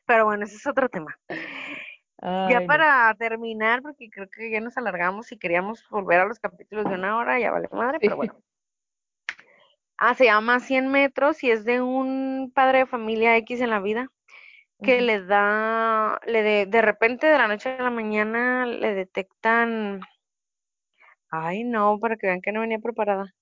[0.07, 1.19] Pero bueno, ese es otro tema.
[2.21, 2.67] Ay, ya no.
[2.67, 6.95] para terminar, porque creo que ya nos alargamos y queríamos volver a los capítulos de
[6.95, 8.35] una hora, ya vale madre, pero bueno.
[10.07, 13.81] Ah, se llama 100 metros y es de un padre de familia X en la
[13.81, 14.11] vida
[14.83, 20.03] que le da, le de, de repente de la noche a la mañana le detectan,
[21.31, 23.33] ay no, para que vean que no venía preparada.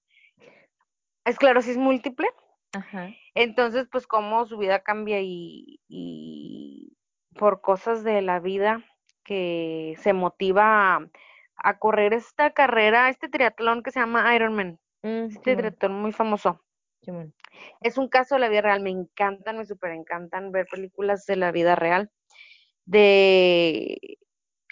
[1.25, 2.29] Esclerosis múltiple.
[2.75, 3.09] Ajá.
[3.35, 6.97] Entonces, pues cómo su vida cambia y, y
[7.35, 8.85] por cosas de la vida
[9.25, 11.11] que se motiva a,
[11.57, 16.61] a correr esta carrera, este triatlón que se llama Ironman, Mm, este triatlón muy famoso.
[17.81, 21.37] Es un caso de la vida real, me encantan, me súper encantan ver películas de
[21.37, 22.11] la vida real,
[22.85, 24.19] de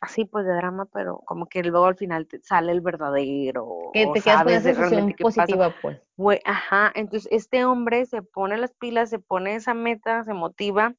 [0.00, 4.06] así pues de drama, pero como que luego al final te sale el verdadero, Que
[4.06, 5.22] te quedas con esa sensación pasa.
[5.22, 5.98] positiva, pues.
[6.44, 10.94] Ajá, entonces este hombre se pone las pilas, se pone esa meta, se motiva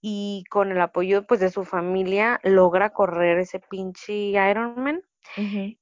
[0.00, 5.02] y con el apoyo pues de su familia logra correr ese pinche Ironman
[5.36, 5.76] Ujú.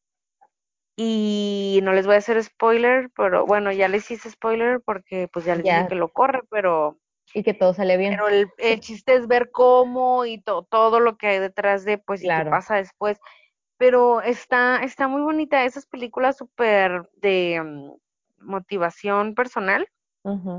[1.02, 5.46] Y no les voy a hacer spoiler, pero bueno, ya les hice spoiler porque pues
[5.46, 5.78] ya les Ya.
[5.78, 6.98] dije que lo corre, pero,
[7.32, 8.16] Y que todo sale bien.
[8.16, 11.96] pero el, el chiste es ver cómo y to- todo lo que hay detrás de,
[11.96, 13.18] pues, y qué pasa después.
[13.78, 17.92] Pero está, está muy bonita, esas películas súper de mm,
[18.40, 19.88] motivación personal,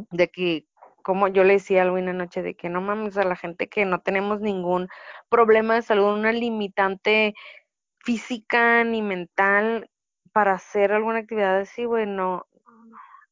[0.09, 0.65] de que,
[1.03, 3.85] como yo le decía a Alwin anoche, de que no mames a la gente que
[3.85, 4.87] no tenemos ningún
[5.29, 7.35] problema de salud, una limitante
[7.99, 9.87] física ni mental
[10.31, 12.45] para hacer alguna actividad así, güey, no,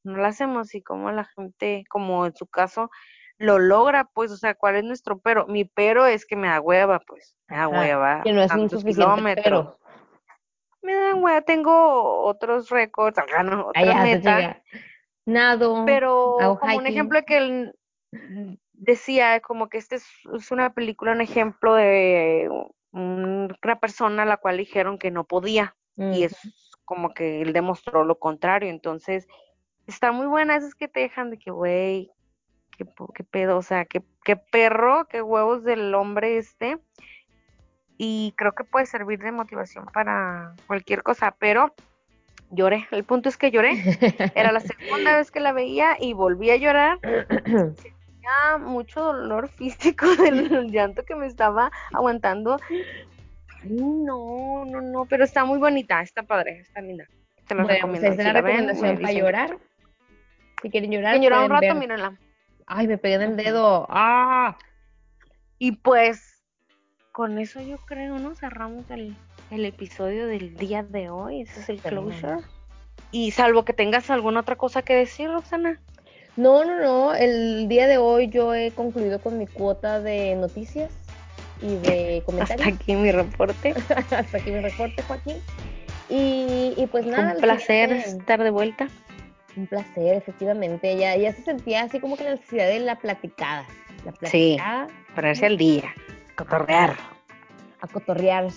[0.03, 2.89] no la hacemos y como la gente, como en su caso,
[3.37, 5.47] lo logra, pues, o sea, ¿cuál es nuestro pero?
[5.47, 8.51] Mi pero es que me da hueva, pues, me da Ajá, hueva, Que no es
[8.51, 9.45] un tantos suficiente kilómetros.
[9.45, 9.79] pero.
[10.81, 14.63] Me da hueva, tengo otros récords, acá no, otra Allá se meta, llega.
[15.25, 15.83] Nado.
[15.85, 17.75] pero como un ejemplo que él
[18.73, 22.47] decía, como que este es, es una película, un ejemplo de
[22.91, 26.35] un- una persona a la cual dijeron que no podía y es
[26.89, 29.27] como que él demostró lo contrario, entonces
[29.85, 32.09] está muy buena, esas que te dejan de que, güey,
[32.75, 36.79] qué, pedo, o sea, qué, qué perro, qué huevos del hombre este,
[37.99, 41.75] y creo que puede servir de motivación para cualquier cosa, pero
[42.49, 43.83] lloré, el punto es que lloré,
[44.33, 50.07] era la segunda vez que la veía y volví a llorar, ya mucho dolor físico
[50.15, 52.57] del llanto que me estaba aguantando.
[53.61, 57.05] Ay, no, no, no, pero está muy bonita, está padre, está linda.
[57.47, 58.07] Se los bueno, pues recomiendo.
[58.07, 59.57] está si la la ven, recomendación para llorar.
[60.61, 62.17] Si quieren llorar, llorar un rato, ver- mírenla.
[62.67, 63.87] Ay, me pegué en el dedo.
[63.89, 64.57] ¡Ah!
[65.57, 66.43] Y pues,
[67.11, 68.35] con eso yo creo, ¿no?
[68.35, 69.15] Cerramos el,
[69.51, 71.41] el episodio del día de hoy.
[71.41, 72.37] Ese es el closure.
[73.11, 75.81] Y salvo que tengas alguna otra cosa que decir, Roxana.
[76.37, 77.15] No, no, no.
[77.15, 80.91] El día de hoy yo he concluido con mi cuota de noticias
[81.61, 82.67] y de Hasta comentarios.
[82.67, 83.73] aquí mi reporte.
[84.11, 85.37] Hasta aquí mi reporte, Joaquín.
[86.09, 87.33] Y, y pues nada.
[87.35, 88.87] un placer estar de vuelta.
[89.55, 90.95] Un placer, efectivamente.
[90.97, 93.65] Ya, ya se sentía así como que la necesidad de la platicada.
[94.05, 94.17] La Sí.
[94.57, 95.93] platicada Ponerse al día.
[96.35, 96.95] Cotorrear.
[97.81, 98.47] a cotorrear.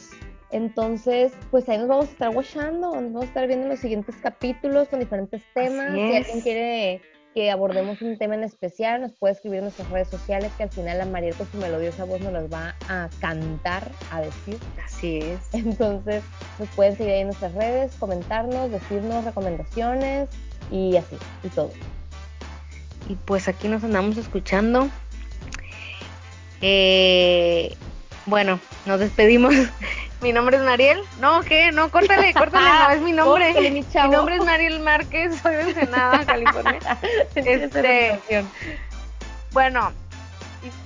[0.51, 4.15] Entonces, pues ahí nos vamos a estar watchando, nos vamos a estar viendo los siguientes
[4.17, 5.93] capítulos con diferentes temas.
[5.95, 7.01] Si alguien quiere
[7.35, 10.71] que abordemos un tema en especial, nos puede escribir en nuestras redes sociales, que al
[10.71, 14.59] final la Mariel con su melodiosa voz nos las va a cantar, a decir.
[14.85, 15.41] Así es.
[15.53, 16.23] Entonces,
[16.59, 20.29] nos pueden seguir ahí en nuestras redes, comentarnos, decirnos recomendaciones
[20.71, 21.71] y así, y todo.
[23.09, 24.89] Y pues aquí nos andamos escuchando.
[26.61, 27.75] Eh,
[28.27, 29.55] bueno, nos despedimos.
[30.23, 31.03] Mi nombre es Mariel.
[31.21, 31.73] No, ¿qué?
[31.73, 33.47] No, córtale, córtale, no es mi nombre.
[33.53, 36.99] Córtale, mi nombre es Mariel Márquez, soy de Ensenada, California.
[37.35, 38.21] Este,
[39.53, 39.93] bueno,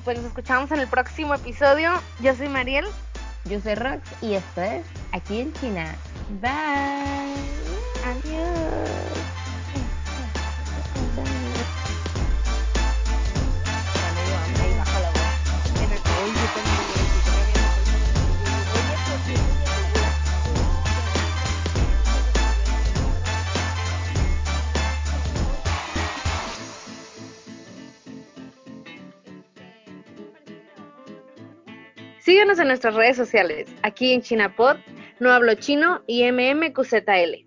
[0.05, 2.01] pues nos escuchamos en el próximo episodio.
[2.21, 2.87] Yo soy Mariel.
[3.45, 5.95] Yo soy Rox y esto es Aquí en China.
[6.41, 6.51] Bye.
[8.05, 9.36] Adiós.
[32.27, 33.73] Síguenos en nuestras redes sociales.
[33.85, 34.79] Aquí en ChinaPod,
[35.21, 37.47] No Hablo Chino y MMQZL.